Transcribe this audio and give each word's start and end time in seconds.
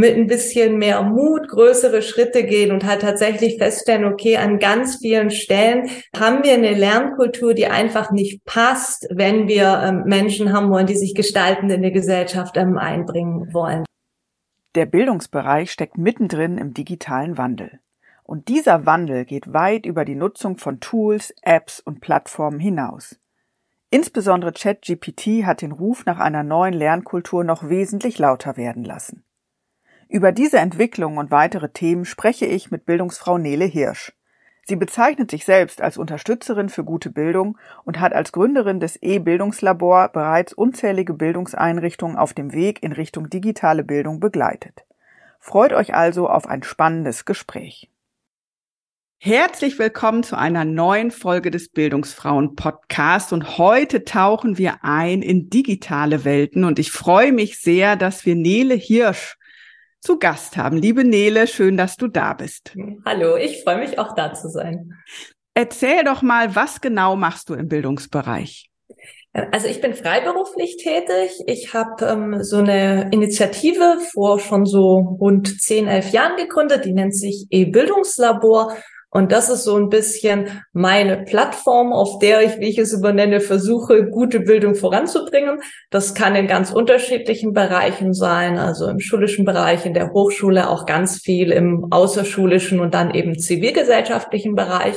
Mit 0.00 0.16
ein 0.16 0.26
bisschen 0.26 0.78
mehr 0.78 1.02
Mut 1.02 1.46
größere 1.48 2.00
Schritte 2.00 2.44
gehen 2.44 2.72
und 2.72 2.84
halt 2.84 3.02
tatsächlich 3.02 3.58
feststellen, 3.58 4.06
okay, 4.06 4.38
an 4.38 4.58
ganz 4.58 4.96
vielen 4.96 5.30
Stellen 5.30 5.90
haben 6.18 6.42
wir 6.42 6.54
eine 6.54 6.72
Lernkultur, 6.72 7.52
die 7.52 7.66
einfach 7.66 8.10
nicht 8.10 8.44
passt, 8.44 9.06
wenn 9.10 9.46
wir 9.46 9.80
ähm, 9.84 10.04
Menschen 10.06 10.52
haben 10.52 10.70
wollen, 10.70 10.86
die 10.86 10.96
sich 10.96 11.14
gestaltend 11.14 11.70
in 11.70 11.82
die 11.82 11.92
Gesellschaft 11.92 12.56
ähm, 12.56 12.78
einbringen 12.78 13.52
wollen. 13.52 13.84
Der 14.74 14.86
Bildungsbereich 14.86 15.70
steckt 15.70 15.98
mittendrin 15.98 16.56
im 16.56 16.72
digitalen 16.72 17.36
Wandel. 17.36 17.80
Und 18.22 18.48
dieser 18.48 18.86
Wandel 18.86 19.24
geht 19.24 19.52
weit 19.52 19.84
über 19.84 20.04
die 20.04 20.14
Nutzung 20.14 20.56
von 20.56 20.80
Tools, 20.80 21.34
Apps 21.42 21.80
und 21.80 22.00
Plattformen 22.00 22.60
hinaus. 22.60 23.18
Insbesondere 23.90 24.52
ChatGPT 24.52 25.44
hat 25.44 25.62
den 25.62 25.72
Ruf 25.72 26.06
nach 26.06 26.20
einer 26.20 26.44
neuen 26.44 26.72
Lernkultur 26.72 27.42
noch 27.42 27.68
wesentlich 27.68 28.18
lauter 28.18 28.56
werden 28.56 28.84
lassen. 28.84 29.24
Über 30.10 30.32
diese 30.32 30.58
Entwicklung 30.58 31.18
und 31.18 31.30
weitere 31.30 31.68
Themen 31.68 32.04
spreche 32.04 32.44
ich 32.44 32.72
mit 32.72 32.84
Bildungsfrau 32.84 33.38
Nele 33.38 33.64
Hirsch. 33.64 34.12
Sie 34.64 34.74
bezeichnet 34.74 35.30
sich 35.30 35.44
selbst 35.44 35.80
als 35.80 35.98
Unterstützerin 35.98 36.68
für 36.68 36.82
gute 36.82 37.10
Bildung 37.10 37.56
und 37.84 38.00
hat 38.00 38.12
als 38.12 38.32
Gründerin 38.32 38.80
des 38.80 39.00
E-Bildungslabor 39.00 40.08
bereits 40.08 40.52
unzählige 40.52 41.14
Bildungseinrichtungen 41.14 42.16
auf 42.16 42.34
dem 42.34 42.52
Weg 42.52 42.82
in 42.82 42.90
Richtung 42.90 43.30
digitale 43.30 43.84
Bildung 43.84 44.18
begleitet. 44.18 44.84
Freut 45.38 45.72
euch 45.72 45.94
also 45.94 46.28
auf 46.28 46.48
ein 46.48 46.64
spannendes 46.64 47.24
Gespräch. 47.24 47.88
Herzlich 49.18 49.78
willkommen 49.78 50.24
zu 50.24 50.36
einer 50.36 50.64
neuen 50.64 51.12
Folge 51.12 51.52
des 51.52 51.68
Bildungsfrauen 51.68 52.56
Podcast 52.56 53.32
und 53.32 53.58
heute 53.58 54.04
tauchen 54.04 54.58
wir 54.58 54.78
ein 54.82 55.22
in 55.22 55.50
digitale 55.50 56.24
Welten 56.24 56.64
und 56.64 56.80
ich 56.80 56.90
freue 56.90 57.30
mich 57.30 57.60
sehr, 57.60 57.94
dass 57.94 58.26
wir 58.26 58.34
Nele 58.34 58.74
Hirsch 58.74 59.36
zu 60.00 60.18
Gast 60.18 60.56
haben. 60.56 60.76
Liebe 60.76 61.04
Nele, 61.04 61.46
schön, 61.46 61.76
dass 61.76 61.96
du 61.96 62.08
da 62.08 62.34
bist. 62.34 62.74
Hallo, 63.04 63.36
ich 63.36 63.62
freue 63.62 63.78
mich 63.78 63.98
auch 63.98 64.14
da 64.14 64.32
zu 64.34 64.48
sein. 64.48 64.94
Erzähl 65.54 66.04
doch 66.04 66.22
mal, 66.22 66.54
was 66.54 66.80
genau 66.80 67.16
machst 67.16 67.48
du 67.48 67.54
im 67.54 67.68
Bildungsbereich? 67.68 68.70
Also 69.32 69.68
ich 69.68 69.80
bin 69.80 69.94
freiberuflich 69.94 70.76
tätig. 70.76 71.30
Ich 71.46 71.72
habe 71.72 72.04
ähm, 72.04 72.42
so 72.42 72.56
eine 72.56 73.10
Initiative 73.12 73.98
vor 74.12 74.40
schon 74.40 74.66
so 74.66 75.16
rund 75.20 75.60
zehn, 75.60 75.86
elf 75.86 76.10
Jahren 76.10 76.36
gegründet, 76.36 76.84
die 76.84 76.92
nennt 76.92 77.14
sich 77.14 77.46
E-Bildungslabor. 77.50 78.76
Und 79.12 79.32
das 79.32 79.50
ist 79.50 79.64
so 79.64 79.76
ein 79.76 79.88
bisschen 79.88 80.62
meine 80.72 81.24
Plattform, 81.24 81.92
auf 81.92 82.20
der 82.20 82.42
ich, 82.42 82.60
wie 82.60 82.68
ich 82.68 82.78
es 82.78 82.92
übernenne, 82.92 83.40
versuche, 83.40 84.06
gute 84.06 84.38
Bildung 84.38 84.76
voranzubringen. 84.76 85.60
Das 85.90 86.14
kann 86.14 86.36
in 86.36 86.46
ganz 86.46 86.70
unterschiedlichen 86.70 87.52
Bereichen 87.52 88.14
sein, 88.14 88.56
also 88.56 88.88
im 88.88 89.00
schulischen 89.00 89.44
Bereich, 89.44 89.84
in 89.84 89.94
der 89.94 90.12
Hochschule, 90.12 90.70
auch 90.70 90.86
ganz 90.86 91.18
viel 91.18 91.50
im 91.50 91.88
außerschulischen 91.90 92.78
und 92.78 92.94
dann 92.94 93.12
eben 93.12 93.36
zivilgesellschaftlichen 93.36 94.54
Bereich. 94.54 94.94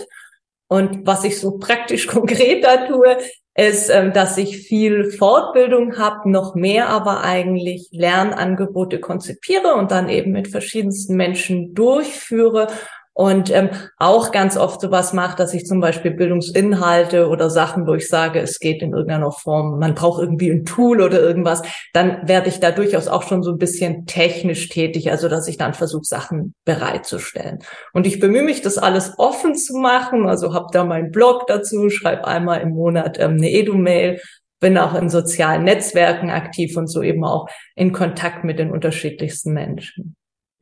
Und 0.67 1.07
was 1.07 1.23
ich 1.23 1.39
so 1.39 1.57
praktisch 1.57 2.05
konkret 2.07 2.63
da 2.63 2.85
tue, 2.85 3.17
ist, 3.55 3.89
ähm, 3.89 4.13
dass 4.13 4.37
ich 4.37 4.67
viel 4.67 5.11
Fortbildung 5.11 5.97
habe, 5.97 6.29
noch 6.29 6.55
mehr 6.55 6.89
aber 6.89 7.23
eigentlich 7.23 7.89
Lernangebote 7.91 8.99
konzipiere 8.99 9.75
und 9.75 9.91
dann 9.91 10.09
eben 10.09 10.31
mit 10.31 10.47
verschiedensten 10.47 11.15
Menschen 11.15 11.73
durchführe 11.73 12.67
und 13.13 13.51
ähm, 13.51 13.69
auch 13.97 14.31
ganz 14.31 14.57
oft 14.57 14.81
sowas 14.81 15.13
macht, 15.13 15.39
dass 15.39 15.53
ich 15.53 15.65
zum 15.65 15.79
Beispiel 15.79 16.11
Bildungsinhalte 16.11 17.27
oder 17.27 17.51
Sachen, 17.51 17.85
wo 17.85 17.93
ich 17.93 18.09
sage, 18.09 18.39
es 18.39 18.59
geht 18.59 18.81
in 18.81 18.91
irgendeiner 18.91 19.31
Form, 19.31 19.77
man 19.79 19.93
braucht 19.93 20.21
irgendwie 20.21 20.49
ein 20.49 20.65
Tool 20.65 20.99
oder 20.99 21.19
irgendwas, 21.21 21.61
dann 21.93 22.27
werde 22.27 22.49
ich 22.49 22.59
da 22.59 22.71
durchaus 22.71 23.07
auch 23.07 23.23
schon 23.23 23.43
so 23.43 23.51
ein 23.51 23.59
bisschen 23.59 24.07
technisch 24.07 24.69
tätig, 24.69 25.11
also 25.11 25.29
dass 25.29 25.47
ich 25.47 25.57
dann 25.57 25.75
versuche, 25.75 26.05
Sachen 26.05 26.55
bereitzustellen. 26.65 27.59
Und 27.93 28.07
ich 28.07 28.19
bemühe 28.19 28.43
mich, 28.43 28.61
das 28.61 28.79
alles 28.79 29.13
offen 29.17 29.55
zu 29.55 29.77
machen, 29.77 30.27
also 30.27 30.53
habe 30.55 30.67
da 30.71 30.83
meinen 30.83 31.11
Blog 31.11 31.45
dazu, 31.45 31.89
schreibe 31.89 32.25
einmal 32.25 32.61
im 32.61 32.71
Monat 32.71 33.19
ähm, 33.19 33.33
eine 33.33 33.51
Edu-Mail, 33.51 34.19
bin 34.59 34.77
auch 34.77 34.95
in 34.95 35.09
sozialen 35.09 35.65
Netzwerken 35.65 36.31
aktiv 36.31 36.75
und 36.77 36.87
so 36.87 37.03
eben 37.03 37.23
auch 37.25 37.47
in 37.75 37.91
Kontakt 37.91 38.43
mit 38.43 38.57
den 38.57 38.71
unterschiedlichsten 38.71 39.53
Menschen. 39.53 40.15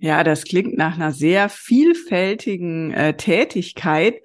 Ja, 0.04 0.24
das 0.24 0.46
klingt 0.46 0.76
nach 0.78 0.96
einer 0.96 1.12
sehr 1.12 1.48
vielfältigen 1.48 2.92
äh, 2.92 3.16
Tätigkeit. 3.16 4.16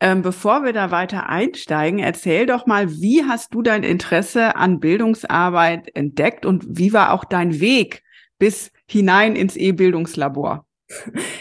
Ähm, 0.00 0.22
bevor 0.22 0.64
wir 0.64 0.72
da 0.72 0.90
weiter 0.90 1.28
einsteigen, 1.28 1.98
erzähl 1.98 2.46
doch 2.46 2.64
mal, 2.64 2.90
wie 3.00 3.24
hast 3.24 3.52
du 3.52 3.60
dein 3.60 3.82
Interesse 3.82 4.56
an 4.56 4.80
Bildungsarbeit 4.80 5.94
entdeckt 5.94 6.46
und 6.46 6.64
wie 6.66 6.94
war 6.94 7.12
auch 7.12 7.24
dein 7.24 7.60
Weg 7.60 8.02
bis 8.38 8.70
hinein 8.86 9.36
ins 9.36 9.54
E-Bildungslabor? 9.56 10.64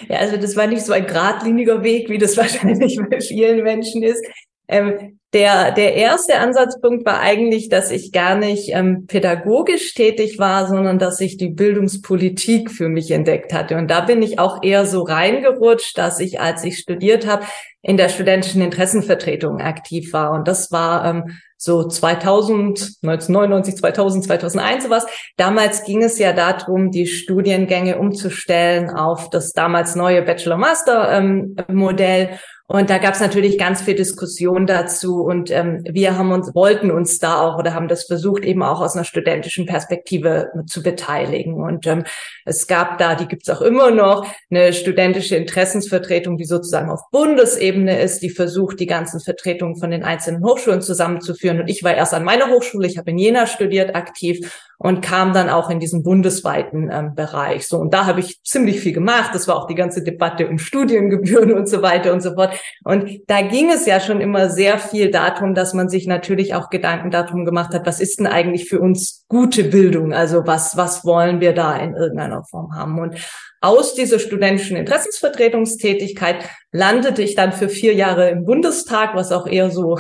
Ja, 0.09 0.17
also 0.17 0.35
das 0.35 0.57
war 0.57 0.67
nicht 0.67 0.81
so 0.81 0.91
ein 0.91 1.05
geradliniger 1.05 1.81
Weg, 1.81 2.09
wie 2.09 2.17
das 2.17 2.35
wahrscheinlich 2.37 2.99
bei 3.09 3.21
vielen 3.21 3.63
Menschen 3.63 4.03
ist. 4.03 4.21
Ähm, 4.67 5.16
der, 5.37 5.71
der 5.71 5.93
erste 5.93 6.39
Ansatzpunkt 6.39 7.05
war 7.05 7.19
eigentlich, 7.19 7.69
dass 7.69 7.91
ich 7.91 8.11
gar 8.11 8.35
nicht 8.35 8.71
ähm, 8.73 9.05
pädagogisch 9.05 9.93
tätig 9.93 10.39
war, 10.39 10.67
sondern 10.67 10.97
dass 10.97 11.21
ich 11.21 11.37
die 11.37 11.49
Bildungspolitik 11.49 12.71
für 12.71 12.89
mich 12.89 13.11
entdeckt 13.11 13.53
hatte. 13.53 13.77
Und 13.77 13.91
da 13.91 14.01
bin 14.01 14.23
ich 14.23 14.39
auch 14.39 14.63
eher 14.63 14.87
so 14.87 15.03
reingerutscht, 15.03 15.95
dass 15.95 16.19
ich, 16.19 16.41
als 16.41 16.63
ich 16.63 16.79
studiert 16.79 17.27
habe, 17.27 17.45
in 17.83 17.97
der 17.97 18.09
studentischen 18.09 18.63
Interessenvertretung 18.63 19.61
aktiv 19.61 20.11
war. 20.11 20.31
Und 20.31 20.47
das 20.47 20.71
war 20.71 21.05
ähm, 21.05 21.37
so 21.55 21.87
2000, 21.87 22.97
1999, 23.03 23.77
2000, 23.77 24.25
2001 24.25 24.85
sowas. 24.85 25.05
Damals 25.35 25.83
ging 25.83 26.01
es 26.01 26.17
ja 26.17 26.33
darum, 26.33 26.89
die 26.89 27.05
Studiengänge 27.05 27.99
umzustellen 27.99 28.89
auf 28.89 29.29
das 29.29 29.53
damals 29.53 29.95
neue 29.95 30.23
Bachelor-Master-Modell. 30.23 32.29
Ähm, 32.31 32.39
und 32.69 32.89
da 32.89 32.97
gab 32.97 33.13
es 33.13 33.21
natürlich 33.21 33.57
ganz 33.57 33.81
viel 33.81 33.95
Diskussion 33.95 34.67
dazu. 34.67 35.21
Und 35.21 35.49
ähm, 35.51 35.85
wir 35.89 36.17
haben 36.17 36.33
uns, 36.33 36.53
wollten 36.53 36.91
uns 36.91 37.17
da 37.17 37.39
auch 37.39 37.57
oder 37.57 37.73
haben 37.73 37.87
das 37.87 38.03
versucht, 38.03 38.43
eben 38.43 38.61
auch 38.61 38.81
aus 38.81 38.95
einer 38.95 39.05
studentischen 39.05 39.65
Perspektive 39.65 40.51
zu 40.67 40.83
beteiligen. 40.83 41.53
Und 41.53 41.87
ähm, 41.87 42.03
es 42.43 42.67
gab 42.67 42.97
da, 42.97 43.15
die 43.15 43.27
gibt's 43.29 43.49
auch 43.49 43.61
immer 43.61 43.91
noch, 43.91 44.27
eine 44.51 44.73
studentische 44.73 45.37
Interessensvertretung, 45.37 46.35
die 46.35 46.43
sozusagen 46.43 46.89
auf 46.89 47.09
Bundesebene 47.09 48.01
ist, 48.01 48.21
die 48.21 48.29
versucht, 48.29 48.81
die 48.81 48.85
ganzen 48.85 49.21
Vertretungen 49.21 49.77
von 49.77 49.89
den 49.89 50.03
einzelnen 50.03 50.43
Hochschulen 50.43 50.81
zusammenzuführen. 50.81 51.61
Und 51.61 51.69
ich 51.69 51.85
war 51.85 51.95
erst 51.95 52.13
an 52.13 52.25
meiner 52.25 52.49
Hochschule, 52.49 52.85
ich 52.85 52.97
habe 52.97 53.11
in 53.11 53.17
Jena 53.17 53.47
studiert 53.47 53.95
aktiv 53.95 54.45
und 54.79 55.01
kam 55.01 55.33
dann 55.33 55.49
auch 55.49 55.69
in 55.69 55.79
diesen 55.79 56.03
bundesweiten 56.03 56.89
ähm, 56.91 57.15
Bereich. 57.15 57.67
So 57.67 57.77
und 57.77 57.93
da 57.93 58.05
habe 58.05 58.19
ich 58.19 58.41
ziemlich 58.43 58.79
viel 58.79 58.93
gemacht. 58.93 59.31
Das 59.33 59.47
war 59.47 59.55
auch 59.55 59.67
die 59.67 59.75
ganze 59.75 60.03
Debatte 60.03 60.47
um 60.47 60.59
Studiengebühren 60.59 61.53
und 61.57 61.67
so 61.67 61.81
weiter 61.81 62.13
und 62.13 62.21
so 62.21 62.33
fort. 62.35 62.53
Und 62.83 63.21
da 63.27 63.41
ging 63.41 63.71
es 63.71 63.85
ja 63.85 63.99
schon 63.99 64.21
immer 64.21 64.49
sehr 64.49 64.77
viel 64.77 65.09
darum, 65.09 65.55
dass 65.55 65.73
man 65.73 65.89
sich 65.89 66.05
natürlich 66.05 66.53
auch 66.53 66.69
Gedanken 66.69 67.09
darum 67.09 67.45
gemacht 67.45 67.73
hat, 67.73 67.87
was 67.87 67.99
ist 67.99 68.19
denn 68.19 68.27
eigentlich 68.27 68.69
für 68.69 68.79
uns 68.79 69.25
gute 69.27 69.63
Bildung? 69.63 70.13
Also 70.13 70.45
was 70.45 70.77
was 70.77 71.03
wollen 71.05 71.41
wir 71.41 71.53
da 71.53 71.75
in 71.77 71.95
irgendeiner 71.95 72.43
Form 72.43 72.75
haben? 72.75 72.99
Und 72.99 73.15
aus 73.61 73.95
dieser 73.95 74.19
studentischen 74.19 74.77
Interessensvertretungstätigkeit 74.77 76.47
landete 76.71 77.23
ich 77.23 77.33
dann 77.33 77.51
für 77.51 77.69
vier 77.69 77.95
Jahre 77.95 78.29
im 78.29 78.45
Bundestag, 78.45 79.15
was 79.15 79.31
auch 79.31 79.47
eher 79.47 79.71
so 79.71 79.97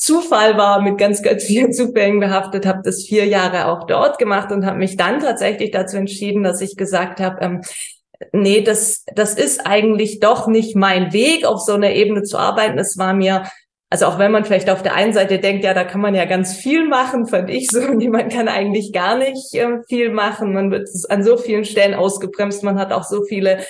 Zufall 0.00 0.56
war, 0.56 0.80
mit 0.80 0.96
ganz, 0.96 1.22
ganz 1.22 1.44
vielen 1.44 1.72
Zufällen 1.74 2.20
behaftet, 2.20 2.64
habe 2.64 2.80
das 2.82 3.04
vier 3.04 3.26
Jahre 3.26 3.66
auch 3.66 3.86
dort 3.86 4.18
gemacht 4.18 4.50
und 4.50 4.64
habe 4.64 4.78
mich 4.78 4.96
dann 4.96 5.20
tatsächlich 5.20 5.70
dazu 5.70 5.98
entschieden, 5.98 6.42
dass 6.42 6.62
ich 6.62 6.76
gesagt 6.76 7.20
habe, 7.20 7.40
ähm, 7.42 7.60
nee, 8.32 8.62
das, 8.62 9.04
das 9.14 9.34
ist 9.34 9.66
eigentlich 9.66 10.20
doch 10.20 10.46
nicht 10.46 10.74
mein 10.74 11.12
Weg, 11.12 11.44
auf 11.44 11.60
so 11.60 11.74
einer 11.74 11.90
Ebene 11.90 12.22
zu 12.22 12.38
arbeiten. 12.38 12.78
Es 12.78 12.96
war 12.96 13.12
mir 13.12 13.44
also 13.92 14.06
auch 14.06 14.20
wenn 14.20 14.30
man 14.30 14.44
vielleicht 14.44 14.70
auf 14.70 14.82
der 14.82 14.94
einen 14.94 15.12
Seite 15.12 15.40
denkt, 15.40 15.64
ja, 15.64 15.74
da 15.74 15.82
kann 15.82 16.00
man 16.00 16.14
ja 16.14 16.24
ganz 16.24 16.54
viel 16.54 16.86
machen, 16.86 17.26
fand 17.26 17.50
ich 17.50 17.68
so, 17.68 17.80
man 18.10 18.28
kann 18.28 18.46
eigentlich 18.46 18.92
gar 18.92 19.18
nicht 19.18 19.52
äh, 19.54 19.82
viel 19.88 20.10
machen. 20.10 20.54
Man 20.54 20.70
wird 20.70 20.88
an 21.08 21.24
so 21.24 21.36
vielen 21.36 21.64
Stellen 21.64 21.94
ausgebremst, 21.94 22.62
man 22.62 22.78
hat 22.78 22.92
auch 22.92 23.02
so 23.02 23.24
viele 23.24 23.64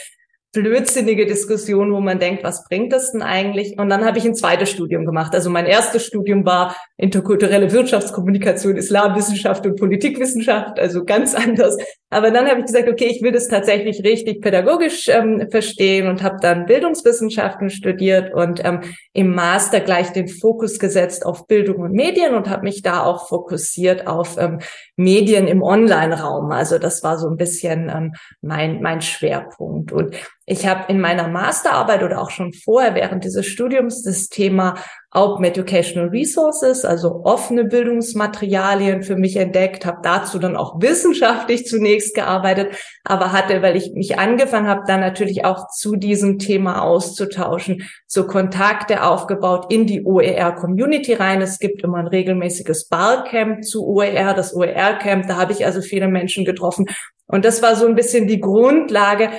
blödsinnige 0.52 1.26
Diskussion, 1.26 1.92
wo 1.92 2.00
man 2.00 2.18
denkt, 2.18 2.42
was 2.42 2.64
bringt 2.64 2.92
das 2.92 3.12
denn 3.12 3.22
eigentlich? 3.22 3.78
Und 3.78 3.88
dann 3.88 4.04
habe 4.04 4.18
ich 4.18 4.24
ein 4.24 4.34
zweites 4.34 4.70
Studium 4.70 5.06
gemacht. 5.06 5.32
Also 5.34 5.48
mein 5.48 5.66
erstes 5.66 6.06
Studium 6.06 6.44
war 6.44 6.74
interkulturelle 6.96 7.70
Wirtschaftskommunikation, 7.70 8.76
Islamwissenschaft 8.76 9.64
und 9.66 9.78
Politikwissenschaft, 9.78 10.80
also 10.80 11.04
ganz 11.04 11.34
anders. 11.36 11.76
Aber 12.10 12.32
dann 12.32 12.48
habe 12.48 12.60
ich 12.60 12.66
gesagt, 12.66 12.88
okay, 12.88 13.06
ich 13.06 13.22
will 13.22 13.30
das 13.30 13.46
tatsächlich 13.46 14.02
richtig 14.02 14.42
pädagogisch 14.42 15.08
ähm, 15.08 15.46
verstehen 15.50 16.08
und 16.08 16.24
habe 16.24 16.38
dann 16.40 16.66
Bildungswissenschaften 16.66 17.70
studiert 17.70 18.34
und 18.34 18.64
ähm, 18.64 18.80
im 19.12 19.32
Master 19.32 19.78
gleich 19.78 20.12
den 20.12 20.26
Fokus 20.26 20.80
gesetzt 20.80 21.24
auf 21.24 21.46
Bildung 21.46 21.76
und 21.76 21.92
Medien 21.92 22.34
und 22.34 22.50
habe 22.50 22.64
mich 22.64 22.82
da 22.82 23.04
auch 23.04 23.28
fokussiert 23.28 24.08
auf 24.08 24.36
ähm, 24.38 24.58
Medien 25.00 25.48
im 25.48 25.62
Online-Raum. 25.62 26.52
Also 26.52 26.78
das 26.78 27.02
war 27.02 27.18
so 27.18 27.28
ein 27.28 27.36
bisschen 27.36 27.88
ähm, 27.88 28.14
mein, 28.42 28.82
mein 28.82 29.00
Schwerpunkt. 29.00 29.92
Und 29.92 30.14
ich 30.46 30.66
habe 30.66 30.92
in 30.92 31.00
meiner 31.00 31.28
Masterarbeit 31.28 32.02
oder 32.02 32.20
auch 32.20 32.30
schon 32.30 32.52
vorher 32.52 32.94
während 32.94 33.24
dieses 33.24 33.46
Studiums 33.46 34.02
das 34.02 34.28
Thema 34.28 34.74
Open 35.12 35.44
Educational 35.44 36.08
Resources, 36.08 36.84
also 36.84 37.22
offene 37.24 37.64
Bildungsmaterialien 37.64 39.02
für 39.02 39.16
mich 39.16 39.36
entdeckt, 39.36 39.84
habe 39.84 39.98
dazu 40.04 40.38
dann 40.38 40.56
auch 40.56 40.80
wissenschaftlich 40.80 41.66
zunächst 41.66 42.14
gearbeitet, 42.14 42.76
aber 43.02 43.32
hatte, 43.32 43.60
weil 43.60 43.76
ich 43.76 43.92
mich 43.92 44.20
angefangen 44.20 44.68
habe, 44.68 44.82
dann 44.86 45.00
natürlich 45.00 45.44
auch 45.44 45.66
zu 45.68 45.96
diesem 45.96 46.38
Thema 46.38 46.82
auszutauschen, 46.82 47.88
so 48.06 48.26
Kontakte 48.28 49.02
aufgebaut 49.02 49.72
in 49.72 49.86
die 49.86 50.04
OER-Community 50.04 51.14
rein. 51.14 51.42
Es 51.42 51.58
gibt 51.58 51.82
immer 51.82 51.98
ein 51.98 52.06
regelmäßiges 52.06 52.86
Barcamp 52.86 53.64
zu 53.64 53.84
OER, 53.84 54.32
das 54.34 54.54
OER-Camp, 54.54 55.26
da 55.26 55.36
habe 55.36 55.52
ich 55.52 55.66
also 55.66 55.80
viele 55.80 56.06
Menschen 56.06 56.44
getroffen. 56.44 56.86
Und 57.26 57.44
das 57.44 57.62
war 57.62 57.74
so 57.74 57.86
ein 57.86 57.96
bisschen 57.96 58.28
die 58.28 58.40
Grundlage, 58.40 59.30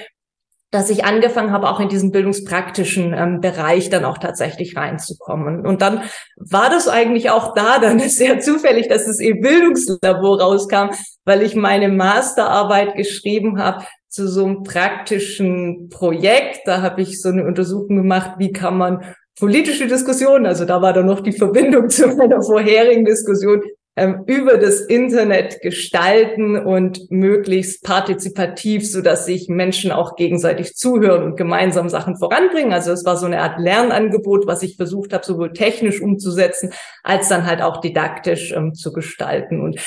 dass 0.71 0.89
ich 0.89 1.03
angefangen 1.03 1.51
habe, 1.51 1.69
auch 1.69 1.81
in 1.81 1.89
diesen 1.89 2.11
bildungspraktischen 2.11 3.13
ähm, 3.13 3.41
Bereich 3.41 3.89
dann 3.89 4.05
auch 4.05 4.17
tatsächlich 4.17 4.77
reinzukommen. 4.77 5.65
Und 5.65 5.81
dann 5.81 6.03
war 6.37 6.69
das 6.69 6.87
eigentlich 6.87 7.29
auch 7.29 7.53
da 7.53 7.77
dann 7.77 7.99
sehr 8.09 8.39
zufällig, 8.39 8.87
dass 8.87 9.05
es 9.07 9.19
im 9.19 9.41
Bildungslabor 9.41 10.41
rauskam, 10.41 10.91
weil 11.25 11.41
ich 11.41 11.55
meine 11.55 11.89
Masterarbeit 11.89 12.95
geschrieben 12.95 13.59
habe 13.59 13.85
zu 14.07 14.27
so 14.27 14.45
einem 14.45 14.63
praktischen 14.63 15.89
Projekt. 15.89 16.61
Da 16.65 16.81
habe 16.81 17.01
ich 17.01 17.21
so 17.21 17.29
eine 17.29 17.45
Untersuchung 17.45 17.97
gemacht, 17.97 18.35
wie 18.37 18.51
kann 18.51 18.77
man 18.77 19.03
politische 19.39 19.87
Diskussionen, 19.87 20.45
also 20.45 20.65
da 20.65 20.81
war 20.81 20.93
dann 20.93 21.07
noch 21.07 21.21
die 21.21 21.31
Verbindung 21.31 21.89
zu 21.89 22.07
meiner 22.07 22.41
vorherigen 22.41 23.05
Diskussion, 23.05 23.61
ähm, 23.97 24.23
über 24.25 24.57
das 24.57 24.79
Internet 24.79 25.59
gestalten 25.61 26.55
und 26.55 27.11
möglichst 27.11 27.83
partizipativ, 27.83 28.89
so 28.89 29.01
dass 29.01 29.25
sich 29.25 29.49
Menschen 29.49 29.91
auch 29.91 30.15
gegenseitig 30.15 30.75
zuhören 30.75 31.23
und 31.23 31.35
gemeinsam 31.35 31.89
Sachen 31.89 32.17
voranbringen. 32.17 32.71
Also 32.71 32.93
es 32.93 33.03
war 33.03 33.17
so 33.17 33.25
eine 33.25 33.41
Art 33.41 33.59
Lernangebot, 33.59 34.47
was 34.47 34.63
ich 34.63 34.77
versucht 34.77 35.11
habe, 35.11 35.25
sowohl 35.25 35.51
technisch 35.51 36.01
umzusetzen, 36.01 36.71
als 37.03 37.27
dann 37.27 37.45
halt 37.45 37.61
auch 37.61 37.81
didaktisch 37.81 38.53
ähm, 38.53 38.73
zu 38.73 38.93
gestalten. 38.93 39.61
Und 39.61 39.77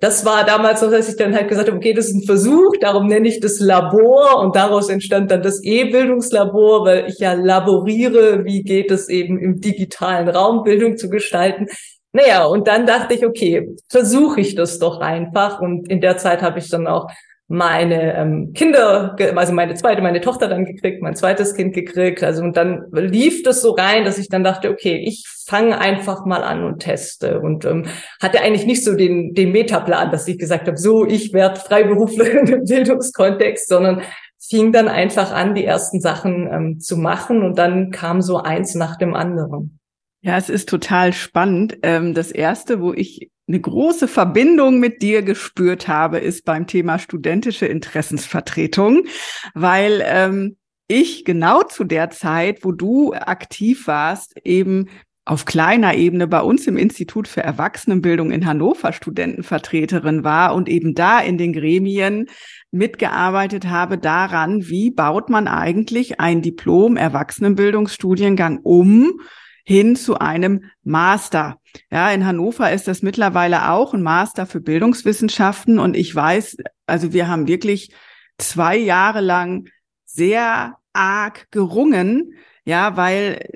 das 0.00 0.26
war 0.26 0.44
damals 0.44 0.80
so, 0.80 0.90
dass 0.90 1.08
ich 1.08 1.16
dann 1.16 1.34
halt 1.34 1.48
gesagt 1.48 1.68
habe, 1.68 1.78
okay, 1.78 1.94
das 1.94 2.08
ist 2.08 2.16
ein 2.16 2.26
Versuch, 2.26 2.72
darum 2.80 3.06
nenne 3.06 3.28
ich 3.28 3.40
das 3.40 3.60
Labor 3.60 4.40
und 4.40 4.56
daraus 4.56 4.90
entstand 4.90 5.30
dann 5.30 5.42
das 5.42 5.62
E-Bildungslabor, 5.62 6.84
weil 6.84 7.06
ich 7.08 7.18
ja 7.18 7.32
laboriere, 7.32 8.44
wie 8.44 8.62
geht 8.62 8.90
es 8.90 9.08
eben 9.08 9.38
im 9.38 9.60
digitalen 9.60 10.28
Raum 10.28 10.64
Bildung 10.64 10.98
zu 10.98 11.08
gestalten. 11.08 11.68
Naja, 12.14 12.44
und 12.44 12.68
dann 12.68 12.86
dachte 12.86 13.12
ich, 13.14 13.26
okay, 13.26 13.74
versuche 13.88 14.40
ich 14.40 14.54
das 14.54 14.78
doch 14.78 15.00
einfach. 15.00 15.60
Und 15.60 15.90
in 15.90 16.00
der 16.00 16.16
Zeit 16.16 16.42
habe 16.42 16.60
ich 16.60 16.70
dann 16.70 16.86
auch 16.86 17.10
meine 17.48 18.16
ähm, 18.16 18.52
Kinder, 18.54 19.16
also 19.34 19.52
meine 19.52 19.74
zweite, 19.74 20.00
meine 20.00 20.20
Tochter 20.20 20.46
dann 20.46 20.64
gekriegt, 20.64 21.02
mein 21.02 21.16
zweites 21.16 21.54
Kind 21.54 21.74
gekriegt. 21.74 22.22
Also 22.22 22.44
und 22.44 22.56
dann 22.56 22.84
lief 22.92 23.42
das 23.42 23.62
so 23.62 23.72
rein, 23.72 24.04
dass 24.04 24.18
ich 24.18 24.28
dann 24.28 24.44
dachte, 24.44 24.70
okay, 24.70 24.96
ich 25.04 25.26
fange 25.44 25.76
einfach 25.80 26.24
mal 26.24 26.44
an 26.44 26.62
und 26.62 26.78
teste. 26.78 27.40
Und 27.40 27.64
ähm, 27.64 27.86
hatte 28.22 28.40
eigentlich 28.40 28.64
nicht 28.64 28.84
so 28.84 28.94
den, 28.94 29.34
den 29.34 29.50
Metaplan, 29.50 30.12
dass 30.12 30.28
ich 30.28 30.38
gesagt 30.38 30.68
habe, 30.68 30.76
so, 30.76 31.04
ich 31.04 31.32
werde 31.32 31.58
Freiberuflerin 31.58 32.46
im 32.60 32.64
Bildungskontext, 32.64 33.68
sondern 33.68 34.02
fing 34.38 34.70
dann 34.70 34.86
einfach 34.86 35.32
an, 35.32 35.56
die 35.56 35.64
ersten 35.64 36.00
Sachen 36.00 36.48
ähm, 36.48 36.78
zu 36.78 36.96
machen. 36.96 37.42
Und 37.42 37.58
dann 37.58 37.90
kam 37.90 38.22
so 38.22 38.36
eins 38.36 38.76
nach 38.76 38.96
dem 38.98 39.14
anderen. 39.14 39.80
Ja, 40.26 40.38
es 40.38 40.48
ist 40.48 40.70
total 40.70 41.12
spannend. 41.12 41.76
Ähm, 41.82 42.14
das 42.14 42.30
erste, 42.30 42.80
wo 42.80 42.94
ich 42.94 43.30
eine 43.46 43.60
große 43.60 44.08
Verbindung 44.08 44.80
mit 44.80 45.02
dir 45.02 45.20
gespürt 45.20 45.86
habe, 45.86 46.18
ist 46.18 46.46
beim 46.46 46.66
Thema 46.66 46.98
studentische 46.98 47.66
Interessensvertretung, 47.66 49.04
weil 49.52 50.02
ähm, 50.02 50.56
ich 50.88 51.26
genau 51.26 51.62
zu 51.62 51.84
der 51.84 52.08
Zeit, 52.08 52.64
wo 52.64 52.72
du 52.72 53.12
aktiv 53.12 53.86
warst, 53.86 54.34
eben 54.44 54.88
auf 55.26 55.44
kleiner 55.44 55.94
Ebene 55.94 56.26
bei 56.26 56.40
uns 56.40 56.66
im 56.66 56.78
Institut 56.78 57.28
für 57.28 57.42
Erwachsenenbildung 57.42 58.30
in 58.30 58.46
Hannover 58.46 58.94
Studentenvertreterin 58.94 60.24
war 60.24 60.54
und 60.54 60.70
eben 60.70 60.94
da 60.94 61.20
in 61.20 61.36
den 61.36 61.52
Gremien 61.52 62.30
mitgearbeitet 62.70 63.66
habe 63.66 63.98
daran, 63.98 64.68
wie 64.68 64.90
baut 64.90 65.28
man 65.28 65.48
eigentlich 65.48 66.18
ein 66.18 66.40
Diplom 66.40 66.96
Erwachsenenbildungsstudiengang 66.96 68.60
um, 68.62 69.20
hin 69.64 69.96
zu 69.96 70.18
einem 70.18 70.70
Master. 70.82 71.58
Ja, 71.90 72.10
in 72.10 72.24
Hannover 72.24 72.70
ist 72.72 72.86
das 72.86 73.02
mittlerweile 73.02 73.70
auch 73.70 73.94
ein 73.94 74.02
Master 74.02 74.46
für 74.46 74.60
Bildungswissenschaften 74.60 75.78
und 75.78 75.96
ich 75.96 76.14
weiß, 76.14 76.58
also 76.86 77.12
wir 77.12 77.28
haben 77.28 77.48
wirklich 77.48 77.92
zwei 78.38 78.76
Jahre 78.76 79.20
lang 79.20 79.68
sehr 80.04 80.76
arg 80.92 81.50
gerungen, 81.50 82.34
ja, 82.64 82.96
weil 82.96 83.48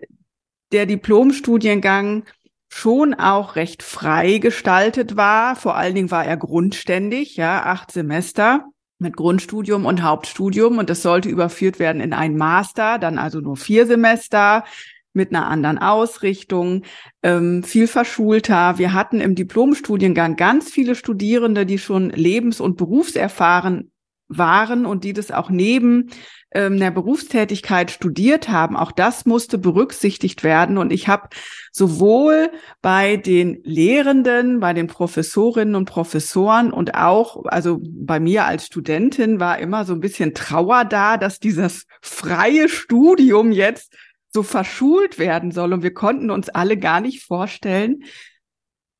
der 0.72 0.86
Diplomstudiengang 0.86 2.24
schon 2.68 3.14
auch 3.14 3.56
recht 3.56 3.82
frei 3.82 4.38
gestaltet 4.38 5.16
war. 5.16 5.56
Vor 5.56 5.76
allen 5.76 5.94
Dingen 5.94 6.10
war 6.10 6.24
er 6.24 6.36
grundständig, 6.36 7.36
ja, 7.36 7.64
acht 7.64 7.90
Semester 7.90 8.66
mit 8.98 9.16
Grundstudium 9.16 9.86
und 9.86 10.02
Hauptstudium 10.02 10.78
und 10.78 10.90
das 10.90 11.02
sollte 11.02 11.28
überführt 11.28 11.78
werden 11.78 12.02
in 12.02 12.12
ein 12.12 12.36
Master, 12.36 12.98
dann 12.98 13.18
also 13.18 13.40
nur 13.40 13.56
vier 13.56 13.86
Semester 13.86 14.64
mit 15.12 15.30
einer 15.30 15.46
anderen 15.46 15.78
Ausrichtung, 15.78 16.82
ähm, 17.22 17.62
viel 17.62 17.86
verschulter. 17.86 18.78
Wir 18.78 18.92
hatten 18.92 19.20
im 19.20 19.34
Diplomstudiengang 19.34 20.36
ganz 20.36 20.70
viele 20.70 20.94
Studierende, 20.94 21.66
die 21.66 21.78
schon 21.78 22.10
lebens- 22.10 22.60
und 22.60 22.76
berufserfahren 22.76 23.90
waren 24.28 24.84
und 24.84 25.04
die 25.04 25.14
das 25.14 25.30
auch 25.30 25.48
neben 25.48 26.10
ähm, 26.50 26.78
der 26.78 26.90
Berufstätigkeit 26.90 27.90
studiert 27.90 28.48
haben. 28.48 28.76
Auch 28.76 28.92
das 28.92 29.26
musste 29.26 29.58
berücksichtigt 29.58 30.44
werden. 30.44 30.78
Und 30.78 30.92
ich 30.92 31.08
habe 31.08 31.28
sowohl 31.72 32.50
bei 32.80 33.16
den 33.16 33.60
Lehrenden, 33.64 34.60
bei 34.60 34.72
den 34.72 34.86
Professorinnen 34.86 35.74
und 35.74 35.86
Professoren 35.86 36.72
und 36.72 36.94
auch, 36.94 37.44
also 37.46 37.80
bei 37.82 38.20
mir 38.20 38.44
als 38.44 38.66
Studentin 38.66 39.40
war 39.40 39.58
immer 39.58 39.84
so 39.84 39.92
ein 39.94 40.00
bisschen 40.00 40.34
Trauer 40.34 40.84
da, 40.84 41.16
dass 41.16 41.38
dieses 41.38 41.86
freie 42.00 42.68
Studium 42.68 43.52
jetzt 43.52 43.94
so 44.32 44.42
verschult 44.42 45.18
werden 45.18 45.50
soll. 45.50 45.72
Und 45.72 45.82
wir 45.82 45.94
konnten 45.94 46.30
uns 46.30 46.48
alle 46.48 46.76
gar 46.76 47.00
nicht 47.00 47.24
vorstellen, 47.24 48.04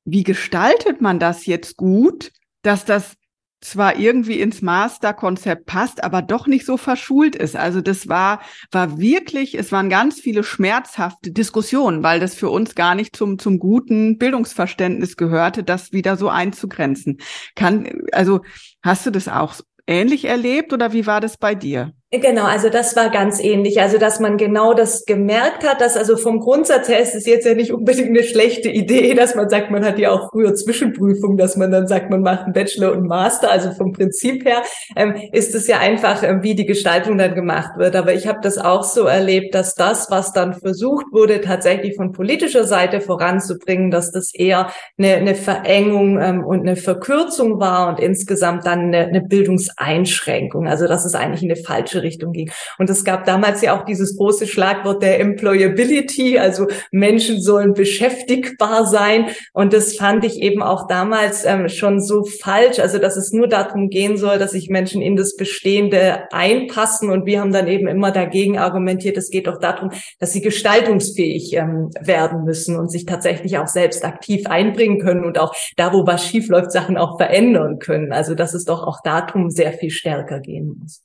wie 0.04 0.22
gestaltet 0.22 1.00
man 1.00 1.18
das 1.18 1.46
jetzt 1.46 1.76
gut, 1.76 2.32
dass 2.62 2.84
das 2.84 3.16
zwar 3.60 3.98
irgendwie 3.98 4.40
ins 4.40 4.62
Masterkonzept 4.62 5.66
passt, 5.66 6.04
aber 6.04 6.22
doch 6.22 6.46
nicht 6.46 6.64
so 6.64 6.76
verschult 6.76 7.34
ist. 7.34 7.56
Also 7.56 7.80
das 7.80 8.08
war, 8.08 8.40
war 8.70 8.98
wirklich, 8.98 9.58
es 9.58 9.72
waren 9.72 9.88
ganz 9.88 10.20
viele 10.20 10.44
schmerzhafte 10.44 11.32
Diskussionen, 11.32 12.02
weil 12.02 12.20
das 12.20 12.36
für 12.36 12.50
uns 12.50 12.76
gar 12.76 12.94
nicht 12.94 13.16
zum, 13.16 13.38
zum 13.38 13.58
guten 13.58 14.16
Bildungsverständnis 14.16 15.16
gehörte, 15.16 15.64
das 15.64 15.92
wieder 15.92 16.16
so 16.16 16.28
einzugrenzen. 16.28 17.18
Kann, 17.56 18.02
also 18.12 18.42
hast 18.82 19.06
du 19.06 19.10
das 19.10 19.26
auch 19.26 19.56
ähnlich 19.88 20.26
erlebt 20.26 20.72
oder 20.72 20.92
wie 20.92 21.06
war 21.06 21.20
das 21.20 21.36
bei 21.36 21.56
dir? 21.56 21.92
Genau, 22.10 22.46
also 22.46 22.70
das 22.70 22.96
war 22.96 23.10
ganz 23.10 23.38
ähnlich. 23.38 23.82
Also, 23.82 23.98
dass 23.98 24.18
man 24.18 24.38
genau 24.38 24.72
das 24.72 25.04
gemerkt 25.04 25.68
hat, 25.68 25.82
dass 25.82 25.94
also 25.94 26.16
vom 26.16 26.40
Grundsatz 26.40 26.88
her 26.88 27.00
ist 27.00 27.14
es 27.14 27.26
jetzt 27.26 27.44
ja 27.44 27.52
nicht 27.52 27.70
unbedingt 27.70 28.08
eine 28.08 28.22
schlechte 28.22 28.70
Idee, 28.70 29.12
dass 29.12 29.34
man 29.34 29.50
sagt, 29.50 29.70
man 29.70 29.84
hat 29.84 29.98
ja 29.98 30.12
auch 30.12 30.30
früher 30.30 30.54
Zwischenprüfungen, 30.54 31.36
dass 31.36 31.58
man 31.58 31.70
dann 31.70 31.86
sagt, 31.86 32.08
man 32.08 32.22
macht 32.22 32.44
einen 32.44 32.54
Bachelor 32.54 32.92
und 32.92 33.06
Master. 33.06 33.50
Also 33.50 33.72
vom 33.72 33.92
Prinzip 33.92 34.46
her 34.46 34.62
ähm, 34.96 35.16
ist 35.32 35.54
es 35.54 35.66
ja 35.66 35.80
einfach, 35.80 36.22
ähm, 36.22 36.42
wie 36.42 36.54
die 36.54 36.64
Gestaltung 36.64 37.18
dann 37.18 37.34
gemacht 37.34 37.72
wird. 37.76 37.94
Aber 37.94 38.14
ich 38.14 38.26
habe 38.26 38.38
das 38.40 38.56
auch 38.56 38.84
so 38.84 39.04
erlebt, 39.04 39.54
dass 39.54 39.74
das, 39.74 40.10
was 40.10 40.32
dann 40.32 40.54
versucht 40.54 41.04
wurde, 41.12 41.42
tatsächlich 41.42 41.94
von 41.96 42.12
politischer 42.12 42.64
Seite 42.64 43.02
voranzubringen, 43.02 43.90
dass 43.90 44.12
das 44.12 44.34
eher 44.34 44.70
eine, 44.96 45.16
eine 45.16 45.34
Verengung 45.34 46.18
ähm, 46.18 46.42
und 46.42 46.60
eine 46.60 46.76
Verkürzung 46.76 47.60
war 47.60 47.90
und 47.90 48.00
insgesamt 48.00 48.64
dann 48.64 48.94
eine, 48.94 49.08
eine 49.08 49.20
Bildungseinschränkung. 49.20 50.66
Also 50.66 50.86
das 50.86 51.04
ist 51.04 51.14
eigentlich 51.14 51.42
eine 51.42 51.56
falsche 51.56 51.97
falsche 51.98 52.02
Richtung 52.02 52.32
ging. 52.32 52.50
Und 52.78 52.90
es 52.90 53.04
gab 53.04 53.24
damals 53.24 53.62
ja 53.62 53.78
auch 53.78 53.84
dieses 53.84 54.16
große 54.16 54.46
Schlagwort 54.46 55.02
der 55.02 55.20
Employability, 55.20 56.38
also 56.38 56.66
Menschen 56.90 57.40
sollen 57.40 57.74
beschäftigbar 57.74 58.86
sein. 58.86 59.26
Und 59.52 59.72
das 59.72 59.96
fand 59.96 60.24
ich 60.24 60.40
eben 60.40 60.62
auch 60.62 60.86
damals 60.88 61.44
ähm, 61.44 61.68
schon 61.68 62.00
so 62.00 62.24
falsch, 62.24 62.78
also 62.78 62.98
dass 62.98 63.16
es 63.16 63.32
nur 63.32 63.48
darum 63.48 63.88
gehen 63.88 64.16
soll, 64.16 64.38
dass 64.38 64.52
sich 64.52 64.68
Menschen 64.68 65.02
in 65.02 65.16
das 65.16 65.36
Bestehende 65.36 66.30
einpassen. 66.32 67.10
Und 67.10 67.26
wir 67.26 67.40
haben 67.40 67.52
dann 67.52 67.68
eben 67.68 67.88
immer 67.88 68.10
dagegen 68.10 68.58
argumentiert, 68.58 69.16
es 69.16 69.30
geht 69.30 69.46
doch 69.46 69.58
darum, 69.58 69.90
dass 70.18 70.32
sie 70.32 70.40
gestaltungsfähig 70.40 71.54
ähm, 71.54 71.90
werden 72.00 72.44
müssen 72.44 72.76
und 72.76 72.90
sich 72.90 73.06
tatsächlich 73.06 73.58
auch 73.58 73.66
selbst 73.66 74.04
aktiv 74.04 74.46
einbringen 74.46 75.00
können 75.00 75.24
und 75.24 75.38
auch 75.38 75.54
da, 75.76 75.92
wo 75.92 76.06
was 76.06 76.24
schief 76.26 76.48
läuft, 76.48 76.72
Sachen 76.72 76.96
auch 76.96 77.18
verändern 77.18 77.78
können. 77.78 78.12
Also 78.12 78.34
dass 78.34 78.54
es 78.54 78.64
doch 78.64 78.82
auch 78.82 79.00
darum 79.02 79.50
sehr 79.50 79.72
viel 79.72 79.90
stärker 79.90 80.40
gehen 80.40 80.76
muss. 80.80 81.02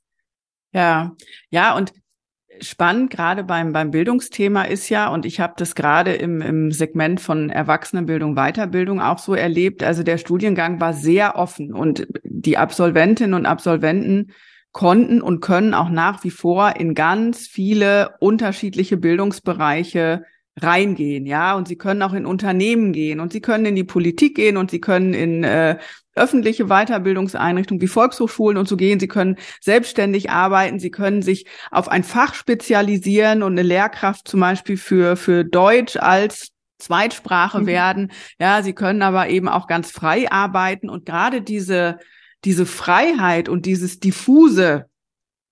Ja, 0.74 1.16
ja, 1.50 1.76
und 1.76 1.94
spannend 2.60 3.10
gerade 3.12 3.44
beim, 3.44 3.74
beim 3.74 3.92
Bildungsthema 3.92 4.64
ist 4.64 4.90
ja, 4.90 5.08
und 5.10 5.26
ich 5.26 5.40
habe 5.40 5.54
das 5.58 5.76
gerade 5.76 6.14
im, 6.14 6.42
im 6.42 6.72
Segment 6.72 7.20
von 7.20 7.50
Erwachsenenbildung, 7.50 8.36
Weiterbildung 8.36 9.00
auch 9.02 9.20
so 9.20 9.34
erlebt, 9.34 9.84
also 9.84 10.04
der 10.04 10.18
Studiengang 10.18 10.80
war 10.80 10.94
sehr 10.94 11.36
offen 11.36 11.74
und 11.74 12.08
die 12.24 12.58
Absolventinnen 12.58 13.34
und 13.34 13.46
Absolventen 13.46 14.32
konnten 14.72 15.22
und 15.22 15.40
können 15.42 15.74
auch 15.74 15.90
nach 15.90 16.24
wie 16.24 16.32
vor 16.32 16.76
in 16.78 16.96
ganz 16.96 17.48
viele 17.48 18.16
unterschiedliche 18.20 18.98
Bildungsbereiche 18.98 20.24
reingehen, 20.60 21.26
ja, 21.26 21.56
und 21.56 21.68
sie 21.68 21.78
können 21.78 22.02
auch 22.04 22.14
in 22.14 22.26
Unternehmen 22.26 22.94
gehen 22.94 23.20
und 23.20 23.32
sie 23.34 23.42
können 23.42 23.66
in 23.66 23.76
die 23.76 23.84
Politik 23.84 24.36
gehen 24.36 24.58
und 24.58 24.70
sie 24.70 24.82
können 24.82 25.14
in 25.14 25.44
äh, 25.44 25.78
öffentliche 26.16 26.66
Weiterbildungseinrichtungen 26.66 27.82
wie 27.82 27.88
Volkshochschulen 27.88 28.58
und 28.58 28.68
so 28.68 28.78
gehen. 28.78 29.00
Sie 29.00 29.08
können 29.08 29.38
selbstständig 29.62 30.30
arbeiten. 30.30 30.80
Sie 30.80 30.92
können 30.92 31.22
sich 31.22 31.46
auf 31.72 31.90
ein 31.90 32.04
Fach 32.04 32.34
spezialisieren 32.34 33.44
und 33.44 33.54
eine 33.54 33.64
Lehrkraft 33.64 34.28
zum 34.28 34.40
Beispiel 34.40 34.78
für, 34.78 35.16
für 35.16 35.44
Deutsch 35.44 35.98
als 35.98 36.50
Zweitsprache 36.78 37.62
mhm. 37.62 37.66
werden. 37.66 38.12
Ja, 38.40 38.62
sie 38.62 38.74
können 38.74 39.02
aber 39.02 39.30
eben 39.30 39.48
auch 39.48 39.68
ganz 39.68 39.92
frei 39.92 40.32
arbeiten 40.32 40.90
und 40.90 41.06
gerade 41.06 41.42
diese, 41.42 41.98
diese 42.44 42.66
Freiheit 42.66 43.50
und 43.50 43.66
dieses 43.66 44.00
diffuse 44.00 44.86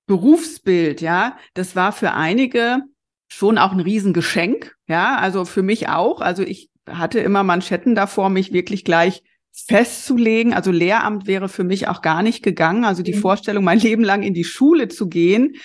Berufsbild, 0.08 1.00
ja, 1.00 1.38
das 1.53 1.75
war 1.75 1.94
für 1.94 2.12
einige 2.12 2.82
schon 3.30 3.58
auch 3.58 3.72
ein 3.72 3.80
Riesengeschenk. 3.80 4.75
Ja, 4.88 5.15
also 5.15 5.46
für 5.46 5.63
mich 5.63 5.88
auch. 5.88 6.20
Also 6.20 6.44
ich 6.44 6.70
hatte 6.89 7.20
immer 7.20 7.44
Manschetten 7.44 7.96
davor, 7.96 8.30
mich 8.30 8.51
wirklich 8.51 8.84
gleich 8.84 9.24
festzulegen. 9.51 10.53
Also 10.53 10.72
Lehramt 10.72 11.27
wäre 11.27 11.50
für 11.50 11.63
mich 11.63 11.88
auch 11.88 12.01
gar 12.01 12.24
nicht 12.24 12.43
gegangen. 12.43 12.86
Also 12.86 13.03
die 13.03 13.13
mhm. 13.13 13.20
Vorstellung, 13.20 13.63
mein 13.63 13.79
Leben 13.79 14.03
lang 14.03 14.24
in 14.24 14.34
die 14.34 14.43
Schule 14.43 14.88
zu 14.88 15.08
gehen, 15.08 15.55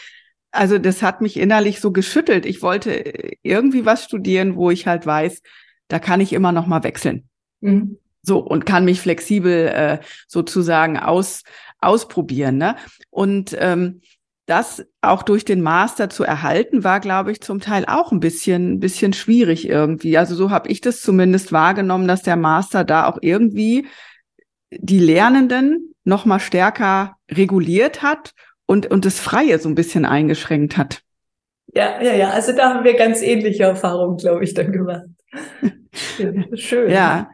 also 0.50 0.78
das 0.78 1.02
hat 1.02 1.20
mich 1.20 1.36
innerlich 1.36 1.80
so 1.80 1.92
geschüttelt. 1.92 2.46
Ich 2.46 2.62
wollte 2.62 2.90
irgendwie 3.42 3.84
was 3.84 4.04
studieren, 4.04 4.56
wo 4.56 4.70
ich 4.70 4.86
halt 4.86 5.04
weiß, 5.04 5.42
da 5.88 5.98
kann 5.98 6.20
ich 6.20 6.32
immer 6.32 6.52
noch 6.52 6.66
mal 6.66 6.82
wechseln. 6.82 7.28
Mhm. 7.60 7.98
So 8.22 8.38
und 8.38 8.66
kann 8.66 8.84
mich 8.84 9.00
flexibel 9.00 9.68
äh, 9.68 9.98
sozusagen 10.26 10.98
aus 10.98 11.42
ausprobieren. 11.78 12.56
Ne? 12.56 12.76
Und 13.10 13.56
ähm, 13.58 14.00
das 14.46 14.86
auch 15.00 15.22
durch 15.22 15.44
den 15.44 15.60
Master 15.60 16.08
zu 16.08 16.22
erhalten, 16.22 16.84
war, 16.84 17.00
glaube 17.00 17.32
ich, 17.32 17.40
zum 17.40 17.60
Teil 17.60 17.84
auch 17.86 18.12
ein 18.12 18.20
bisschen, 18.20 18.78
bisschen 18.78 19.12
schwierig 19.12 19.68
irgendwie. 19.68 20.16
Also 20.16 20.34
so 20.36 20.50
habe 20.50 20.70
ich 20.70 20.80
das 20.80 21.02
zumindest 21.02 21.52
wahrgenommen, 21.52 22.06
dass 22.06 22.22
der 22.22 22.36
Master 22.36 22.84
da 22.84 23.06
auch 23.06 23.18
irgendwie 23.20 23.86
die 24.70 25.00
Lernenden 25.00 25.94
noch 26.04 26.24
mal 26.24 26.38
stärker 26.38 27.16
reguliert 27.30 28.02
hat 28.02 28.32
und, 28.66 28.86
und 28.86 29.04
das 29.04 29.18
Freie 29.18 29.58
so 29.58 29.68
ein 29.68 29.74
bisschen 29.74 30.04
eingeschränkt 30.04 30.76
hat. 30.76 31.02
Ja, 31.74 32.00
ja, 32.00 32.14
ja. 32.14 32.30
Also 32.30 32.52
da 32.52 32.74
haben 32.74 32.84
wir 32.84 32.94
ganz 32.94 33.22
ähnliche 33.22 33.64
Erfahrungen, 33.64 34.16
glaube 34.16 34.44
ich, 34.44 34.54
dann 34.54 34.72
gemacht. 34.72 35.06
Schön. 36.54 36.90
Ja, 36.90 37.30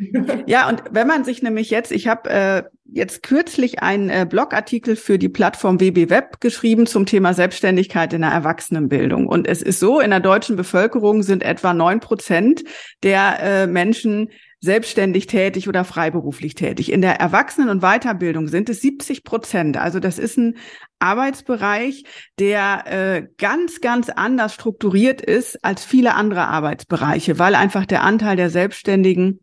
ja. 0.46 0.68
Und 0.68 0.82
wenn 0.90 1.06
man 1.06 1.24
sich 1.24 1.42
nämlich 1.42 1.70
jetzt, 1.70 1.92
ich 1.92 2.08
habe 2.08 2.30
äh, 2.30 2.62
jetzt 2.92 3.22
kürzlich 3.22 3.82
einen 3.82 4.10
äh, 4.10 4.26
Blogartikel 4.28 4.96
für 4.96 5.18
die 5.18 5.28
Plattform 5.28 5.80
WB 5.80 6.10
Web 6.10 6.40
geschrieben 6.40 6.86
zum 6.86 7.06
Thema 7.06 7.34
Selbstständigkeit 7.34 8.12
in 8.12 8.22
der 8.22 8.30
Erwachsenenbildung. 8.30 9.26
Und 9.26 9.46
es 9.46 9.62
ist 9.62 9.80
so, 9.80 10.00
in 10.00 10.10
der 10.10 10.20
deutschen 10.20 10.56
Bevölkerung 10.56 11.22
sind 11.22 11.42
etwa 11.42 11.74
neun 11.74 12.00
Prozent 12.00 12.64
der 13.02 13.38
äh, 13.40 13.66
Menschen 13.66 14.30
selbstständig 14.62 15.26
tätig 15.26 15.68
oder 15.68 15.84
freiberuflich 15.84 16.54
tätig. 16.54 16.92
In 16.92 17.02
der 17.02 17.20
Erwachsenen- 17.20 17.68
und 17.68 17.82
Weiterbildung 17.82 18.46
sind 18.46 18.68
es 18.68 18.80
70 18.80 19.24
Prozent. 19.24 19.76
Also 19.76 19.98
das 19.98 20.20
ist 20.20 20.38
ein 20.38 20.56
Arbeitsbereich, 21.00 22.04
der 22.38 22.84
äh, 22.86 23.26
ganz, 23.38 23.80
ganz 23.80 24.08
anders 24.08 24.54
strukturiert 24.54 25.20
ist 25.20 25.62
als 25.64 25.84
viele 25.84 26.14
andere 26.14 26.46
Arbeitsbereiche, 26.46 27.40
weil 27.40 27.56
einfach 27.56 27.86
der 27.86 28.04
Anteil 28.04 28.36
der 28.36 28.50
Selbstständigen 28.50 29.40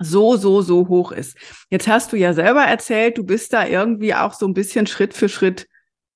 so, 0.00 0.36
so, 0.36 0.62
so 0.62 0.88
hoch 0.88 1.12
ist. 1.12 1.36
Jetzt 1.68 1.86
hast 1.86 2.12
du 2.12 2.16
ja 2.16 2.32
selber 2.32 2.62
erzählt, 2.62 3.18
du 3.18 3.24
bist 3.24 3.52
da 3.52 3.64
irgendwie 3.64 4.14
auch 4.14 4.32
so 4.32 4.48
ein 4.48 4.54
bisschen 4.54 4.88
Schritt 4.88 5.14
für 5.14 5.28
Schritt 5.28 5.68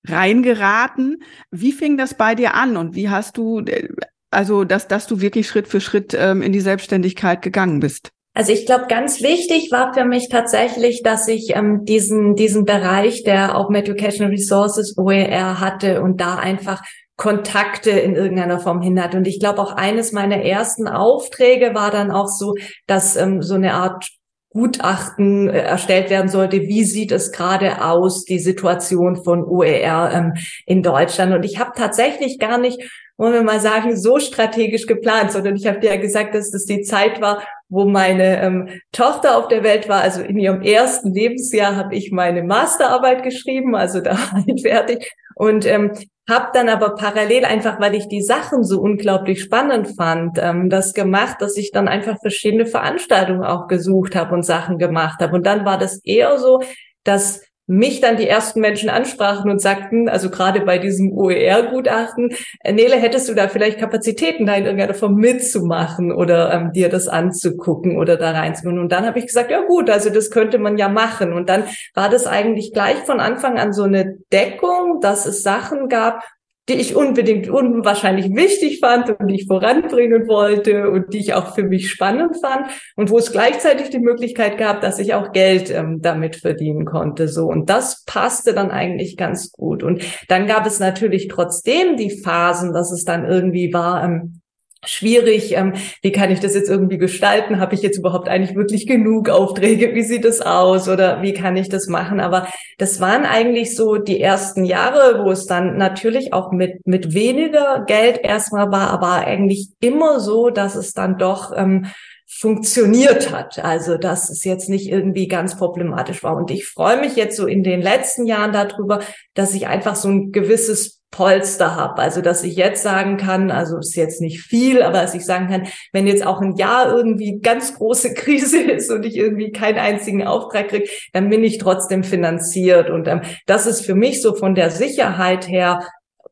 reingeraten. 0.09 1.23
Wie 1.53 1.73
fing 1.73 1.97
das 1.97 2.15
bei 2.15 2.35
dir 2.35 2.55
an 2.55 2.77
und 2.77 2.97
wie 2.97 3.11
hast 3.11 3.37
du, 3.37 3.61
äh, 3.61 3.91
also, 4.33 4.65
dass, 4.65 4.89
dass 4.89 5.07
du 5.07 5.21
wirklich 5.21 5.47
Schritt 5.47 5.69
für 5.69 5.81
Schritt 5.81 6.17
ähm, 6.19 6.43
in 6.43 6.51
die 6.51 6.61
Selbstständigkeit 6.61 7.41
gegangen 7.41 7.79
bist? 7.79 8.11
Also 8.35 8.53
ich 8.53 8.67
glaube, 8.67 8.87
ganz 8.89 9.23
wichtig 9.23 9.71
war 9.71 9.95
für 9.95 10.05
mich 10.05 10.29
tatsächlich, 10.29 11.03
dass 11.03 11.29
ich 11.29 11.55
ähm, 11.55 11.85
diesen, 11.85 12.35
diesen 12.35 12.65
Bereich 12.65 13.23
der 13.23 13.57
Open 13.57 13.77
Educational 13.77 14.33
Resources 14.33 14.99
OER 14.99 15.61
hatte 15.61 16.03
und 16.03 16.21
da 16.21 16.35
einfach 16.35 16.83
Kontakte 17.17 17.91
in 17.91 18.17
irgendeiner 18.17 18.59
Form 18.59 18.83
hindert. 18.83 19.15
Und 19.15 19.29
ich 19.29 19.39
glaube, 19.39 19.61
auch 19.61 19.73
eines 19.77 20.11
meiner 20.11 20.43
ersten 20.43 20.89
Aufträge 20.89 21.75
war 21.75 21.93
dann 21.93 22.11
auch 22.11 22.27
so, 22.27 22.57
dass 22.89 23.15
ähm, 23.15 23.41
so 23.41 23.55
eine 23.55 23.75
Art 23.75 24.09
Gutachten 24.51 25.49
äh, 25.49 25.61
erstellt 25.61 26.11
werden 26.11 26.29
sollte, 26.29 26.63
wie 26.63 26.85
sieht 26.85 27.13
es 27.13 27.31
gerade 27.31 27.85
aus, 27.85 28.25
die 28.25 28.39
Situation 28.39 29.23
von 29.23 29.45
OER 29.45 30.11
ähm, 30.13 30.35
in 30.67 30.83
Deutschland. 30.83 31.35
Und 31.35 31.45
ich 31.45 31.61
habe 31.61 31.73
tatsächlich 31.77 32.39
gar 32.39 32.59
nicht, 32.59 32.81
wollen 33.17 33.33
wir 33.33 33.43
mal 33.43 33.61
sagen, 33.61 33.97
so 33.97 34.19
strategisch 34.19 34.87
geplant, 34.87 35.31
sondern 35.31 35.55
ich 35.55 35.67
habe 35.67 35.79
dir 35.79 35.91
ja 35.91 36.01
gesagt, 36.01 36.35
dass 36.35 36.51
das 36.51 36.65
die 36.65 36.83
Zeit 36.83 37.21
war, 37.21 37.43
wo 37.75 37.85
meine 37.85 38.41
ähm, 38.41 38.69
Tochter 38.93 39.37
auf 39.37 39.49
der 39.49 39.65
Welt 39.65 39.89
war. 39.89 40.01
Also 40.01 40.23
in 40.23 40.39
ihrem 40.39 40.63
ersten 40.63 41.13
Lebensjahr 41.13 41.77
habe 41.77 41.95
ich 41.95 42.13
meine 42.13 42.43
Masterarbeit 42.43 43.23
geschrieben, 43.23 43.75
also 43.75 44.01
da 44.01 44.13
war 44.33 44.45
ich 44.47 44.63
fertig. 44.63 45.13
Und 45.35 45.67
ähm, 45.67 45.93
habe 46.29 46.51
dann 46.55 46.69
aber 46.69 46.95
parallel 46.95 47.45
einfach, 47.45 47.81
weil 47.81 47.95
ich 47.95 48.09
die 48.09 48.23
Sachen 48.23 48.65
so 48.65 48.81
unglaublich 48.81 49.43
spannend 49.43 49.95
fand, 49.97 50.39
ähm, 50.41 50.71
das 50.71 50.95
gemacht, 50.95 51.37
dass 51.41 51.57
ich 51.57 51.71
dann 51.73 51.89
einfach 51.89 52.17
verschiedene 52.21 52.67
Veranstaltungen 52.67 53.45
auch 53.45 53.67
gesucht 53.67 54.17
habe 54.17 54.35
und 54.35 54.45
Sachen 54.45 54.79
gemacht 54.79 55.21
habe. 55.21 55.35
Und 55.35 55.45
dann 55.45 55.67
war 55.67 55.77
das 55.77 56.01
eher 56.05 56.39
so, 56.39 56.63
dass 57.03 57.43
mich 57.67 58.01
dann 58.01 58.17
die 58.17 58.29
ersten 58.29 58.61
Menschen 58.61 58.91
ansprachen 58.91 59.51
und 59.51 59.61
sagten, 59.61 60.09
also 60.09 60.29
gerade 60.29 60.61
bei 60.61 60.79
diesem 60.79 61.13
OER-Gutachten, 61.13 62.35
äh, 62.61 62.73
Nele, 62.73 62.97
hättest 62.97 63.29
du 63.29 63.35
da 63.35 63.49
vielleicht 63.49 63.79
Kapazitäten, 63.79 64.47
da 64.47 64.55
in 64.55 64.65
irgendeiner 64.65 64.95
Form 64.95 65.15
mitzumachen 65.15 66.13
oder 66.13 66.53
ähm, 66.53 66.73
dir 66.73 66.89
das 66.89 67.09
anzugucken 67.09 67.97
oder 67.97 68.17
da 68.17 68.33
reinzugehen? 68.33 68.79
Und 68.79 68.93
dann 68.93 69.07
habe 69.07 69.19
ich 69.19 69.27
gesagt, 69.27 69.51
ja 69.51 69.63
gut, 69.63 69.89
also 69.89 70.11
das 70.11 70.31
könnte 70.31 70.59
man 70.59 70.77
ja 70.77 70.89
machen. 70.89 71.33
Und 71.33 71.49
dann 71.49 71.65
war 71.95 72.11
das 72.11 72.27
eigentlich 72.27 72.73
gleich 72.73 72.99
von 72.99 73.21
Anfang 73.21 73.59
an 73.59 73.73
so 73.73 73.85
eine 73.85 74.17
Deckung, 74.33 75.01
dass 75.01 75.25
es 75.27 75.43
Sachen 75.43 75.89
gab, 75.89 76.23
die 76.69 76.75
ich 76.75 76.97
unbedingt 76.97 77.49
unwahrscheinlich 77.49 78.35
wichtig 78.35 78.81
fand 78.81 79.11
und 79.11 79.29
die 79.29 79.35
ich 79.35 79.47
voranbringen 79.47 80.27
wollte 80.29 80.91
und 80.91 81.13
die 81.13 81.19
ich 81.19 81.35
auch 81.35 81.55
für 81.55 81.65
mich 81.65 81.91
spannend 81.91 82.37
fand 82.41 82.69
und 82.97 83.11
wo 83.11 83.19
es 83.19 83.33
gleichzeitig 83.33 83.91
die 83.91 83.99
Möglichkeit 83.99 84.57
gab, 84.57 84.81
dass 84.81 84.99
ich 84.99 85.15
auch 85.15 85.33
Geld 85.33 85.71
ähm, 85.71 86.01
damit 86.01 86.37
verdienen 86.37 86.87
konnte. 86.87 87.29
So 87.29 87.47
und 87.47 87.69
das 87.69 88.05
passte 88.05 88.55
dann 88.55 88.71
eigentlich 88.71 89.17
ganz 89.17 89.53
gut. 89.53 89.83
Und 89.83 90.03
dann 90.29 90.47
gab 90.47 90.67
es 90.67 90.81
natürlich 90.81 91.29
trotzdem 91.29 91.97
die 91.97 92.11
Phasen, 92.23 92.73
dass 92.73 92.93
es 92.93 93.05
dann 93.05 93.27
irgendwie 93.27 93.73
war. 93.73 94.05
Ähm, 94.05 94.41
schwierig. 94.87 95.53
Ähm, 95.53 95.75
wie 96.03 96.13
kann 96.13 96.31
ich 96.31 96.41
das 96.41 96.55
jetzt 96.55 96.69
irgendwie 96.69 96.99
gestalten? 96.99 97.61
Habe 97.61 97.75
ich 97.75 97.83
jetzt 97.83 97.99
überhaupt 97.99 98.29
eigentlich 98.29 98.57
wirklich 98.57 98.87
genug 98.87 99.29
Aufträge? 99.29 99.95
Wie 99.95 100.03
sieht 100.03 100.25
das 100.25 100.41
aus? 100.41 100.89
Oder 100.89 101.23
wie 101.23 101.33
kann 101.33 101.57
ich 101.57 101.69
das 101.69 101.87
machen? 101.87 102.21
Aber 102.21 102.49
das 102.79 103.01
waren 103.01 103.25
eigentlich 103.25 103.77
so 103.77 103.97
die 103.97 104.21
ersten 104.21 104.65
Jahre, 104.65 105.25
wo 105.25 105.31
es 105.31 105.47
dann 105.47 105.77
natürlich 105.77 106.33
auch 106.33 106.53
mit, 106.53 106.87
mit 106.87 107.15
weniger 107.15 107.85
Geld 107.87 108.21
erstmal 108.23 108.71
war, 108.71 108.91
aber 108.91 109.27
eigentlich 109.27 109.69
immer 109.81 110.21
so, 110.21 110.51
dass 110.51 110.75
es 110.75 110.93
dann 110.93 111.19
doch 111.19 111.53
ähm, 111.57 111.87
funktioniert 112.27 113.33
hat. 113.33 113.59
Also, 113.59 113.97
dass 113.97 114.31
es 114.31 114.45
jetzt 114.45 114.69
nicht 114.69 114.89
irgendwie 114.91 115.29
ganz 115.29 115.57
problematisch 115.57 116.23
war. 116.23 116.37
Und 116.37 116.51
ich 116.51 116.67
freue 116.67 117.01
mich 117.01 117.17
jetzt 117.17 117.37
so 117.37 117.47
in 117.47 117.63
den 117.63 117.81
letzten 117.81 118.27
Jahren 118.27 118.53
darüber, 118.53 119.01
dass 119.35 119.55
ich 119.55 119.67
einfach 119.67 119.95
so 119.95 120.09
ein 120.09 120.33
gewisses 120.33 121.01
Polster 121.15 121.77
habe. 121.77 122.03
Also, 122.03 122.21
dass 122.23 122.43
ich 122.43 122.57
jetzt 122.57 122.83
sagen 122.83 123.17
kann, 123.17 123.53
also 123.53 123.79
ist 123.79 123.95
jetzt 123.95 124.21
nicht 124.21 124.41
viel, 124.41 124.83
aber 124.83 125.01
dass 125.01 125.15
ich 125.15 125.25
sagen 125.25 125.47
kann, 125.47 125.69
wenn 125.93 126.09
jetzt 126.09 126.27
auch 126.27 126.41
ein 126.41 126.57
Jahr 126.57 126.93
irgendwie 126.93 127.39
ganz 127.39 127.77
große 127.77 128.15
Krise 128.15 128.61
ist 128.61 128.91
und 128.91 129.07
ich 129.07 129.17
irgendwie 129.17 129.53
keinen 129.53 129.79
einzigen 129.79 130.27
Auftrag 130.27 130.69
kriege, 130.69 130.89
dann 131.13 131.31
bin 131.31 131.45
ich 131.45 131.59
trotzdem 131.59 132.03
finanziert. 132.03 132.91
Und 132.91 133.07
ähm, 133.07 133.23
das 133.47 133.67
ist 133.67 133.87
für 133.87 133.95
mich 133.95 134.23
so 134.23 134.35
von 134.35 134.57
der 134.57 134.71
Sicherheit 134.71 135.49
her 135.49 135.87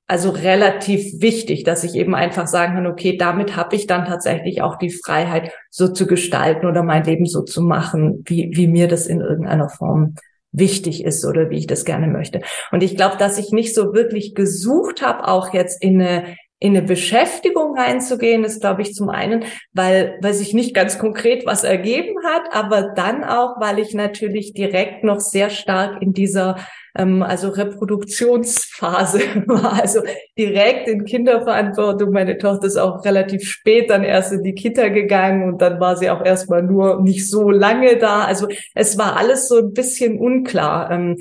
also 0.09 0.31
relativ 0.31 1.23
wichtig, 1.23 1.63
dass 1.63 1.85
ich 1.85 1.95
eben 1.95 2.15
einfach 2.15 2.49
sagen 2.49 2.75
kann, 2.75 2.87
okay, 2.89 3.17
damit 3.17 3.55
habe 3.55 3.77
ich 3.77 3.87
dann 3.87 4.05
tatsächlich 4.05 4.61
auch 4.61 4.77
die 4.77 4.91
Freiheit, 4.91 5.53
so 5.71 5.89
zu 5.89 6.07
gestalten 6.09 6.67
oder 6.67 6.83
mein 6.83 7.05
Leben 7.05 7.25
so 7.25 7.43
zu 7.43 7.63
machen, 7.63 8.25
wie, 8.27 8.51
wie 8.53 8.67
mir 8.67 8.89
das 8.89 9.07
in 9.07 9.21
irgendeiner 9.21 9.71
Form 9.71 10.17
wichtig 10.53 11.05
ist 11.05 11.25
oder 11.25 11.51
wie 11.51 11.59
ich 11.59 11.67
das 11.67 11.85
gerne 11.85 12.07
möchte. 12.07 12.41
Und 12.71 12.83
ich 12.83 12.97
glaube, 12.97 13.17
dass 13.17 13.39
ich 13.39 13.51
nicht 13.51 13.75
so 13.75 13.95
wirklich 13.95 14.35
gesucht 14.35 15.03
habe, 15.03 15.27
auch 15.27 15.53
jetzt 15.53 15.83
in 15.83 16.01
eine 16.01 16.37
in 16.63 16.77
eine 16.77 16.87
Beschäftigung 16.87 17.77
reinzugehen, 17.77 18.45
ist, 18.45 18.61
glaube 18.61 18.83
ich, 18.83 18.95
zum 18.95 19.11
einen, 19.11 19.45
weil, 19.73 20.17
weil 20.23 20.33
sich 20.33 20.55
nicht 20.55 20.75
ganz 20.75 20.97
konkret 20.97 21.45
was 21.45 21.65
ergeben 21.65 22.15
hat, 22.25 22.43
aber 22.53 22.93
dann 22.95 23.25
auch, 23.25 23.61
weil 23.61 23.81
ich 23.81 23.95
natürlich 23.95 24.53
direkt 24.53 25.03
noch 25.03 25.19
sehr 25.19 25.51
stark 25.51 26.01
in 26.01 26.13
dieser 26.13 26.57
ähm, 26.97 27.23
also 27.23 27.49
Reproduktionsphase 27.49 29.21
war, 29.47 29.81
also 29.81 30.01
direkt 30.39 30.89
in 30.89 31.05
Kinderverantwortung. 31.05 32.11
Meine 32.11 32.39
Tochter 32.39 32.67
ist 32.67 32.77
auch 32.77 33.05
relativ 33.05 33.45
spät 33.45 33.91
dann 33.91 34.05
erst 34.05 34.33
in 34.33 34.43
die 34.43 34.55
Kita 34.55 34.89
gegangen 34.89 35.53
und 35.53 35.63
dann 35.63 35.81
war 35.81 35.97
sie 35.97 36.11
auch 36.11 36.25
erstmal 36.25 36.63
nur 36.63 37.03
nicht 37.03 37.29
so 37.31 37.51
lange 37.51 37.97
da. 37.99 38.25
Also 38.25 38.49
es 38.75 38.99
war 38.99 39.17
alles 39.17 39.49
so 39.49 39.59
ein 39.59 39.73
bisschen 39.73 40.19
unklar, 40.19 40.91
ähm, 40.91 41.17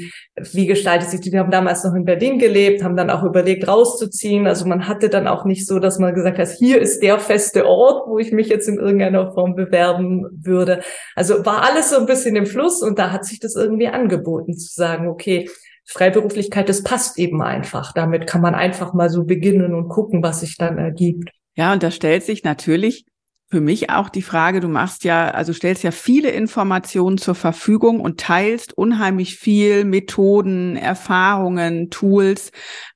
wie 0.53 0.65
gestaltet 0.65 1.09
sich 1.09 1.21
die. 1.21 1.31
Die 1.31 1.39
haben 1.39 1.51
damals 1.51 1.83
noch 1.83 1.93
in 1.93 2.05
Berlin 2.05 2.39
gelebt, 2.39 2.83
haben 2.83 2.97
dann 2.97 3.09
auch 3.09 3.23
überlegt, 3.23 3.67
rauszuziehen. 3.67 4.47
Also 4.47 4.65
man 4.65 4.87
hatte 4.87 5.09
dann 5.09 5.27
auch 5.27 5.45
nicht 5.45 5.65
so, 5.65 5.79
dass 5.79 5.99
man 5.99 6.13
gesagt 6.13 6.37
hat, 6.37 6.49
hier 6.49 6.81
ist 6.81 7.01
der 7.01 7.19
feste 7.19 7.65
Ort, 7.65 8.07
wo 8.07 8.19
ich 8.19 8.31
mich 8.31 8.49
jetzt 8.49 8.67
in 8.67 8.77
irgendeiner 8.77 9.31
Form 9.33 9.55
bewerben 9.55 10.25
würde. 10.31 10.81
Also 11.15 11.45
war 11.45 11.63
alles 11.63 11.89
so 11.89 11.97
ein 11.97 12.05
bisschen 12.05 12.35
im 12.35 12.45
Fluss 12.45 12.81
und 12.81 12.99
da 12.99 13.11
hat 13.11 13.25
sich 13.25 13.39
das 13.39 13.55
irgendwie 13.55 13.87
angeboten 13.87 14.57
zu 14.57 14.73
sagen, 14.73 15.07
okay, 15.07 15.47
Freiberuflichkeit, 15.85 16.69
das 16.69 16.83
passt 16.83 17.17
eben 17.19 17.41
einfach. 17.41 17.93
Damit 17.93 18.27
kann 18.27 18.41
man 18.41 18.55
einfach 18.55 18.93
mal 18.93 19.09
so 19.09 19.23
beginnen 19.23 19.73
und 19.73 19.89
gucken, 19.89 20.23
was 20.23 20.41
sich 20.41 20.57
dann 20.57 20.77
ergibt. 20.77 21.29
Ja, 21.55 21.73
und 21.73 21.83
da 21.83 21.91
stellt 21.91 22.23
sich 22.23 22.43
natürlich 22.43 23.05
für 23.49 23.61
mich 23.61 23.89
auch 23.89 24.09
die 24.09 24.21
Frage, 24.21 24.61
du 24.61 24.69
machst 24.69 25.03
ja, 25.03 25.29
also 25.31 25.51
stellst 25.51 25.83
ja 25.83 25.91
viele 25.91 26.29
Informationen 26.29 27.17
zur 27.17 27.35
Verfügung 27.35 27.99
und 27.99 28.19
teilst 28.19 28.77
unheimlich 28.77 29.35
viel 29.35 29.83
Methoden, 29.83 30.77
Erfahrungen, 30.77 31.89
Tools. 31.89 32.51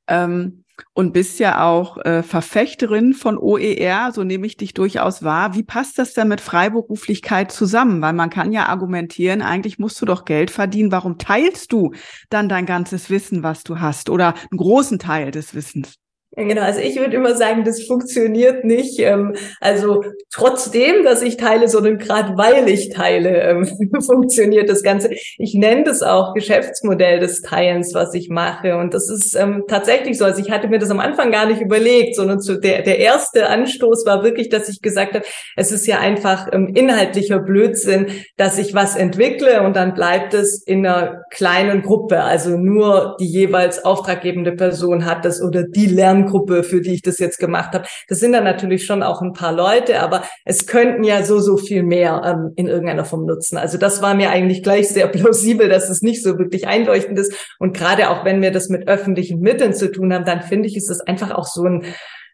Ähm, 0.08 0.63
und 0.94 1.13
bist 1.13 1.39
ja 1.39 1.65
auch 1.65 1.98
äh, 2.05 2.24
Verfechterin 2.24 3.13
von 3.13 3.38
OER, 3.38 4.12
so 4.13 4.24
nehme 4.24 4.48
ich 4.48 4.58
dich 4.58 4.74
durchaus 4.74 5.24
wahr. 5.24 5.55
Wie 5.55 5.63
passt 5.63 5.98
das 5.98 6.13
denn 6.13 6.27
mit 6.27 6.41
Freiberuflichkeit 6.41 7.51
zusammen? 7.51 8.01
Weil 8.01 8.13
man 8.13 8.29
kann 8.29 8.51
ja 8.51 8.67
argumentieren, 8.67 9.41
eigentlich 9.41 9.79
musst 9.79 10.01
du 10.01 10.05
doch 10.05 10.25
Geld 10.25 10.51
verdienen. 10.51 10.91
Warum 10.91 11.17
teilst 11.17 11.72
du 11.72 11.94
dann 12.29 12.50
dein 12.50 12.65
ganzes 12.65 13.10
Wissen, 13.10 13.44
was 13.44 13.63
du 13.63 13.79
hast 13.79 14.10
oder 14.10 14.34
einen 14.51 14.58
großen 14.58 15.00
Teil 15.00 15.32
des 15.32 15.53
Wissens? 15.55 15.96
Genau, 16.36 16.63
also 16.63 16.82
ich 16.82 16.98
würde 16.98 17.15
immer 17.15 17.36
sagen, 17.36 17.63
das 17.63 17.84
funktioniert 17.84 18.65
nicht. 18.65 19.00
Ähm, 19.00 19.36
also 19.62 20.04
trotzdem, 20.34 21.04
dass 21.06 21.22
ich 21.22 21.38
teile, 21.38 21.70
sondern 21.70 21.98
gerade 21.98 22.38
weil 22.38 22.68
ich 22.68 22.89
teile, 22.89 23.42
ähm, 23.42 23.65
funktioniert 24.06 24.70
das 24.70 24.84
Ganze. 24.84 25.12
Ich 25.38 25.54
nenne 25.54 25.84
das 25.84 26.04
auch 26.04 26.34
Geschäftsmodell 26.34 27.20
des 27.20 27.42
Teilens, 27.42 27.94
was 27.94 28.13
ich 28.13 28.30
mache. 28.30 28.75
Und 28.75 28.94
das 28.94 29.10
ist 29.10 29.34
ähm, 29.36 29.63
tatsächlich 29.68 30.18
so. 30.18 30.25
Also 30.25 30.42
ich 30.42 30.51
hatte 30.51 30.68
mir 30.68 30.80
das 30.80 30.92
am 30.92 31.00
Anfang 31.00 31.32
gar 31.32 31.46
nicht 31.46 31.62
überlegt, 31.62 32.15
sondern 32.15 32.42
zu 32.42 32.60
der, 32.60 32.82
der 32.82 33.00
erste 33.00 33.48
Anstoß 33.48 34.06
war 34.06 34.24
wirklich, 34.24 34.50
dass 34.50 34.68
ich 34.68 34.82
gesagt 34.82 35.13
habe, 35.13 35.25
es 35.56 35.72
ist 35.72 35.88
ja 35.88 36.00
einfach 36.00 36.51
inhaltlicher 36.51 37.39
Blödsinn, 37.39 38.08
dass 38.36 38.57
ich 38.57 38.74
was 38.74 38.98
entwickle 38.98 39.62
und 39.62 39.75
dann 39.75 39.94
bleibt 39.94 40.33
es 40.33 40.62
in 40.66 40.86
einer 40.86 41.24
kleinen 41.31 41.81
Gruppe. 41.81 42.22
Also 42.24 42.57
nur 42.57 43.16
die 43.22 43.25
jeweils 43.25 43.86
auftraggebende 43.86 44.51
Person 44.51 45.05
hat 45.05 45.24
das 45.24 45.42
oder 45.42 45.64
die 45.64 45.86
lernt 45.86 46.25
Lerngruppe, 46.25 46.64
für 46.64 46.81
die 46.81 46.94
ich 46.94 47.01
das 47.01 47.20
jetzt 47.20 47.40
gemacht 47.40 47.74
habe. 47.74 47.85
Das 48.07 48.20
sind 48.20 48.33
dann 48.33 48.44
natürlich 48.44 48.85
schon 48.85 49.03
auch 49.03 49.22
ein 49.22 49.33
paar 49.33 49.53
Leute, 49.53 50.00
aber 50.01 50.24
es 50.44 50.68
könnten 50.68 51.03
ja 51.03 51.24
so, 51.24 51.40
so 51.40 51.57
viel 51.57 51.83
mehr 51.83 52.22
ähm, 52.25 52.53
in 52.55 52.68
irgendeiner 52.68 53.05
Form 53.05 53.25
nutzen. 53.25 53.57
Also 53.57 53.77
das 53.77 54.01
war 54.01 54.16
mir 54.16 54.29
eigentlich 54.29 54.64
gleich 54.64 54.90
sehr 54.90 55.07
plausibel, 55.16 55.70
dass 55.70 55.90
es 55.90 56.01
nicht 56.01 56.24
so 56.24 56.38
wirklich 56.38 56.68
einleuchtend 56.68 57.20
ist. 57.20 57.55
Und 57.59 57.75
gerade 57.75 58.09
auch 58.09 58.25
wenn 58.25 58.42
wir 58.42 58.51
das 58.51 58.70
mit 58.70 58.88
öffentlichen 58.88 59.40
Mitteln 59.40 59.74
zu 59.74 59.92
tun 59.92 60.14
haben, 60.14 60.25
dann 60.25 60.42
finde 60.42 60.68
ich, 60.68 60.75
ist 60.75 60.90
das 60.90 61.01
einfach 61.01 61.31
auch 61.31 61.46
so 61.46 61.64
ein 61.64 61.85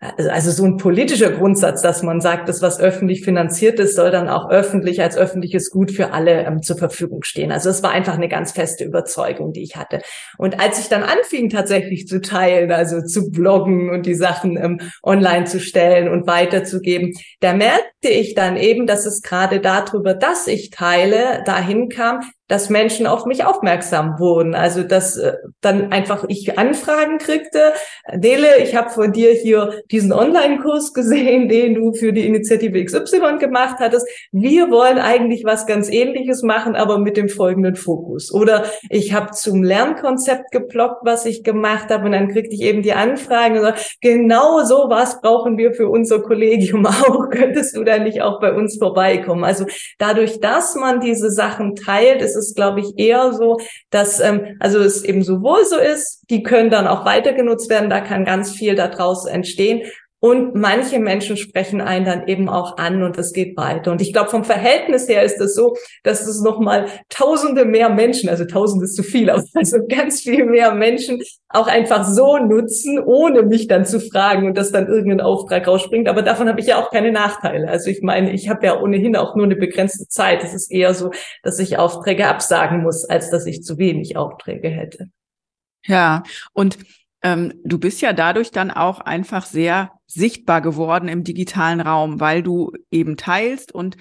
also 0.01 0.49
so 0.49 0.65
ein 0.65 0.77
politischer 0.77 1.29
Grundsatz, 1.29 1.83
dass 1.83 2.01
man 2.01 2.21
sagt, 2.21 2.49
das, 2.49 2.63
was 2.63 2.79
öffentlich 2.79 3.23
finanziert 3.23 3.79
ist, 3.79 3.95
soll 3.95 4.09
dann 4.09 4.29
auch 4.29 4.49
öffentlich 4.49 4.99
als 4.99 5.15
öffentliches 5.15 5.69
Gut 5.69 5.91
für 5.91 6.11
alle 6.11 6.43
ähm, 6.43 6.63
zur 6.63 6.75
Verfügung 6.77 7.21
stehen. 7.21 7.51
Also 7.51 7.69
es 7.69 7.83
war 7.83 7.91
einfach 7.91 8.15
eine 8.15 8.27
ganz 8.27 8.51
feste 8.51 8.83
Überzeugung, 8.83 9.53
die 9.53 9.61
ich 9.61 9.75
hatte. 9.75 10.01
Und 10.39 10.59
als 10.59 10.79
ich 10.79 10.89
dann 10.89 11.03
anfing, 11.03 11.49
tatsächlich 11.49 12.07
zu 12.07 12.19
teilen, 12.19 12.71
also 12.71 13.01
zu 13.01 13.29
bloggen 13.29 13.91
und 13.91 14.07
die 14.07 14.15
Sachen 14.15 14.57
ähm, 14.57 14.79
online 15.03 15.45
zu 15.45 15.59
stellen 15.59 16.09
und 16.09 16.25
weiterzugeben, 16.25 17.13
da 17.39 17.53
merkte 17.53 18.09
ich 18.09 18.33
dann 18.33 18.57
eben, 18.57 18.87
dass 18.87 19.05
es 19.05 19.21
gerade 19.21 19.59
darüber, 19.59 20.15
dass 20.15 20.47
ich 20.47 20.71
teile, 20.71 21.43
dahin 21.45 21.89
kam, 21.89 22.21
dass 22.51 22.69
Menschen 22.69 23.07
auf 23.07 23.25
mich 23.25 23.45
aufmerksam 23.45 24.19
wurden. 24.19 24.55
Also 24.55 24.83
dass 24.83 25.15
äh, 25.15 25.35
dann 25.61 25.93
einfach 25.93 26.25
ich 26.27 26.59
Anfragen 26.59 27.17
kriegte. 27.17 27.71
Dele, 28.13 28.57
ich 28.61 28.75
habe 28.75 28.89
von 28.89 29.13
dir 29.13 29.31
hier 29.31 29.81
diesen 29.89 30.11
Online-Kurs 30.11 30.93
gesehen, 30.93 31.47
den 31.49 31.75
du 31.75 31.93
für 31.93 32.11
die 32.11 32.27
Initiative 32.27 32.83
XY 32.83 33.37
gemacht 33.39 33.77
hattest. 33.79 34.05
Wir 34.33 34.69
wollen 34.69 34.97
eigentlich 34.97 35.45
was 35.45 35.65
ganz 35.65 35.89
Ähnliches 35.89 36.43
machen, 36.43 36.75
aber 36.75 36.97
mit 36.97 37.15
dem 37.15 37.29
folgenden 37.29 37.77
Fokus. 37.77 38.33
Oder 38.33 38.65
ich 38.89 39.13
habe 39.13 39.31
zum 39.31 39.63
Lernkonzept 39.63 40.51
geploppt, 40.51 41.05
was 41.05 41.25
ich 41.25 41.45
gemacht 41.45 41.89
habe, 41.89 42.03
und 42.07 42.11
dann 42.11 42.27
kriegte 42.27 42.53
ich 42.53 42.63
eben 42.63 42.81
die 42.81 42.91
Anfragen 42.91 43.59
und 43.59 43.65
so, 43.65 43.71
genau 44.01 44.65
so 44.65 44.89
was 44.89 45.21
brauchen 45.21 45.57
wir 45.57 45.73
für 45.73 45.87
unser 45.87 46.21
Kollegium 46.21 46.85
auch. 46.85 47.29
Könntest 47.29 47.77
du 47.77 47.85
da 47.85 47.97
nicht 47.97 48.21
auch 48.21 48.41
bei 48.41 48.51
uns 48.51 48.77
vorbeikommen? 48.77 49.45
Also 49.45 49.65
dadurch, 49.99 50.41
dass 50.41 50.75
man 50.75 50.99
diese 50.99 51.31
Sachen 51.31 51.77
teilt, 51.77 52.21
ist 52.21 52.40
es, 52.41 52.55
glaube 52.55 52.81
ich, 52.81 52.97
eher 52.97 53.33
so, 53.33 53.57
dass 53.89 54.19
ähm, 54.19 54.57
also 54.59 54.79
es 54.79 55.03
eben 55.03 55.23
sowohl 55.23 55.65
so 55.65 55.77
ist, 55.77 56.25
die 56.29 56.43
können 56.43 56.69
dann 56.69 56.87
auch 56.87 57.05
weiter 57.05 57.33
genutzt 57.33 57.69
werden, 57.69 57.89
da 57.89 58.01
kann 58.01 58.25
ganz 58.25 58.51
viel 58.51 58.75
daraus 58.75 59.25
entstehen. 59.25 59.83
Und 60.23 60.53
manche 60.53 60.99
Menschen 60.99 61.35
sprechen 61.35 61.81
einen 61.81 62.05
dann 62.05 62.27
eben 62.27 62.47
auch 62.47 62.77
an 62.77 63.01
und 63.01 63.17
es 63.17 63.33
geht 63.33 63.57
weiter. 63.57 63.91
Und 63.91 64.01
ich 64.01 64.13
glaube, 64.13 64.29
vom 64.29 64.43
Verhältnis 64.43 65.09
her 65.09 65.23
ist 65.23 65.41
es 65.41 65.55
so, 65.55 65.75
dass 66.03 66.27
es 66.27 66.41
nochmal 66.41 66.85
tausende 67.09 67.65
mehr 67.65 67.89
Menschen, 67.89 68.29
also 68.29 68.45
tausend 68.45 68.83
ist 68.83 68.95
zu 68.95 69.01
viel, 69.01 69.29
aber 69.31 69.43
also 69.55 69.79
ganz 69.89 70.21
viel 70.21 70.45
mehr 70.45 70.75
Menschen 70.75 71.23
auch 71.49 71.65
einfach 71.65 72.07
so 72.07 72.37
nutzen, 72.37 72.99
ohne 72.99 73.41
mich 73.41 73.67
dann 73.67 73.83
zu 73.83 73.99
fragen 73.99 74.45
und 74.45 74.59
dass 74.59 74.71
dann 74.71 74.85
irgendein 74.85 75.21
Auftrag 75.21 75.67
rausspringt. 75.67 76.07
Aber 76.07 76.21
davon 76.21 76.47
habe 76.47 76.59
ich 76.59 76.67
ja 76.67 76.79
auch 76.79 76.91
keine 76.91 77.11
Nachteile. 77.11 77.67
Also 77.67 77.89
ich 77.89 78.03
meine, 78.03 78.31
ich 78.31 78.47
habe 78.47 78.63
ja 78.63 78.79
ohnehin 78.79 79.15
auch 79.15 79.35
nur 79.35 79.45
eine 79.45 79.55
begrenzte 79.55 80.07
Zeit. 80.07 80.43
Es 80.43 80.53
ist 80.53 80.71
eher 80.71 80.93
so, 80.93 81.09
dass 81.41 81.57
ich 81.57 81.79
Aufträge 81.79 82.27
absagen 82.27 82.83
muss, 82.83 83.09
als 83.09 83.31
dass 83.31 83.47
ich 83.47 83.63
zu 83.63 83.79
wenig 83.79 84.17
Aufträge 84.17 84.69
hätte. 84.69 85.07
Ja, 85.83 86.21
und 86.53 86.77
ähm, 87.23 87.53
du 87.63 87.79
bist 87.79 88.01
ja 88.01 88.13
dadurch 88.13 88.51
dann 88.51 88.71
auch 88.71 88.99
einfach 88.99 89.45
sehr 89.45 89.91
sichtbar 90.13 90.61
geworden 90.61 91.07
im 91.07 91.23
digitalen 91.23 91.81
Raum, 91.81 92.19
weil 92.19 92.43
du 92.43 92.71
eben 92.91 93.17
teilst 93.17 93.71
und 93.71 93.97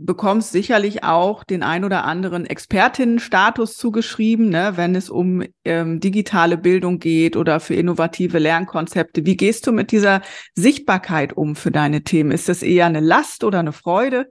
bekommst 0.00 0.52
sicherlich 0.52 1.02
auch 1.02 1.42
den 1.42 1.62
ein 1.62 1.84
oder 1.84 2.04
anderen 2.04 2.46
Expertinnenstatus 2.46 3.76
zugeschrieben, 3.76 4.48
ne, 4.48 4.72
wenn 4.76 4.94
es 4.94 5.10
um 5.10 5.42
ähm, 5.64 5.98
digitale 5.98 6.56
Bildung 6.56 7.00
geht 7.00 7.36
oder 7.36 7.58
für 7.58 7.74
innovative 7.74 8.38
Lernkonzepte. 8.38 9.26
Wie 9.26 9.36
gehst 9.36 9.66
du 9.66 9.72
mit 9.72 9.90
dieser 9.90 10.22
Sichtbarkeit 10.54 11.32
um 11.32 11.56
für 11.56 11.72
deine 11.72 12.04
Themen? 12.04 12.30
Ist 12.30 12.48
das 12.48 12.62
eher 12.62 12.86
eine 12.86 13.00
Last 13.00 13.42
oder 13.42 13.58
eine 13.58 13.72
Freude? 13.72 14.30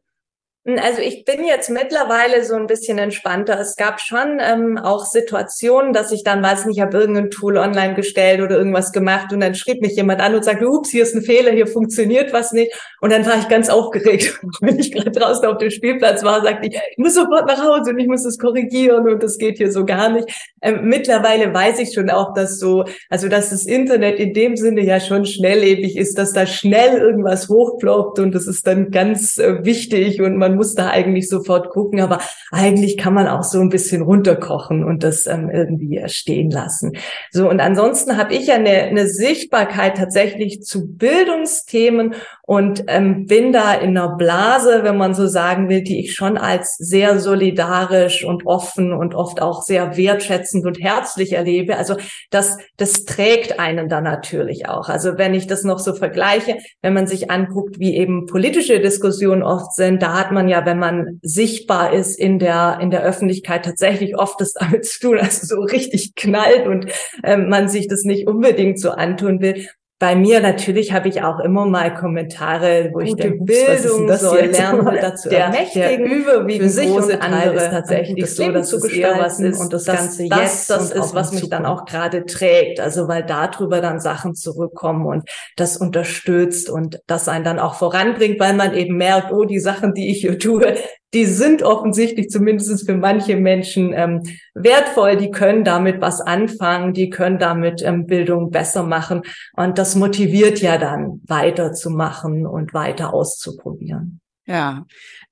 Also 0.76 1.02
ich 1.02 1.24
bin 1.24 1.46
jetzt 1.46 1.70
mittlerweile 1.70 2.44
so 2.44 2.56
ein 2.56 2.68
bisschen 2.68 2.98
entspannter. 2.98 3.58
Es 3.58 3.78
gab 3.78 4.02
schon 4.02 4.40
ähm, 4.42 4.78
auch 4.78 5.06
Situationen, 5.06 5.94
dass 5.94 6.12
ich 6.12 6.26
dann, 6.26 6.44
weiß 6.44 6.66
nicht, 6.66 6.82
habe 6.82 6.98
irgendein 6.98 7.32
Tool 7.32 7.56
online 7.56 7.94
gestellt 7.94 8.42
oder 8.42 8.58
irgendwas 8.58 8.92
gemacht 8.92 9.32
und 9.32 9.40
dann 9.40 9.56
schrieb 9.56 9.82
mich 9.82 9.96
jemand 9.96 10.20
an 10.20 10.36
und 10.36 10.44
sagte, 10.44 10.68
ups, 10.68 10.90
hier 10.90 11.04
ist 11.04 11.16
ein 11.16 11.22
Fehler, 11.22 11.52
hier 11.52 11.68
funktioniert 11.68 12.34
was 12.34 12.52
nicht. 12.52 12.74
Und 13.00 13.14
dann 13.14 13.26
war 13.26 13.38
ich 13.40 13.48
ganz 13.48 13.70
aufgeregt. 13.70 14.42
Wenn 14.60 14.78
ich 14.78 14.92
gerade 14.92 15.12
draußen 15.12 15.46
auf 15.46 15.58
dem 15.58 15.72
Spielplatz 15.72 16.22
war, 16.26 16.44
sagte 16.44 16.68
ich, 16.68 16.76
ich 16.76 16.98
muss 16.98 17.16
sofort 17.16 17.48
nach 17.48 17.64
Hause 17.64 17.92
und 17.92 18.00
ich 18.00 18.08
muss 18.08 18.26
es 18.26 18.38
korrigieren 18.38 19.08
und 19.08 19.24
das 19.24 19.38
geht 19.38 19.60
hier 19.60 19.72
so 19.72 19.86
gar 19.86 20.10
nicht. 20.10 20.28
Ähm, 20.62 20.82
mittlerweile 20.84 21.54
weiß 21.54 21.80
ich 21.80 21.94
schon 21.94 22.10
auch, 22.10 22.34
dass 22.34 22.60
so, 22.60 22.84
also 23.10 23.30
dass 23.30 23.52
das 23.52 23.66
Internet 23.66 24.20
in 24.20 24.34
dem 24.34 24.58
Sinne 24.58 24.82
ja 24.82 25.00
schon 25.00 25.26
schnelllebig 25.26 25.96
ist, 25.96 26.18
dass 26.18 26.34
da 26.34 26.46
schnell 26.46 26.98
irgendwas 26.98 27.48
hochploppt 27.48 28.20
und 28.20 28.36
das 28.36 28.48
ist 28.48 28.68
dann 28.68 28.92
ganz 28.92 29.38
äh, 29.38 29.64
wichtig 29.64 30.22
und 30.22 30.36
man 30.36 30.57
muss 30.58 30.76
da 30.76 30.90
eigentlich 30.90 31.30
sofort 31.30 31.70
gucken, 31.70 32.02
aber 32.02 32.20
eigentlich 32.52 32.98
kann 32.98 33.14
man 33.14 33.28
auch 33.28 33.44
so 33.44 33.60
ein 33.62 33.70
bisschen 33.70 34.02
runterkochen 34.02 34.84
und 34.84 35.04
das 35.04 35.26
ähm, 35.28 35.50
irgendwie 35.50 36.04
stehen 36.08 36.52
lassen. 36.52 36.98
So, 37.32 37.50
und 37.50 37.62
ansonsten 37.62 38.18
habe 38.18 38.34
ich 38.34 38.48
ja 38.48 38.56
eine, 38.56 38.84
eine 38.84 39.08
Sichtbarkeit 39.08 39.98
tatsächlich 39.98 40.62
zu 40.62 40.88
Bildungsthemen 40.88 42.16
und 42.48 42.86
ähm, 42.88 43.26
bin 43.26 43.52
da 43.52 43.74
in 43.74 43.98
einer 43.98 44.16
Blase, 44.16 44.80
wenn 44.84 44.98
man 44.98 45.14
so 45.14 45.28
sagen 45.28 45.68
will, 45.68 45.82
die 45.84 46.00
ich 46.00 46.14
schon 46.14 46.38
als 46.38 46.78
sehr 46.78 47.20
solidarisch 47.20 48.24
und 48.24 48.46
offen 48.46 48.94
und 48.94 49.16
oft 49.16 49.42
auch 49.42 49.62
sehr 49.62 49.98
wertschätzend 49.98 50.66
und 50.66 50.80
herzlich 50.80 51.34
erlebe. 51.34 51.78
Also 51.78 51.98
das, 52.30 52.58
das 52.78 53.04
trägt 53.04 53.60
einen 53.60 53.90
da 53.90 54.00
natürlich 54.00 54.70
auch. 54.70 54.88
Also 54.88 55.18
wenn 55.18 55.34
ich 55.34 55.48
das 55.48 55.64
noch 55.64 55.80
so 55.80 55.94
vergleiche, 55.94 56.58
wenn 56.82 56.94
man 56.94 57.06
sich 57.06 57.30
anguckt, 57.30 57.80
wie 57.80 57.98
eben 57.98 58.28
politische 58.28 58.80
Diskussionen 58.80 59.44
oft 59.44 59.74
sind, 59.76 60.02
da 60.02 60.18
hat 60.18 60.32
man 60.32 60.47
ja, 60.48 60.66
wenn 60.66 60.80
man 60.80 61.20
sichtbar 61.22 61.94
ist 61.94 62.18
in 62.18 62.40
der, 62.40 62.80
in 62.82 62.92
der 62.92 63.04
Öffentlichkeit, 63.04 63.66
tatsächlich 63.66 64.18
oft 64.18 64.40
das 64.42 64.54
damit 64.54 64.86
zu 64.86 65.00
tun, 65.00 65.18
also 65.20 65.46
so 65.46 65.62
richtig 65.62 66.16
knallt 66.16 66.68
und 66.68 66.88
ähm, 67.24 67.50
man 67.50 67.70
sich 67.70 67.88
das 67.88 68.04
nicht 68.04 68.28
unbedingt 68.28 68.80
so 68.80 68.92
antun 68.92 69.42
will 69.42 69.68
bei 70.00 70.16
mir 70.16 70.42
natürlich 70.42 70.94
habe 70.94 71.10
ich 71.10 71.24
auch 71.24 71.40
immer 71.40 71.66
mal 71.66 71.92
Kommentare, 71.92 72.92
wo 72.94 73.00
Gute 73.00 73.08
ich 73.08 73.16
denke, 73.16 73.46
Bildung 73.46 74.16
soll 74.16 74.46
lernen. 74.46 74.86
Dazu 75.02 75.30
der, 75.30 75.46
ermächtigen, 75.46 76.06
der 76.06 76.18
überwiegend 76.18 76.64
für 76.64 76.70
sich 76.70 76.90
und 76.92 77.22
andere 77.22 77.56
ist 77.56 77.72
tatsächlich 77.72 78.36
so, 78.36 78.52
dass 78.52 78.70
zu 78.70 78.80
gestalten 78.80 79.20
was 79.20 79.40
ist 79.40 79.60
und 79.60 79.74
das, 79.74 79.86
das 79.86 79.96
Ganze 79.98 80.28
das, 80.28 80.40
jetzt 80.40 80.70
das, 80.70 80.90
das 80.90 81.06
ist, 81.06 81.16
was 81.16 81.32
mich 81.32 81.50
dann 81.50 81.66
auch 81.66 81.86
gerade 81.86 82.26
trägt. 82.26 82.80
Also 82.80 83.08
weil 83.08 83.24
darüber 83.24 83.82
dann 83.82 84.00
Sachen 84.00 84.36
zurückkommen 84.36 85.08
und 85.08 85.28
das 85.56 85.78
unterstützt 85.78 86.70
und 86.70 87.02
das 87.08 87.28
einen 87.28 87.44
dann 87.44 87.58
auch 87.58 87.74
voranbringt, 87.74 88.40
weil 88.40 88.54
man 88.54 88.76
eben 88.76 88.98
merkt, 88.98 89.32
oh, 89.32 89.46
die 89.46 89.60
Sachen, 89.60 89.96
die 89.96 90.12
ich 90.12 90.22
hier 90.22 90.38
tue, 90.38 90.76
die 91.14 91.26
sind 91.26 91.64
offensichtlich 91.64 92.30
zumindest 92.30 92.86
für 92.86 92.96
manche 92.96 93.38
Menschen 93.38 93.94
ähm, 93.94 94.24
wertvoll, 94.54 95.16
die 95.16 95.32
können 95.32 95.64
damit 95.64 96.02
was 96.02 96.20
anfangen, 96.20 96.94
die 96.94 97.10
können 97.10 97.40
damit 97.40 97.82
ähm, 97.82 98.06
Bildung 98.06 98.52
besser 98.52 98.84
machen 98.84 99.22
und 99.54 99.78
das 99.78 99.96
motiviert 99.96 100.60
ja 100.60 100.78
dann 100.78 101.22
weiterzumachen 101.26 102.46
und 102.46 102.74
weiter 102.74 103.14
auszuprobieren. 103.14 104.20
Ja, 104.46 104.86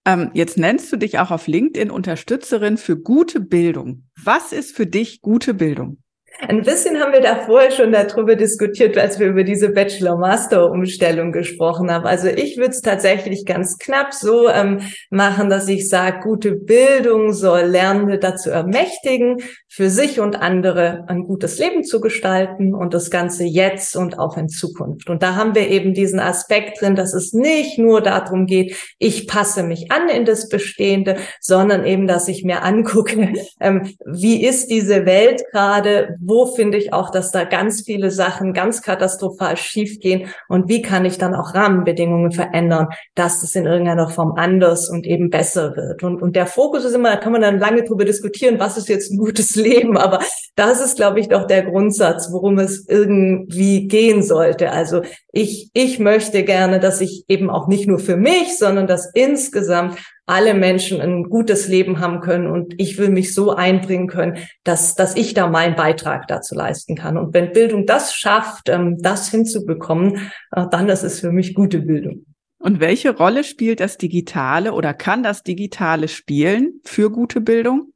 ähm, 0.05 0.31
jetzt 0.33 0.57
nennst 0.57 0.91
du 0.91 0.97
dich 0.97 1.19
auch 1.19 1.31
auf 1.31 1.47
LinkedIn 1.47 1.89
Unterstützerin 1.89 2.77
für 2.77 2.97
gute 2.97 3.39
Bildung. 3.39 4.03
Was 4.21 4.51
ist 4.51 4.75
für 4.75 4.85
dich 4.85 5.21
gute 5.21 5.53
Bildung? 5.53 5.97
Ein 6.39 6.61
bisschen 6.61 6.99
haben 6.99 7.13
wir 7.13 7.21
da 7.21 7.35
vorher 7.45 7.71
schon 7.71 7.91
darüber 7.91 8.35
diskutiert, 8.35 8.97
als 8.97 9.19
wir 9.19 9.27
über 9.27 9.43
diese 9.43 9.69
Bachelor-Master-Umstellung 9.69 11.31
gesprochen 11.31 11.91
haben. 11.91 12.05
Also 12.05 12.27
ich 12.27 12.57
würde 12.57 12.71
es 12.71 12.81
tatsächlich 12.81 13.45
ganz 13.45 13.77
knapp 13.77 14.13
so 14.13 14.49
ähm, 14.49 14.81
machen, 15.09 15.49
dass 15.49 15.67
ich 15.67 15.89
sage, 15.89 16.19
gute 16.21 16.51
Bildung 16.51 17.33
soll 17.33 17.61
Lernende 17.61 18.19
dazu 18.19 18.49
ermächtigen, 18.49 19.37
für 19.75 19.89
sich 19.89 20.21
und 20.21 20.41
andere 20.41 21.03
ein 21.07 21.23
gutes 21.23 21.59
Leben 21.59 21.83
zu 21.83 21.99
gestalten 21.99 22.73
und 22.73 22.93
das 22.93 23.11
Ganze 23.11 23.43
jetzt 23.43 23.97
und 23.97 24.17
auch 24.17 24.37
in 24.37 24.47
Zukunft. 24.47 25.09
Und 25.09 25.21
da 25.21 25.35
haben 25.35 25.53
wir 25.53 25.69
eben 25.69 25.93
diesen 25.93 26.21
Aspekt 26.21 26.79
drin, 26.79 26.95
dass 26.95 27.13
es 27.13 27.33
nicht 27.33 27.77
nur 27.77 27.99
darum 27.99 28.45
geht, 28.45 28.73
ich 28.99 29.27
passe 29.27 29.63
mich 29.63 29.91
an 29.91 30.07
in 30.07 30.23
das 30.23 30.47
Bestehende, 30.47 31.17
sondern 31.41 31.85
eben, 31.85 32.07
dass 32.07 32.29
ich 32.29 32.45
mir 32.45 32.63
angucke, 32.63 33.33
ähm, 33.59 33.93
wie 34.05 34.45
ist 34.45 34.67
diese 34.67 35.05
Welt 35.05 35.43
gerade, 35.51 36.15
wo 36.25 36.45
finde 36.45 36.77
ich 36.77 36.93
auch, 36.93 37.09
dass 37.09 37.31
da 37.31 37.43
ganz 37.43 37.83
viele 37.83 38.11
Sachen 38.11 38.53
ganz 38.53 38.81
katastrophal 38.81 39.57
schiefgehen 39.57 40.29
und 40.47 40.67
wie 40.67 40.81
kann 40.81 41.05
ich 41.05 41.17
dann 41.17 41.35
auch 41.35 41.53
Rahmenbedingungen 41.53 42.31
verändern, 42.31 42.87
dass 43.13 43.43
es 43.43 43.55
in 43.55 43.65
irgendeiner 43.65 44.09
Form 44.09 44.33
anders 44.35 44.89
und 44.89 45.05
eben 45.05 45.29
besser 45.29 45.75
wird. 45.75 46.03
Und, 46.03 46.21
und 46.21 46.35
der 46.35 46.47
Fokus 46.47 46.85
ist 46.85 46.95
immer, 46.95 47.11
da 47.11 47.17
kann 47.17 47.31
man 47.31 47.41
dann 47.41 47.59
lange 47.59 47.83
drüber 47.83 48.05
diskutieren, 48.05 48.59
was 48.59 48.77
ist 48.77 48.89
jetzt 48.89 49.11
ein 49.11 49.17
gutes 49.17 49.55
Leben, 49.55 49.97
aber 49.97 50.19
das 50.55 50.83
ist, 50.83 50.97
glaube 50.97 51.19
ich, 51.19 51.29
doch 51.29 51.45
der 51.45 51.63
Grundsatz, 51.63 52.29
worum 52.31 52.59
es 52.59 52.87
irgendwie 52.87 53.87
gehen 53.87 54.23
sollte. 54.23 54.71
Also 54.71 55.01
ich, 55.31 55.69
ich 55.73 55.99
möchte 55.99 56.43
gerne, 56.43 56.79
dass 56.79 57.01
ich 57.01 57.25
eben 57.27 57.49
auch 57.49 57.67
nicht 57.67 57.87
nur 57.87 57.99
für 57.99 58.17
mich, 58.17 58.57
sondern 58.57 58.87
dass 58.87 59.11
insgesamt 59.13 59.97
alle 60.25 60.53
Menschen 60.53 61.01
ein 61.01 61.23
gutes 61.23 61.67
Leben 61.67 61.99
haben 61.99 62.19
können 62.19 62.47
und 62.47 62.73
ich 62.77 62.97
will 62.97 63.09
mich 63.09 63.33
so 63.33 63.51
einbringen 63.51 64.07
können, 64.07 64.37
dass, 64.63 64.95
dass 64.95 65.15
ich 65.15 65.33
da 65.33 65.47
meinen 65.47 65.75
Beitrag 65.75 66.27
dazu 66.27 66.55
leisten 66.55 66.95
kann. 66.95 67.17
Und 67.17 67.33
wenn 67.33 67.51
Bildung 67.51 67.85
das 67.85 68.13
schafft, 68.13 68.69
ähm, 68.69 68.97
das 68.99 69.29
hinzubekommen, 69.29 70.31
äh, 70.51 70.65
dann 70.71 70.89
ist 70.89 71.03
es 71.03 71.19
für 71.19 71.31
mich 71.31 71.53
gute 71.53 71.79
Bildung. 71.79 72.25
Und 72.57 72.79
welche 72.79 73.15
Rolle 73.15 73.43
spielt 73.43 73.79
das 73.79 73.97
Digitale 73.97 74.73
oder 74.73 74.93
kann 74.95 75.21
das 75.21 75.43
Digitale 75.43 76.07
spielen 76.07 76.79
für 76.83 77.11
gute 77.11 77.41
Bildung? 77.41 77.91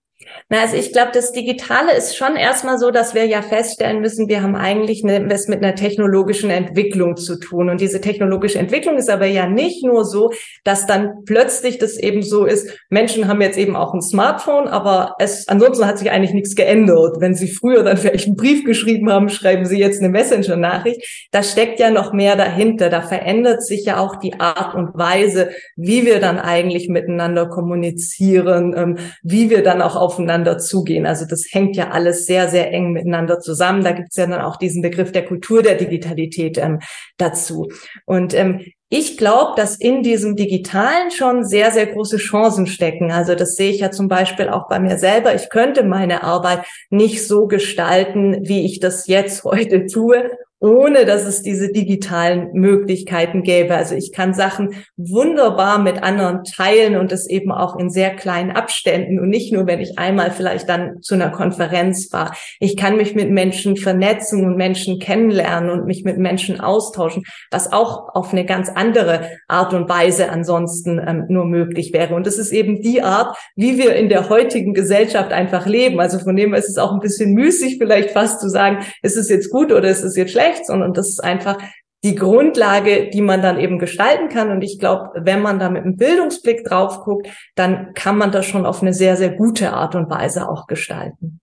Na, 0.50 0.62
also 0.62 0.76
ich 0.76 0.92
glaube, 0.92 1.12
das 1.14 1.32
Digitale 1.32 1.96
ist 1.96 2.18
schon 2.18 2.36
erstmal 2.36 2.78
so, 2.78 2.92
dass 2.92 3.14
wir 3.14 3.26
ja 3.26 3.42
feststellen 3.42 4.02
müssen, 4.02 4.28
wir 4.28 4.42
haben 4.42 4.56
eigentlich 4.56 5.04
eine, 5.04 5.20
mit 5.22 5.64
einer 5.64 5.76
technologischen 5.76 6.50
Entwicklung 6.50 7.16
zu 7.16 7.40
tun. 7.40 7.70
Und 7.70 7.80
diese 7.80 8.02
technologische 8.02 8.60
Entwicklung 8.60 8.98
ist 8.98 9.10
aber 9.10 9.28
ja 9.28 9.48
nicht 9.48 9.86
nur 9.86 10.04
so, 10.04 10.32
dass 10.66 10.86
dann 10.86 11.24
plötzlich 11.26 11.78
das 11.78 11.98
eben 11.98 12.22
so 12.22 12.46
ist, 12.46 12.70
Menschen 12.90 13.28
haben 13.28 13.42
jetzt 13.42 13.58
eben 13.58 13.78
auch 13.78 13.94
ein 13.94 14.02
Smartphone, 14.02 14.68
aber 14.68 15.16
es, 15.20 15.48
ansonsten 15.48 15.86
hat 15.86 16.00
sich 16.00 16.12
eigentlich 16.12 16.34
nichts 16.34 16.56
geändert. 16.56 17.22
Wenn 17.22 17.36
sie 17.36 17.48
früher 17.48 17.84
dann 17.84 17.98
vielleicht 17.98 18.26
einen 18.26 18.36
Brief 18.36 18.66
geschrieben 18.66 19.10
haben, 19.10 19.30
schreiben 19.30 19.66
sie 19.66 19.80
jetzt 19.80 20.00
eine 20.00 20.10
Messenger-Nachricht. 20.10 21.30
Da 21.32 21.44
steckt 21.44 21.80
ja 21.80 21.92
noch 21.92 22.12
mehr 22.12 22.36
dahinter. 22.36 22.90
Da 22.90 23.02
verändert 23.02 23.64
sich 23.64 23.86
ja 23.86 24.00
auch 24.00 24.18
die 24.18 24.40
Art 24.40 24.76
und 24.76 24.98
Weise, 24.98 25.52
wie 25.78 26.06
wir 26.06 26.20
dann 26.20 26.40
eigentlich 26.40 26.90
miteinander 26.90 27.48
kommunizieren, 27.48 28.74
ähm, 28.76 28.98
wie 29.24 29.50
wir 29.50 29.64
dann 29.64 29.82
auch 29.82 29.96
auf 29.96 30.09
aufeinander 30.10 30.58
zugehen. 30.58 31.06
Also 31.06 31.26
das 31.26 31.44
hängt 31.52 31.76
ja 31.76 31.92
alles 31.92 32.26
sehr, 32.26 32.48
sehr 32.50 32.72
eng 32.74 32.92
miteinander 32.92 33.40
zusammen. 33.40 33.84
Da 33.84 33.92
gibt 33.92 34.08
es 34.10 34.16
ja 34.16 34.26
dann 34.26 34.42
auch 34.42 34.58
diesen 34.58 34.82
Begriff 34.82 35.12
der 35.12 35.26
Kultur 35.26 35.62
der 35.62 35.76
Digitalität 35.76 36.58
ähm, 36.58 36.80
dazu. 37.18 37.70
Und 38.06 38.34
ähm, 38.34 38.62
ich 38.90 39.18
glaube, 39.18 39.54
dass 39.56 39.76
in 39.76 40.02
diesem 40.02 40.36
Digitalen 40.36 41.12
schon 41.12 41.46
sehr, 41.46 41.70
sehr 41.70 41.86
große 41.86 42.18
Chancen 42.18 42.66
stecken. 42.66 43.12
Also 43.12 43.36
das 43.36 43.56
sehe 43.56 43.70
ich 43.70 43.82
ja 43.82 43.92
zum 43.92 44.08
Beispiel 44.08 44.50
auch 44.50 44.68
bei 44.68 44.80
mir 44.80 44.98
selber. 44.98 45.36
Ich 45.36 45.52
könnte 45.52 45.84
meine 45.84 46.24
Arbeit 46.24 46.66
nicht 46.90 47.28
so 47.28 47.46
gestalten, 47.46 48.48
wie 48.48 48.66
ich 48.66 48.80
das 48.80 49.06
jetzt 49.06 49.44
heute 49.44 49.86
tue, 49.86 50.32
ohne 50.60 51.06
dass 51.06 51.26
es 51.26 51.42
diese 51.42 51.72
digitalen 51.72 52.52
Möglichkeiten 52.54 53.44
gäbe. 53.44 53.76
Also 53.76 53.96
ich 53.96 54.12
kann 54.12 54.34
Sachen 54.34 54.76
wunderbar 54.98 55.80
mit 55.80 56.04
anderen 56.04 56.44
teilen 56.44 56.98
und 56.98 57.12
das 57.12 57.30
eben 57.30 57.52
auch 57.52 57.78
in 57.78 57.90
sehr 57.90 58.16
kleinen 58.16 58.52
Abständen 58.52 59.20
und 59.20 59.30
nicht 59.30 59.54
nur, 59.54 59.68
wenn 59.68 59.80
ich 59.80 59.98
einmal 59.98 60.32
vielleicht 60.32 60.68
dann 60.68 61.02
zu 61.02 61.16
einer 61.16 61.30
Konferenz 61.30 62.12
war. 62.12 62.36
Ich 62.60 62.76
kann 62.76 62.98
mich 62.98 63.16
mit 63.16 63.32
Menschen 63.32 63.78
vernetzen 63.78 64.46
und 64.46 64.58
Menschen 64.58 65.00
kennenlernen 65.00 65.70
und 65.70 65.86
mich 65.86 66.04
mit 66.04 66.18
Menschen 66.18 66.60
austauschen, 66.60 67.24
was 67.52 67.72
auch 67.72 68.14
auf 68.14 68.34
eine 68.34 68.46
ganz 68.46 68.70
andere 68.70 69.30
Art 69.48 69.74
und 69.74 69.88
Weise 69.88 70.30
ansonsten 70.30 71.00
ähm, 71.00 71.26
nur 71.30 71.46
möglich 71.46 71.94
wäre. 71.94 72.16
Und 72.16 72.28
das 72.28 72.38
ist 72.38 72.52
eben 72.52 72.82
die 72.82 73.02
Art, 73.02 73.38
wie 73.56 73.78
wir 73.78 73.96
in 73.96 74.10
der 74.10 74.28
heutigen 74.28 74.74
Gesellschaft 74.74 75.32
einfach 75.32 75.66
leben. 75.66 76.02
Also 76.02 76.20
von 76.20 76.36
dem 76.36 76.54
ist 76.54 76.68
es 76.68 76.78
auch 76.78 76.92
ein 76.92 77.00
bisschen 77.00 77.34
müßig 77.34 77.78
vielleicht 77.78 78.12
fast 78.12 78.42
zu 78.42 78.50
sagen, 78.50 78.80
ist 79.02 79.16
es 79.16 79.30
jetzt 79.30 79.50
gut 79.52 79.72
oder 79.72 79.88
ist 79.88 80.04
es 80.04 80.18
jetzt 80.18 80.34
schlecht? 80.34 80.49
Schlecht, 80.50 80.66
sondern 80.66 80.94
das 80.94 81.10
ist 81.10 81.24
einfach 81.24 81.58
die 82.04 82.16
Grundlage, 82.16 83.10
die 83.10 83.22
man 83.22 83.42
dann 83.42 83.60
eben 83.60 83.78
gestalten 83.78 84.30
kann. 84.30 84.52
Und 84.52 84.62
ich 84.62 84.80
glaube, 84.80 85.12
wenn 85.16 85.42
man 85.42 85.60
da 85.60 85.70
mit 85.70 85.84
einem 85.84 85.98
Bildungsblick 85.98 86.64
drauf 86.64 87.02
guckt, 87.02 87.28
dann 87.56 87.94
kann 87.94 88.18
man 88.18 88.32
das 88.32 88.46
schon 88.46 88.66
auf 88.66 88.82
eine 88.82 88.94
sehr, 88.94 89.18
sehr 89.18 89.32
gute 89.36 89.74
Art 89.74 89.96
und 89.96 90.10
Weise 90.10 90.48
auch 90.48 90.68
gestalten. 90.68 91.42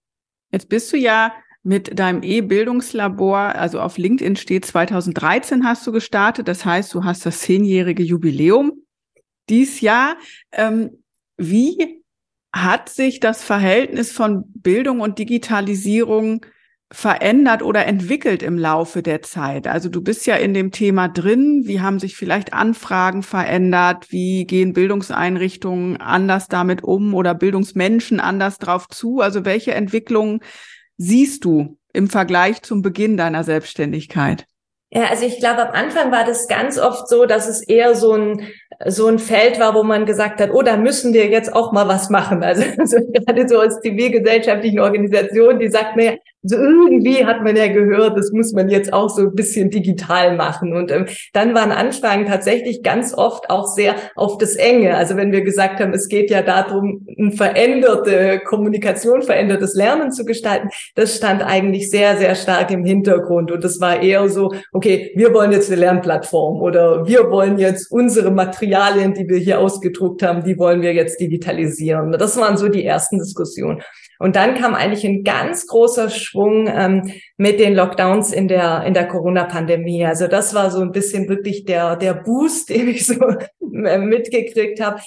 Jetzt 0.51 0.69
bist 0.69 0.93
du 0.93 0.97
ja 0.97 1.33
mit 1.63 1.99
deinem 1.99 2.23
E-Bildungslabor, 2.23 3.39
also 3.39 3.81
auf 3.81 3.99
LinkedIn 3.99 4.37
steht 4.37 4.65
2013 4.65 5.67
hast 5.67 5.87
du 5.87 5.93
gestartet. 5.93 6.49
Das 6.49 6.65
heißt, 6.65 6.95
du 6.95 7.05
hast 7.05 7.27
das 7.27 7.41
zehnjährige 7.41 8.03
Jubiläum 8.03 8.73
dies 9.49 9.81
Jahr. 9.81 10.17
Ähm, 10.53 11.03
wie 11.37 12.03
hat 12.55 12.89
sich 12.89 13.21
das 13.21 13.45
Verhältnis 13.45 14.13
von 14.13 14.45
Bildung 14.55 15.01
und 15.01 15.19
Digitalisierung 15.19 16.47
verändert 16.93 17.63
oder 17.63 17.87
entwickelt 17.87 18.43
im 18.43 18.59
Laufe 18.59 19.03
der 19.03 19.23
Zeit? 19.23 19.67
Also 19.67 19.89
du 19.89 20.03
bist 20.03 20.27
ja 20.27 20.37
in 20.37 20.55
dem 20.55 20.71
Thema 20.71 21.09
drin. 21.09 21.63
Wie 21.65 21.81
haben 21.81 21.99
sich 21.99 22.17
vielleicht 22.17 22.53
Anfragen 22.53 23.23
verändert? 23.23 24.07
Wie 24.11 24.47
gehen 24.47 24.73
Bildungseinrichtungen 24.73 25.97
anders 25.99 26.49
damit 26.49 26.85
um 26.85 27.15
oder 27.15 27.35
Bildungsmenschen 27.35 28.21
anders 28.21 28.59
drauf 28.59 28.89
zu? 28.89 29.21
Also 29.21 29.45
welche 29.45 29.75
Entwicklungen 29.75 30.41
siehst 30.97 31.45
du 31.45 31.79
im 31.93 32.09
Vergleich 32.09 32.63
zum 32.63 32.83
Beginn 32.83 33.17
deiner 33.17 33.43
Selbstständigkeit? 33.43 34.47
Ja, 34.91 35.07
also 35.07 35.27
ich 35.27 35.41
glaube, 35.41 35.69
am 35.69 35.75
Anfang 35.75 36.13
war 36.13 36.25
das 36.25 36.47
ganz 36.47 36.79
oft 36.79 37.09
so, 37.09 37.27
dass 37.27 37.49
es 37.49 37.61
eher 37.67 37.97
so 37.97 38.13
ein 38.13 38.47
so 38.85 39.07
ein 39.07 39.19
Feld 39.19 39.59
war, 39.59 39.75
wo 39.75 39.83
man 39.83 40.07
gesagt 40.07 40.41
hat, 40.41 40.51
oh, 40.53 40.63
da 40.63 40.77
müssen 40.77 41.15
wir 41.15 41.29
jetzt 41.29 41.53
auch 41.53 41.73
mal 41.73 41.89
was 41.89 42.11
machen. 42.11 42.43
Also, 42.43 42.63
also 42.79 42.99
gerade 43.13 43.49
so 43.49 43.59
als 43.59 43.81
zivilgesellschaftlichen 43.81 44.81
Organisation, 44.81 45.59
die 45.59 45.69
sagt, 45.69 45.97
naja, 45.97 46.15
so 46.47 46.57
irgendwie 46.57 47.25
hat 47.25 47.43
man 47.43 47.57
ja 47.57 47.69
gehört, 47.69 48.17
das 48.17 48.31
muss 48.33 48.53
man 48.53 48.69
jetzt 48.69 48.93
auch 48.93 49.09
so 49.09 49.23
ein 49.23 49.35
bisschen 49.35 49.71
digital 49.71 50.37
machen. 50.37 50.75
Und 50.75 50.91
ähm, 50.93 51.07
dann 51.33 51.55
waren 51.55 51.73
Anfragen 51.73 52.27
tatsächlich 52.27 52.83
ganz 52.83 53.13
oft 53.15 53.51
auch 53.51 53.67
sehr 53.67 53.97
auf 54.15 54.39
das 54.39 54.55
Enge. 54.55 54.97
Also 54.97 55.17
wenn 55.17 55.33
wir 55.33 55.43
gesagt 55.43 55.81
haben, 55.81 55.93
es 55.93 56.09
geht 56.09 56.31
ja 56.31 56.43
darum, 56.43 57.07
eine 57.19 57.33
veränderte 57.33 58.41
Kommunikation, 58.45 59.23
verändertes 59.23 59.75
Lernen 59.75 60.13
zu 60.13 60.25
gestalten, 60.25 60.69
das 60.95 61.17
stand 61.17 61.43
eigentlich 61.43 61.91
sehr, 61.91 62.17
sehr 62.17 62.35
stark 62.35 62.71
im 62.71 62.85
Hintergrund. 62.85 63.51
Und 63.51 63.65
das 63.65 63.81
war 63.81 64.01
eher 64.01 64.29
so, 64.29 64.53
okay, 64.73 65.13
wir 65.17 65.35
wollen 65.35 65.53
jetzt 65.53 65.71
eine 65.71 65.81
Lernplattform 65.81 66.61
oder 66.61 67.07
wir 67.07 67.31
wollen 67.31 67.59
jetzt 67.59 67.91
unsere 67.91 68.31
Materialien, 68.31 69.15
die 69.15 69.29
wir 69.29 69.39
hier 69.39 69.59
ausgedruckt 69.59 70.23
haben, 70.23 70.45
die 70.45 70.59
wollen 70.59 70.83
wir 70.83 70.95
jetzt 70.95 71.21
digitalisieren. 71.21 72.13
Das 72.13 72.37
waren 72.37 72.57
so 72.57 72.69
die 72.69 72.85
ersten 72.85 73.19
Diskussionen. 73.19 73.83
Und 74.19 74.37
dann 74.37 74.55
kam 74.55 74.75
eigentlich 74.75 75.05
ein 75.05 75.25
ganz 75.25 75.67
großer 75.67 76.11
Schwung 76.11 76.69
ähm, 76.69 77.13
mit 77.37 77.61
den 77.61 77.75
Lockdowns 77.75 78.33
in 78.33 78.49
der 78.49 78.85
in 78.85 78.95
der 78.95 79.09
Corona-Pandemie. 79.09 80.05
Also 80.07 80.27
das 80.27 80.55
war 80.55 80.71
so 80.71 80.81
ein 80.81 80.93
bisschen 80.93 81.29
wirklich 81.29 81.65
der 81.65 81.97
der 81.97 82.15
Boost, 82.15 82.69
den 82.71 82.89
ich 82.89 83.07
so 83.07 83.15
äh, 83.85 83.99
mitgekriegt 83.99 84.81
habe, 84.81 85.01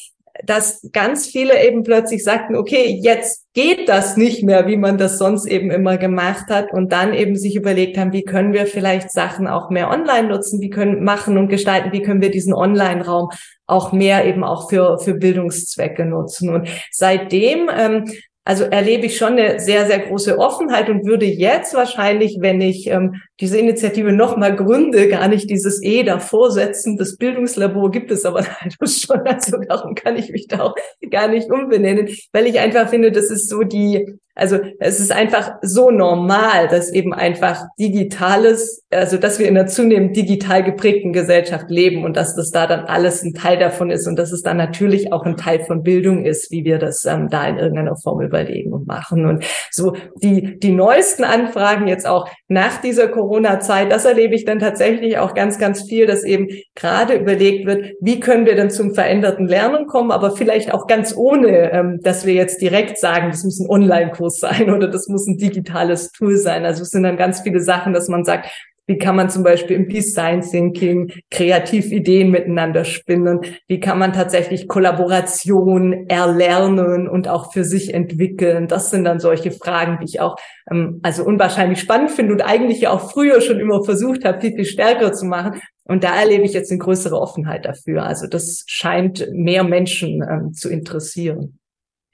dass 0.45 0.87
ganz 0.93 1.27
viele 1.27 1.65
eben 1.65 1.83
plötzlich 1.83 2.23
sagten, 2.23 2.55
okay, 2.55 2.97
jetzt 3.01 3.45
geht 3.53 3.89
das 3.89 4.15
nicht 4.15 4.43
mehr, 4.43 4.67
wie 4.67 4.77
man 4.77 4.97
das 4.97 5.17
sonst 5.17 5.45
eben 5.45 5.69
immer 5.69 5.97
gemacht 5.97 6.45
hat 6.49 6.71
und 6.71 6.91
dann 6.91 7.13
eben 7.13 7.35
sich 7.35 7.55
überlegt 7.55 7.97
haben, 7.97 8.13
wie 8.13 8.23
können 8.23 8.53
wir 8.53 8.65
vielleicht 8.65 9.11
Sachen 9.11 9.47
auch 9.47 9.69
mehr 9.69 9.89
online 9.89 10.29
nutzen, 10.29 10.61
wie 10.61 10.69
können 10.69 11.03
machen 11.03 11.37
und 11.37 11.49
gestalten, 11.49 11.91
wie 11.91 12.01
können 12.01 12.21
wir 12.21 12.31
diesen 12.31 12.53
Online-Raum 12.53 13.29
auch 13.67 13.91
mehr 13.91 14.25
eben 14.25 14.43
auch 14.43 14.69
für 14.69 14.97
für 14.99 15.13
Bildungszwecke 15.13 16.05
nutzen 16.05 16.49
und 16.49 16.69
seitdem 16.91 17.69
ähm, 17.75 18.05
also 18.49 18.63
erlebe 18.63 19.05
ich 19.05 19.15
schon 19.15 19.33
eine 19.33 19.59
sehr, 19.59 19.85
sehr 19.85 19.99
große 19.99 20.39
Offenheit 20.39 20.89
und 20.89 21.05
würde 21.05 21.27
jetzt 21.27 21.75
wahrscheinlich, 21.75 22.37
wenn 22.39 22.61
ich 22.61 22.87
ähm, 22.87 23.21
diese 23.39 23.57
Initiative 23.57 24.11
nochmal 24.11 24.55
gründe, 24.55 25.07
gar 25.07 25.27
nicht 25.27 25.49
dieses 25.49 25.81
E 25.83 26.03
davor 26.03 26.51
setzen. 26.51 26.97
Das 26.97 27.17
Bildungslabor 27.17 27.91
gibt 27.91 28.11
es 28.11 28.25
aber 28.25 28.43
schon, 28.85 29.19
also 29.25 29.57
darum 29.67 29.95
kann 29.95 30.17
ich 30.17 30.31
mich 30.31 30.47
da 30.47 30.61
auch 30.61 30.75
gar 31.09 31.27
nicht 31.27 31.49
umbenennen, 31.49 32.09
weil 32.33 32.47
ich 32.47 32.59
einfach 32.59 32.89
finde, 32.89 33.11
das 33.11 33.31
ist 33.31 33.49
so 33.49 33.63
die 33.63 34.19
also 34.39 34.57
es 34.79 34.99
ist 34.99 35.11
einfach 35.11 35.55
so 35.61 35.91
normal, 35.91 36.69
dass 36.69 36.91
eben 36.93 37.13
einfach 37.13 37.65
digitales, 37.77 38.85
also 38.89 39.17
dass 39.17 39.37
wir 39.37 39.47
in 39.47 39.57
einer 39.57 39.67
zunehmend 39.67 40.15
digital 40.15 40.63
geprägten 40.63 41.11
Gesellschaft 41.11 41.69
leben 41.69 42.05
und 42.05 42.15
dass 42.15 42.35
das 42.35 42.49
da 42.49 42.65
dann 42.65 42.85
alles 42.85 43.21
ein 43.21 43.33
Teil 43.33 43.59
davon 43.59 43.91
ist 43.91 44.07
und 44.07 44.17
dass 44.17 44.31
es 44.31 44.41
dann 44.41 44.57
natürlich 44.57 45.11
auch 45.11 45.25
ein 45.25 45.35
Teil 45.35 45.65
von 45.65 45.83
Bildung 45.83 46.25
ist, 46.25 46.51
wie 46.51 46.63
wir 46.63 46.79
das 46.79 47.03
ähm, 47.05 47.27
da 47.29 47.47
in 47.47 47.57
irgendeiner 47.57 47.97
Form 47.97 48.21
überlegen 48.21 48.71
und 48.71 48.87
machen. 48.87 49.25
Und 49.25 49.43
so 49.71 49.95
die, 50.21 50.57
die 50.57 50.71
neuesten 50.71 51.25
Anfragen 51.25 51.87
jetzt 51.87 52.07
auch 52.07 52.29
nach 52.47 52.79
dieser 52.81 53.09
Corona-Zeit, 53.29 53.91
das 53.91 54.05
erlebe 54.05 54.33
ich 54.33 54.43
dann 54.43 54.57
tatsächlich 54.57 55.19
auch 55.19 55.35
ganz, 55.35 55.59
ganz 55.59 55.83
viel, 55.83 56.07
dass 56.07 56.23
eben 56.23 56.47
gerade 56.73 57.13
überlegt 57.13 57.67
wird, 57.67 57.93
wie 58.01 58.19
können 58.19 58.47
wir 58.47 58.55
dann 58.55 58.71
zum 58.71 58.95
veränderten 58.95 59.47
Lernen 59.47 59.85
kommen, 59.85 60.09
aber 60.09 60.31
vielleicht 60.31 60.73
auch 60.73 60.87
ganz 60.87 61.15
ohne, 61.15 61.71
ähm, 61.71 61.99
dass 62.01 62.25
wir 62.25 62.33
jetzt 62.33 62.59
direkt 62.59 62.97
sagen, 62.97 63.29
das 63.29 63.43
muss 63.43 63.59
ein 63.59 63.69
Online-Kurs 63.69 64.39
sein 64.39 64.71
oder 64.71 64.87
das 64.87 65.07
muss 65.07 65.27
ein 65.27 65.37
digitales 65.37 66.11
Tool 66.11 66.37
sein. 66.37 66.65
Also 66.65 66.81
es 66.81 66.89
sind 66.89 67.03
dann 67.03 67.17
ganz 67.17 67.41
viele 67.41 67.59
Sachen, 67.59 67.93
dass 67.93 68.07
man 68.07 68.25
sagt, 68.25 68.49
wie 68.89 68.97
kann 68.97 69.15
man 69.15 69.29
zum 69.29 69.43
Beispiel 69.43 69.75
im 69.75 69.87
Design 69.87 70.41
Thinking 70.41 71.13
kreativ 71.29 71.91
Ideen 71.91 72.31
miteinander 72.31 72.85
spinnen? 72.85 73.41
Wie 73.67 73.79
kann 73.79 73.99
man 73.99 74.13
tatsächlich 74.13 74.67
Kollaboration 74.67 76.07
erlernen 76.07 77.07
und 77.07 77.27
auch 77.27 77.53
für 77.53 77.63
sich 77.63 77.93
entwickeln? 77.93 78.67
Das 78.67 78.89
sind 78.89 79.03
dann 79.03 79.19
solche 79.19 79.51
Fragen, 79.51 79.99
die 80.01 80.05
ich 80.05 80.21
auch 80.21 80.37
ähm, 80.71 81.01
also 81.03 81.23
unwahrscheinlich 81.23 81.79
spannend 81.79 82.09
finde 82.09 82.33
und 82.33 82.41
eigentlich 82.41 82.81
ja 82.81 82.89
auch 82.89 83.11
früher 83.11 83.41
schon 83.41 83.59
immer 83.59 83.83
versucht 83.83 84.25
habe, 84.25 84.41
viel, 84.41 84.55
viel 84.55 84.65
stärker 84.65 85.13
zu 85.13 85.27
machen. 85.27 85.61
Und 85.83 86.03
da 86.03 86.19
erlebe 86.19 86.45
ich 86.45 86.53
jetzt 86.53 86.71
eine 86.71 86.79
größere 86.79 87.21
Offenheit 87.21 87.65
dafür. 87.65 88.05
Also 88.05 88.25
das 88.25 88.63
scheint 88.65 89.27
mehr 89.31 89.63
Menschen 89.63 90.23
ähm, 90.27 90.53
zu 90.53 90.67
interessieren. 90.67 91.59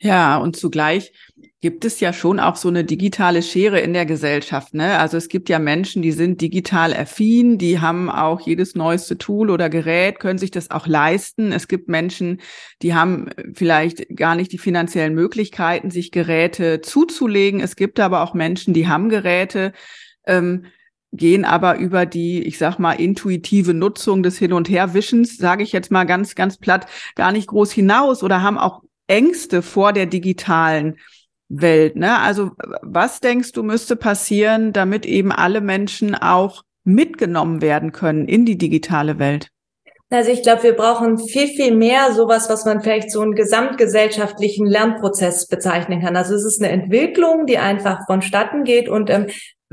Ja, 0.01 0.39
und 0.39 0.57
zugleich 0.57 1.13
gibt 1.65 1.83
es 1.83 1.99
ja 1.99 2.13
schon 2.13 2.39
auch 2.39 2.57
so 2.57 2.67
eine 2.67 2.83
digitale 2.83 3.41
Schere 3.41 3.79
in 3.79 3.93
der 3.93 4.05
Gesellschaft. 4.05 4.75
Ne? 4.75 4.99
Also 4.99 5.17
es 5.17 5.29
gibt 5.29 5.49
ja 5.49 5.57
Menschen, 5.57 6.03
die 6.03 6.11
sind 6.11 6.39
digital 6.39 6.93
affin, 6.93 7.57
die 7.57 7.79
haben 7.79 8.07
auch 8.11 8.39
jedes 8.41 8.75
neueste 8.75 9.17
Tool 9.17 9.49
oder 9.49 9.67
Gerät, 9.67 10.19
können 10.19 10.37
sich 10.37 10.51
das 10.51 10.69
auch 10.69 10.85
leisten. 10.85 11.51
Es 11.51 11.67
gibt 11.67 11.89
Menschen, 11.89 12.39
die 12.83 12.93
haben 12.93 13.31
vielleicht 13.55 14.15
gar 14.15 14.35
nicht 14.35 14.51
die 14.51 14.59
finanziellen 14.59 15.15
Möglichkeiten, 15.15 15.89
sich 15.89 16.11
Geräte 16.11 16.81
zuzulegen. 16.81 17.61
Es 17.61 17.75
gibt 17.75 17.99
aber 17.99 18.21
auch 18.21 18.35
Menschen, 18.35 18.75
die 18.75 18.87
haben 18.87 19.09
Geräte. 19.09 19.73
Ähm, 20.27 20.67
gehen 21.13 21.45
aber 21.45 21.79
über 21.79 22.05
die, 22.05 22.43
ich 22.43 22.59
sag 22.59 22.77
mal, 22.77 22.93
intuitive 22.93 23.73
Nutzung 23.73 24.21
des 24.21 24.37
Hin- 24.37 24.53
und 24.53 24.69
Herwischens, 24.69 25.37
sage 25.37 25.63
ich 25.63 25.71
jetzt 25.71 25.89
mal 25.89 26.03
ganz, 26.03 26.35
ganz 26.35 26.57
platt, 26.57 26.85
gar 27.15 27.31
nicht 27.31 27.47
groß 27.47 27.71
hinaus 27.71 28.21
oder 28.21 28.43
haben 28.43 28.59
auch 28.59 28.83
Ängste 29.07 29.63
vor 29.63 29.93
der 29.93 30.05
digitalen 30.05 30.97
Welt. 31.49 31.95
Ne? 31.95 32.19
Also 32.19 32.51
was 32.81 33.19
denkst 33.19 33.51
du 33.51 33.63
müsste 33.63 33.95
passieren, 33.95 34.73
damit 34.73 35.05
eben 35.05 35.31
alle 35.31 35.61
Menschen 35.61 36.15
auch 36.15 36.63
mitgenommen 36.83 37.61
werden 37.61 37.91
können 37.91 38.27
in 38.27 38.45
die 38.45 38.57
digitale 38.57 39.19
Welt? 39.19 39.49
Also 40.11 40.31
ich 40.31 40.43
glaube, 40.43 40.63
wir 40.63 40.73
brauchen 40.73 41.17
viel, 41.17 41.47
viel 41.47 41.75
mehr 41.75 42.13
sowas, 42.13 42.47
was 42.49 42.63
man 42.63 42.81
vielleicht 42.81 43.11
so 43.11 43.21
einen 43.21 43.33
gesamtgesellschaftlichen 43.33 44.67
Lernprozess 44.67 45.47
bezeichnen 45.47 46.01
kann. 46.01 46.15
Also 46.15 46.35
es 46.35 46.45
ist 46.45 46.61
eine 46.61 46.71
Entwicklung, 46.71 47.47
die 47.47 47.57
einfach 47.57 48.05
vonstatten 48.05 48.63
geht 48.63 48.87
und 48.87 49.09
ähm, 49.09 49.27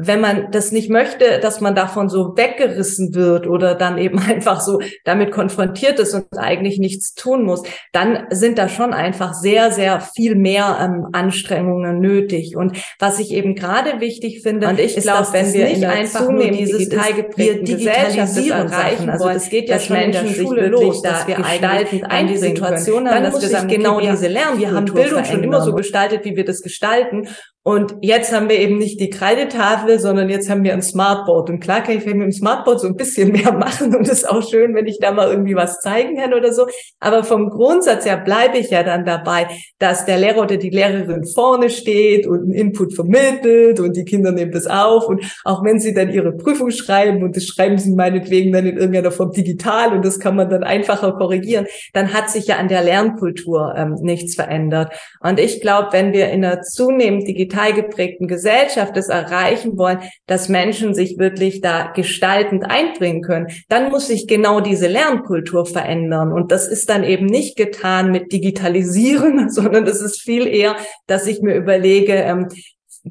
wenn 0.07 0.21
man 0.21 0.51
das 0.51 0.73
nicht 0.73 0.91
möchte, 0.91 1.39
dass 1.41 1.61
man 1.61 1.75
davon 1.75 2.09
so 2.09 2.37
weggerissen 2.37 3.15
wird 3.15 3.47
oder 3.47 3.75
dann 3.75 3.99
eben 3.99 4.19
einfach 4.29 4.61
so 4.61 4.81
damit 5.05 5.33
konfrontiert 5.33 5.99
ist 5.99 6.15
und 6.15 6.27
eigentlich 6.37 6.79
nichts 6.79 7.15
tun 7.15 7.45
muss, 7.45 7.63
dann 7.93 8.27
sind 8.31 8.59
da 8.59 8.69
schon 8.69 8.93
einfach 8.93 9.35
sehr, 9.35 9.71
sehr 9.71 10.01
viel 10.01 10.35
mehr 10.35 10.79
ähm, 10.81 11.09
Anstrengungen 11.13 12.01
nötig. 12.01 12.57
Und 12.57 12.77
was 12.99 13.19
ich 13.19 13.33
eben 13.33 13.55
gerade 13.55 14.01
wichtig 14.01 14.43
finde, 14.43 14.69
und 14.69 14.81
ich 14.81 14.97
glaube, 14.97 15.29
wenn 15.33 15.53
wir 15.53 15.65
nicht 15.67 15.85
einfach 15.85 16.29
nur 16.29 16.51
dieses 16.51 16.89
teilgeprägten 16.89 17.65
digitalisieren 17.65 18.71
erreichen, 18.71 19.11
also 19.11 19.29
das 19.29 19.49
geht 19.49 19.69
ja 19.69 19.79
schon 19.79 19.97
Menschen 19.97 20.27
in 20.27 20.35
der 20.35 20.43
Schule 20.43 20.67
los, 20.69 21.03
dass 21.03 21.27
wir 21.27 21.37
gestaltend 21.37 22.11
ein 22.11 22.27
die 22.27 22.37
Situation 22.37 23.09
haben, 23.09 23.25
dass 23.25 23.41
wir 23.41 23.49
sagen, 23.49 23.69
genau 23.69 24.01
diese 24.01 24.29
Lernen, 24.29 24.59
wir 24.59 24.73
haben 24.73 24.87
Bildung 24.87 25.25
schon 25.25 25.43
immer 25.43 25.61
so 25.61 25.75
gestaltet, 25.75 26.25
wie 26.25 26.37
wir 26.37 26.45
das 26.45 26.63
gestalten 26.63 27.29
und 27.65 27.95
jetzt 28.01 28.35
haben 28.35 28.49
wir 28.49 28.59
eben 28.59 28.79
nicht 28.79 28.99
die 28.99 29.09
Kreidetafel, 29.09 30.01
sondern 30.01 30.29
jetzt 30.29 30.51
haben 30.51 30.65
wir 30.65 30.73
ein 30.73 30.83
Smartboard. 30.83 31.49
Und 31.49 31.61
klar 31.61 31.81
kann 31.85 31.97
ich 31.97 32.05
mit 32.05 32.15
dem 32.15 32.33
Smartboard 32.33 32.81
so 32.81 32.89
ein 32.89 32.97
bisschen 32.97 33.31
mehr 33.33 33.53
machen 33.53 33.95
und 33.95 34.09
es 34.09 34.23
ist 34.23 34.29
auch 34.29 34.43
schön, 34.43 34.75
wenn 34.75 34.87
ich 34.87 34.99
da 34.99 35.13
mal 35.13 35.29
irgendwie 35.31 35.55
was 35.55 35.79
zeigen 35.79 36.17
kann 36.17 36.35
oder 36.35 36.53
so. 36.53 36.67
Aber 36.99 37.23
vom 37.23 37.51
Grundsatz 37.51 38.05
her 38.05 38.17
bleibe 38.17 38.59
ich 38.59 38.71
ja 38.71 38.83
dann 38.83 39.05
dabei, 39.05 39.47
dass 39.79 40.05
der 40.07 40.19
Lehrer 40.19 40.43
oder 40.43 40.57
die 40.57 40.71
Lehrerin 40.71 41.25
vorne 41.25 41.71
steht 41.71 42.27
und 42.27 42.41
einen 42.41 42.53
Input 42.53 42.95
vermittelt 42.95 43.79
und 43.79 43.97
die 43.97 44.05
Kinder 44.05 44.33
nehmen 44.33 44.51
das 44.51 44.67
auf. 44.67 45.07
Und 45.07 45.25
auch 45.45 45.63
wenn 45.63 45.79
sie 45.79 45.95
dann 45.95 46.11
ihre 46.11 46.33
Prüfung 46.33 46.73
schreiben 46.73 47.23
und 47.23 47.37
das 47.37 47.45
schreiben 47.45 47.79
sie 47.79 47.93
meinetwegen 47.93 48.51
dann 48.51 48.67
in 48.67 48.77
irgendeiner 48.77 49.13
Form 49.13 49.31
digital 49.31 49.93
und 49.93 50.05
das 50.05 50.19
kann 50.19 50.35
man 50.35 50.51
dann 50.51 50.65
einfacher 50.65 51.13
korrigieren, 51.13 51.67
dann 51.93 52.13
hat 52.13 52.29
sich 52.29 52.49
ja 52.49 52.57
an 52.57 52.67
der 52.67 52.83
Lernkultur 52.83 53.73
ähm, 53.77 53.99
nichts 54.01 54.35
verändert. 54.35 54.93
Und 55.21 55.39
ich 55.39 55.61
glaube, 55.61 55.91
wenn 55.93 56.13
wir 56.13 56.31
in 56.31 56.45
einer 56.45 56.63
zunehmend 56.63 57.29
digitalen 57.29 57.52
digital 57.53 57.75
geprägten 57.75 58.29
Gesellschaft 58.29 58.97
es 58.97 59.09
erreichen 59.09 59.77
wollen, 59.77 60.01
dass 60.27 60.49
Menschen 60.49 60.95
sich 60.95 61.19
wirklich 61.19 61.61
da 61.61 61.93
gestaltend 61.95 62.65
einbringen 62.71 63.23
können, 63.23 63.49
dann 63.69 63.91
muss 63.91 64.07
sich 64.07 64.27
genau 64.27 64.61
diese 64.61 64.89
Lernkultur 64.89 65.67
verändern. 65.67 66.33
Und 66.33 66.51
das 66.51 66.67
ist 66.69 66.89
dann 66.89 67.05
eben 67.05 67.27
nicht 67.27 67.57
getan 67.57 68.11
mit 68.11 68.33
Digitalisieren, 68.33 69.51
sondern 69.51 69.87
es 69.87 70.01
ist 70.01 70.23
viel 70.23 70.47
eher, 70.47 70.77
dass 71.07 71.27
ich 71.27 71.43
mir 71.43 71.55
überlege, 71.55 72.15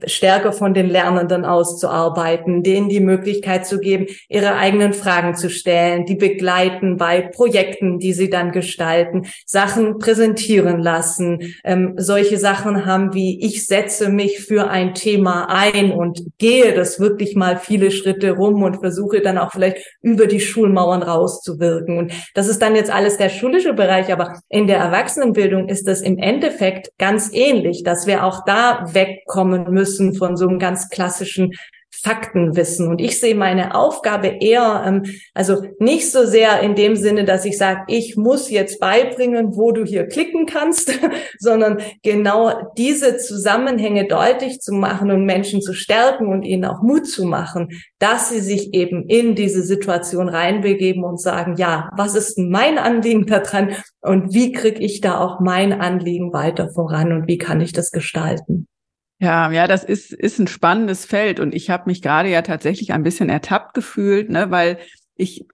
stärker 0.06 0.54
von 0.54 0.74
den 0.74 0.90
Lernenden 0.90 1.44
auszuarbeiten, 1.44 2.64
denen 2.64 2.88
die 2.88 3.02
Möglichkeit 3.02 3.66
zu 3.66 3.80
geben, 3.80 4.08
ihre 4.30 4.56
eigenen 4.56 4.94
Fragen 4.94 5.36
zu 5.36 5.50
stellen, 5.50 6.06
die 6.06 6.16
begleiten 6.16 6.96
bei 6.96 7.22
Projekten, 7.22 8.00
die 8.00 8.14
sie 8.14 8.30
dann 8.30 8.52
gestalten, 8.52 9.28
Sachen 9.46 10.00
präsentieren 10.00 10.80
lassen, 10.80 11.56
ähm, 11.66 11.96
solche 11.98 12.38
Sachen 12.38 12.86
haben 12.86 13.14
wie 13.14 13.44
ich 13.44 13.68
setze 13.68 14.10
mich 14.10 14.40
für 14.40 14.70
ein 14.70 14.94
Thema 14.94 15.50
ein 15.50 15.92
und 15.92 16.24
gehe 16.38 16.74
das 16.74 17.00
wirklich 17.00 17.36
mal 17.36 17.58
viele 17.58 17.92
Schritte 17.92 18.32
rum 18.32 18.64
und 18.64 18.80
versuche 18.80 19.22
dann 19.22 19.38
auch 19.38 19.52
vielleicht 19.52 19.78
über 20.02 20.28
die 20.28 20.40
Schulmauern 20.40 21.04
rauszuwirken. 21.04 21.98
Und 21.98 22.14
das 22.34 22.48
ist 22.48 22.62
dann 22.62 22.76
jetzt 22.76 22.92
alles 22.92 23.18
der 23.18 23.30
schulische 23.30 23.74
Bereich, 23.74 24.12
aber 24.14 24.40
in 24.50 24.68
der 24.68 24.78
Erwachsenenbildung 24.78 25.68
ist 25.68 25.88
das 25.88 26.02
im 26.02 26.18
Endeffekt 26.18 26.92
ganz 26.98 27.32
ähnlich, 27.34 27.84
dass 27.84 28.08
wir 28.08 28.24
auch 28.24 28.46
da 28.46 28.86
wegkommen 28.94 29.66
müssen 29.72 29.81
von 30.16 30.38
so 30.38 30.48
einem 30.48 30.60
ganz 30.60 30.90
klassischen 30.90 31.52
Faktenwissen. 31.94 32.88
Und 32.88 33.02
ich 33.02 33.20
sehe 33.20 33.36
meine 33.36 33.76
Aufgabe 33.76 34.28
eher, 34.40 34.84
ähm, 34.88 35.04
also 35.34 35.62
nicht 35.78 36.10
so 36.10 36.26
sehr 36.26 36.62
in 36.62 36.74
dem 36.74 36.96
Sinne, 36.96 37.26
dass 37.26 37.46
ich 37.46 37.58
sage, 37.58 37.82
ich 37.88 38.16
muss 38.16 38.50
jetzt 38.50 38.80
beibringen, 38.80 39.56
wo 39.56 39.72
du 39.72 39.84
hier 39.84 40.08
klicken 40.08 40.46
kannst, 40.46 40.98
sondern 41.40 41.80
genau 42.02 42.72
diese 42.78 43.18
Zusammenhänge 43.18 44.08
deutlich 44.08 44.62
zu 44.62 44.74
machen 44.74 45.12
und 45.12 45.26
Menschen 45.26 45.62
zu 45.62 45.74
stärken 45.74 46.28
und 46.28 46.44
ihnen 46.44 46.66
auch 46.66 46.82
Mut 46.82 47.08
zu 47.08 47.26
machen, 47.26 47.68
dass 48.00 48.30
sie 48.30 48.40
sich 48.40 48.74
eben 48.74 49.08
in 49.08 49.36
diese 49.36 49.62
Situation 49.62 50.30
reinbegeben 50.30 51.04
und 51.04 51.22
sagen, 51.22 51.56
ja, 51.58 51.92
was 51.96 52.16
ist 52.16 52.40
mein 52.40 52.78
Anliegen 52.78 53.26
daran 53.26 53.76
und 54.00 54.34
wie 54.34 54.54
kriege 54.54 54.80
ich 54.80 55.02
da 55.02 55.20
auch 55.20 55.40
mein 55.42 55.74
Anliegen 55.74 56.34
weiter 56.34 56.70
voran 56.74 57.12
und 57.12 57.28
wie 57.28 57.38
kann 57.38 57.60
ich 57.62 57.74
das 57.74 57.92
gestalten? 57.92 58.68
Ja, 59.22 59.52
ja, 59.52 59.68
das 59.68 59.84
ist, 59.84 60.12
ist 60.12 60.40
ein 60.40 60.48
spannendes 60.48 61.06
Feld 61.06 61.40
und 61.40 61.54
ich 61.54 61.70
habe 61.70 61.84
mich 61.86 62.02
gerade 62.02 62.28
ja 62.30 62.42
tatsächlich 62.42 62.92
ein 62.92 63.04
bisschen 63.04 63.30
ertappt 63.30 63.76
gefühlt, 63.76 64.32
ne, 64.32 64.50
weil 64.50 64.80
ich 65.16 65.46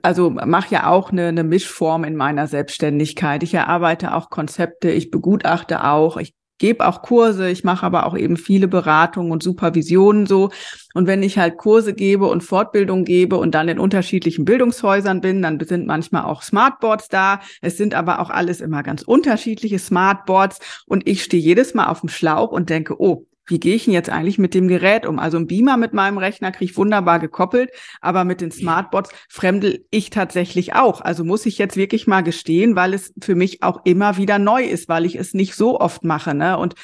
also 0.00 0.30
mache 0.30 0.74
ja 0.74 0.88
auch 0.88 1.12
eine, 1.12 1.28
eine 1.28 1.44
Mischform 1.44 2.04
in 2.04 2.16
meiner 2.16 2.46
Selbstständigkeit. 2.46 3.42
Ich 3.42 3.52
erarbeite 3.52 4.14
auch 4.14 4.30
Konzepte, 4.30 4.90
ich 4.90 5.10
begutachte 5.10 5.84
auch, 5.84 6.16
ich 6.16 6.34
gebe 6.58 6.86
auch 6.86 7.02
Kurse, 7.02 7.50
ich 7.50 7.64
mache 7.64 7.84
aber 7.84 8.06
auch 8.06 8.16
eben 8.16 8.36
viele 8.36 8.68
Beratungen 8.68 9.32
und 9.32 9.42
Supervisionen 9.42 10.26
so. 10.26 10.50
Und 10.94 11.06
wenn 11.06 11.22
ich 11.22 11.38
halt 11.38 11.56
Kurse 11.56 11.94
gebe 11.94 12.26
und 12.26 12.42
Fortbildung 12.42 13.04
gebe 13.04 13.36
und 13.36 13.54
dann 13.54 13.68
in 13.68 13.78
unterschiedlichen 13.78 14.44
Bildungshäusern 14.44 15.20
bin, 15.20 15.42
dann 15.42 15.58
sind 15.60 15.86
manchmal 15.86 16.24
auch 16.24 16.42
Smartboards 16.42 17.08
da. 17.08 17.40
Es 17.60 17.76
sind 17.76 17.94
aber 17.94 18.20
auch 18.20 18.30
alles 18.30 18.60
immer 18.60 18.82
ganz 18.82 19.02
unterschiedliche 19.02 19.78
Smartboards. 19.78 20.84
Und 20.86 21.08
ich 21.08 21.24
stehe 21.24 21.42
jedes 21.42 21.74
Mal 21.74 21.88
auf 21.88 22.00
dem 22.00 22.08
Schlauch 22.08 22.50
und 22.50 22.70
denke, 22.70 23.00
oh, 23.00 23.26
wie 23.46 23.60
gehe 23.60 23.74
ich 23.74 23.84
denn 23.84 23.94
jetzt 23.94 24.10
eigentlich 24.10 24.38
mit 24.38 24.54
dem 24.54 24.68
Gerät 24.68 25.06
um? 25.06 25.18
Also 25.18 25.36
ein 25.36 25.46
Beamer 25.46 25.76
mit 25.76 25.92
meinem 25.92 26.18
Rechner 26.18 26.52
kriege 26.52 26.70
ich 26.70 26.76
wunderbar 26.76 27.18
gekoppelt, 27.18 27.70
aber 28.00 28.24
mit 28.24 28.40
den 28.40 28.50
Smartbots 28.50 29.10
fremdel 29.28 29.84
ich 29.90 30.10
tatsächlich 30.10 30.74
auch. 30.74 31.00
Also 31.00 31.24
muss 31.24 31.46
ich 31.46 31.58
jetzt 31.58 31.76
wirklich 31.76 32.06
mal 32.06 32.22
gestehen, 32.22 32.76
weil 32.76 32.94
es 32.94 33.12
für 33.22 33.34
mich 33.34 33.62
auch 33.62 33.84
immer 33.84 34.16
wieder 34.16 34.38
neu 34.38 34.64
ist, 34.64 34.88
weil 34.88 35.04
ich 35.04 35.16
es 35.16 35.34
nicht 35.34 35.54
so 35.54 35.78
oft 35.78 36.04
mache. 36.04 36.34
Ne? 36.34 36.56
Und 36.58 36.74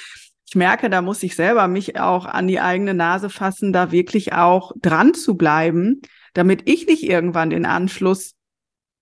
ich 0.47 0.55
merke, 0.55 0.91
da 0.91 1.01
muss 1.01 1.23
ich 1.23 1.37
selber 1.37 1.69
mich 1.69 1.99
auch 1.99 2.27
an 2.27 2.49
die 2.49 2.61
eigene 2.61 2.93
Nase 2.93 3.31
fassen, 3.31 3.73
da 3.73 3.93
wirklich 3.93 4.33
auch 4.33 4.73
dran 4.81 5.15
zu 5.15 5.37
bleiben, 5.37 6.03
damit 6.35 6.69
ich 6.69 6.87
nicht 6.87 7.05
irgendwann 7.05 7.51
den 7.51 7.65
Anschluss 7.65 8.35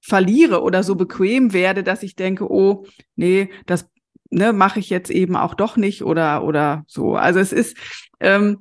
verliere 0.01 0.63
oder 0.63 0.83
so 0.83 0.95
bequem 0.95 1.53
werde, 1.53 1.83
dass 1.83 2.03
ich 2.03 2.15
denke, 2.15 2.51
oh, 2.51 2.87
nee, 3.17 3.51
das 3.67 3.89
ne, 4.31 4.53
mache 4.53 4.81
ich 4.81 4.91
jetzt 4.91 5.11
eben 5.11 5.37
auch 5.37 5.55
doch 5.55 5.77
nicht 5.77 6.03
oder 6.03 6.45
oder 6.45 6.85
so. 6.87 7.15
Also 7.17 7.41
es 7.41 7.53
ist 7.53 7.77
ähm, 8.21 8.59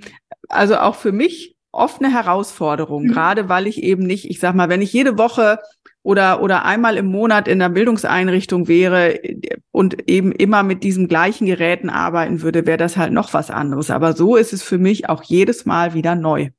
also 0.50 0.78
auch 0.78 0.96
für 0.96 1.12
mich 1.12 1.56
oft 1.72 2.02
eine 2.02 2.14
Herausforderung, 2.14 3.04
mhm. 3.04 3.12
gerade 3.12 3.50
weil 3.50 3.68
ich 3.68 3.84
eben 3.84 4.04
nicht, 4.04 4.30
ich 4.30 4.40
sag 4.40 4.56
mal, 4.56 4.70
wenn 4.70 4.82
ich 4.82 4.94
jede 4.94 5.18
Woche 5.18 5.60
oder 6.04 6.42
oder 6.42 6.66
einmal 6.66 6.98
im 6.98 7.08
Monat 7.08 7.48
in 7.48 7.60
der 7.60 7.70
Bildungseinrichtung 7.70 8.68
wäre 8.68 9.20
und 9.72 10.10
eben 10.10 10.32
immer 10.32 10.64
mit 10.64 10.84
diesen 10.84 11.08
gleichen 11.08 11.46
Geräten 11.46 11.90
arbeiten 11.90 12.42
würde, 12.42 12.66
wäre 12.66 12.78
das 12.78 12.98
halt 12.98 13.12
noch 13.12 13.34
was 13.34 13.52
anderes. 13.52 13.90
Aber 13.90 14.14
so 14.14 14.36
ist 14.36 14.54
es 14.54 14.64
für 14.64 14.78
mich 14.78 15.10
auch 15.10 15.24
jedes 15.24 15.66
Mal 15.66 15.94
wieder 15.94 16.16
neu. 16.16 16.50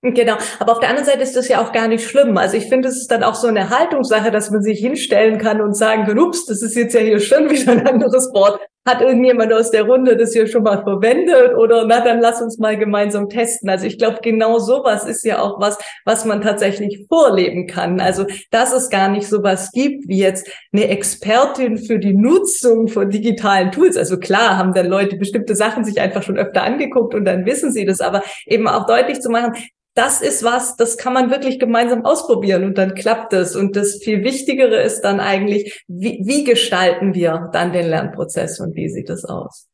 Genau, 0.00 0.36
aber 0.60 0.72
auf 0.72 0.78
der 0.78 0.90
anderen 0.90 1.06
Seite 1.06 1.22
ist 1.22 1.34
das 1.34 1.48
ja 1.48 1.60
auch 1.60 1.72
gar 1.72 1.88
nicht 1.88 2.08
schlimm. 2.08 2.36
Also 2.36 2.56
ich 2.56 2.68
finde, 2.68 2.88
es 2.88 2.98
ist 2.98 3.10
dann 3.10 3.24
auch 3.24 3.34
so 3.34 3.48
eine 3.48 3.68
Haltungssache, 3.68 4.30
dass 4.30 4.48
man 4.52 4.62
sich 4.62 4.78
hinstellen 4.78 5.38
kann 5.38 5.60
und 5.60 5.76
sagen 5.76 6.04
kann, 6.04 6.20
ups, 6.20 6.46
das 6.46 6.62
ist 6.62 6.76
jetzt 6.76 6.94
ja 6.94 7.00
hier 7.00 7.18
schon 7.18 7.50
wieder 7.50 7.72
ein 7.72 7.84
anderes 7.84 8.32
Wort. 8.32 8.60
Hat 8.86 9.02
irgendjemand 9.02 9.52
aus 9.52 9.72
der 9.72 9.82
Runde 9.82 10.16
das 10.16 10.32
hier 10.32 10.46
schon 10.46 10.62
mal 10.62 10.84
verwendet 10.84 11.54
oder 11.56 11.84
na, 11.84 12.00
dann 12.00 12.20
lass 12.20 12.40
uns 12.40 12.58
mal 12.58 12.78
gemeinsam 12.78 13.28
testen. 13.28 13.68
Also 13.68 13.86
ich 13.86 13.98
glaube, 13.98 14.18
genau 14.22 14.60
sowas 14.60 15.04
ist 15.04 15.24
ja 15.24 15.42
auch 15.42 15.60
was, 15.60 15.76
was 16.04 16.24
man 16.24 16.42
tatsächlich 16.42 17.04
vorleben 17.08 17.66
kann. 17.66 18.00
Also, 18.00 18.24
dass 18.52 18.72
es 18.72 18.90
gar 18.90 19.08
nicht 19.08 19.26
sowas 19.26 19.72
gibt 19.72 20.08
wie 20.08 20.20
jetzt 20.20 20.48
eine 20.72 20.88
Expertin 20.88 21.76
für 21.76 21.98
die 21.98 22.14
Nutzung 22.14 22.86
von 22.86 23.10
digitalen 23.10 23.72
Tools. 23.72 23.96
Also 23.96 24.16
klar 24.18 24.56
haben 24.56 24.72
dann 24.74 24.86
Leute 24.86 25.16
bestimmte 25.16 25.56
Sachen 25.56 25.82
sich 25.82 26.00
einfach 26.00 26.22
schon 26.22 26.38
öfter 26.38 26.62
angeguckt 26.62 27.16
und 27.16 27.24
dann 27.24 27.44
wissen 27.46 27.72
sie 27.72 27.84
das, 27.84 28.00
aber 28.00 28.22
eben 28.46 28.68
auch 28.68 28.86
deutlich 28.86 29.20
zu 29.20 29.28
machen, 29.28 29.54
das 29.98 30.20
ist 30.20 30.44
was, 30.44 30.76
das 30.76 30.96
kann 30.96 31.12
man 31.12 31.30
wirklich 31.30 31.58
gemeinsam 31.58 32.04
ausprobieren 32.04 32.62
und 32.62 32.78
dann 32.78 32.94
klappt 32.94 33.32
es. 33.32 33.56
Und 33.56 33.74
das 33.74 33.96
viel 33.96 34.22
Wichtigere 34.22 34.80
ist 34.80 35.00
dann 35.00 35.18
eigentlich, 35.18 35.84
wie, 35.88 36.20
wie 36.24 36.44
gestalten 36.44 37.14
wir 37.14 37.50
dann 37.52 37.72
den 37.72 37.88
Lernprozess 37.88 38.60
und 38.60 38.76
wie 38.76 38.88
sieht 38.88 39.10
es 39.10 39.24
aus? 39.24 39.66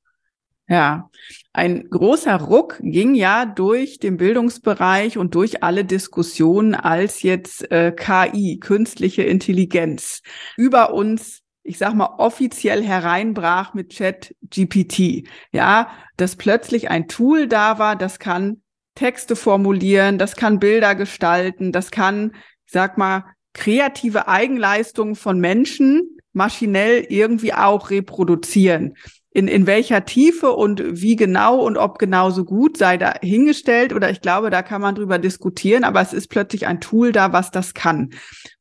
Ja, 0.66 1.10
ein 1.52 1.90
großer 1.90 2.37
Ruck 2.37 2.78
ging 2.80 3.14
ja 3.14 3.44
durch 3.44 3.98
den 3.98 4.16
Bildungsbereich 4.16 5.18
und 5.18 5.34
durch 5.34 5.62
alle 5.62 5.84
Diskussionen, 5.84 6.74
als 6.74 7.20
jetzt 7.20 7.70
äh, 7.70 7.92
KI, 7.92 8.58
künstliche 8.60 9.24
Intelligenz, 9.24 10.22
über 10.56 10.94
uns 10.94 11.42
ich 11.66 11.78
sag 11.78 11.94
mal, 11.94 12.16
offiziell 12.18 12.82
hereinbrach 12.82 13.72
mit 13.72 13.88
Chat 13.88 14.34
GPT. 14.50 15.26
Ja, 15.50 15.88
dass 16.18 16.37
plötzlich 16.37 16.90
ein 16.90 17.08
Tool 17.08 17.48
da 17.48 17.78
war, 17.78 17.96
das 17.96 18.18
kann 18.18 18.60
Texte 18.94 19.37
formulieren, 19.37 20.18
das 20.18 20.37
kann 20.37 20.61
Bilder 20.61 20.94
gestalten, 20.94 21.72
das 21.72 21.90
kann, 21.90 22.33
sag 22.66 22.96
mal, 22.98 23.24
kreative 23.52 24.28
Eigenleistungen 24.28 25.14
von 25.14 25.38
Menschen 25.38 26.18
maschinell 26.33 27.07
irgendwie 27.09 27.54
auch 27.54 27.90
reproduzieren. 27.90 28.96
In, 29.30 29.48
in 29.48 29.66
welcher 29.66 30.04
Tiefe 30.04 30.52
und 30.52 30.83
wie 30.85 31.16
genau 31.16 31.59
und 31.61 31.76
ob 31.76 31.98
genauso 31.98 32.44
gut 32.44 32.76
sei 32.76 32.96
da 32.96 33.14
hingestellt 33.20 33.92
oder 33.92 34.11
ich 34.11 34.20
glaube, 34.20 34.50
da 34.50 34.62
kann 34.62 34.80
man 34.80 34.94
drüber 34.94 35.18
diskutieren, 35.18 35.83
aber 35.83 36.00
es 36.00 36.12
ist 36.12 36.28
plötzlich 36.28 36.68
ein 36.68 36.80
Tool 36.80 37.11
da, 37.11 37.33
was 37.33 37.50
das 37.50 37.74
kann. 37.74 38.11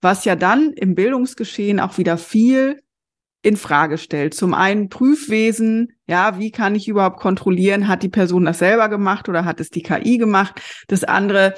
Was 0.01 0.25
ja 0.25 0.35
dann 0.35 0.73
im 0.73 0.95
Bildungsgeschehen 0.95 1.79
auch 1.79 1.99
wieder 1.99 2.17
viel 2.17 2.81
in 3.43 3.57
Frage 3.57 3.97
stellt. 3.97 4.33
Zum 4.33 4.53
einen 4.53 4.89
Prüfwesen, 4.89 5.91
ja, 6.07 6.39
wie 6.39 6.49
kann 6.49 6.75
ich 6.75 6.87
überhaupt 6.87 7.19
kontrollieren, 7.19 7.87
hat 7.87 8.01
die 8.01 8.09
Person 8.09 8.45
das 8.45 8.59
selber 8.59 8.89
gemacht 8.89 9.29
oder 9.29 9.45
hat 9.45 9.59
es 9.59 9.69
die 9.69 9.83
KI 9.83 10.17
gemacht? 10.17 10.61
Das 10.87 11.03
andere 11.03 11.53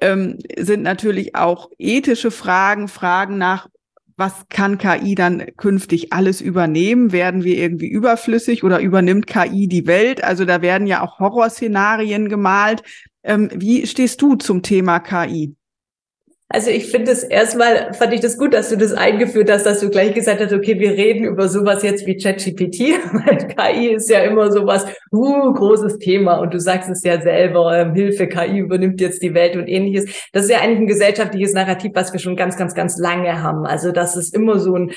ähm, 0.00 0.38
sind 0.58 0.82
natürlich 0.82 1.34
auch 1.34 1.70
ethische 1.78 2.30
Fragen, 2.30 2.88
Fragen 2.88 3.38
nach, 3.38 3.68
was 4.16 4.48
kann 4.50 4.76
KI 4.76 5.14
dann 5.14 5.46
künftig 5.56 6.12
alles 6.12 6.42
übernehmen? 6.42 7.10
Werden 7.10 7.42
wir 7.42 7.56
irgendwie 7.56 7.88
überflüssig 7.88 8.62
oder 8.62 8.78
übernimmt 8.80 9.26
KI 9.26 9.66
die 9.66 9.86
Welt? 9.86 10.22
Also 10.22 10.44
da 10.44 10.60
werden 10.60 10.86
ja 10.86 11.00
auch 11.00 11.18
Horrorszenarien 11.20 12.28
gemalt. 12.28 12.82
Ähm, 13.22 13.48
wie 13.54 13.86
stehst 13.86 14.20
du 14.20 14.34
zum 14.34 14.62
Thema 14.62 15.00
KI? 15.00 15.56
Also 16.52 16.68
ich 16.68 16.90
finde 16.90 17.12
es 17.12 17.22
erstmal, 17.22 17.94
fand 17.94 18.12
ich 18.12 18.18
das 18.18 18.36
gut, 18.36 18.52
dass 18.52 18.70
du 18.70 18.76
das 18.76 18.92
eingeführt 18.92 19.48
hast, 19.48 19.66
dass 19.66 19.78
du 19.78 19.88
gleich 19.88 20.14
gesagt 20.14 20.40
hast, 20.40 20.52
okay, 20.52 20.80
wir 20.80 20.90
reden 20.90 21.24
über 21.24 21.48
sowas 21.48 21.84
jetzt 21.84 22.06
wie 22.06 22.16
ChatGPT, 22.16 22.80
weil 23.12 23.36
KI 23.46 23.94
ist 23.94 24.10
ja 24.10 24.22
immer 24.22 24.50
sowas, 24.50 24.84
uh, 25.12 25.52
großes 25.52 25.98
Thema 25.98 26.38
und 26.40 26.52
du 26.52 26.58
sagst 26.58 26.90
es 26.90 27.04
ja 27.04 27.20
selber, 27.20 27.78
ähm, 27.78 27.94
Hilfe, 27.94 28.26
KI 28.26 28.58
übernimmt 28.58 29.00
jetzt 29.00 29.22
die 29.22 29.32
Welt 29.32 29.54
und 29.54 29.68
ähnliches. 29.68 30.28
Das 30.32 30.42
ist 30.42 30.50
ja 30.50 30.58
eigentlich 30.58 30.80
ein 30.80 30.86
gesellschaftliches 30.88 31.52
Narrativ, 31.52 31.92
was 31.94 32.12
wir 32.12 32.18
schon 32.18 32.34
ganz, 32.34 32.56
ganz, 32.56 32.74
ganz 32.74 32.98
lange 32.98 33.40
haben. 33.44 33.64
Also 33.64 33.92
das 33.92 34.16
ist 34.16 34.34
immer 34.34 34.58
so 34.58 34.74
ein 34.74 34.90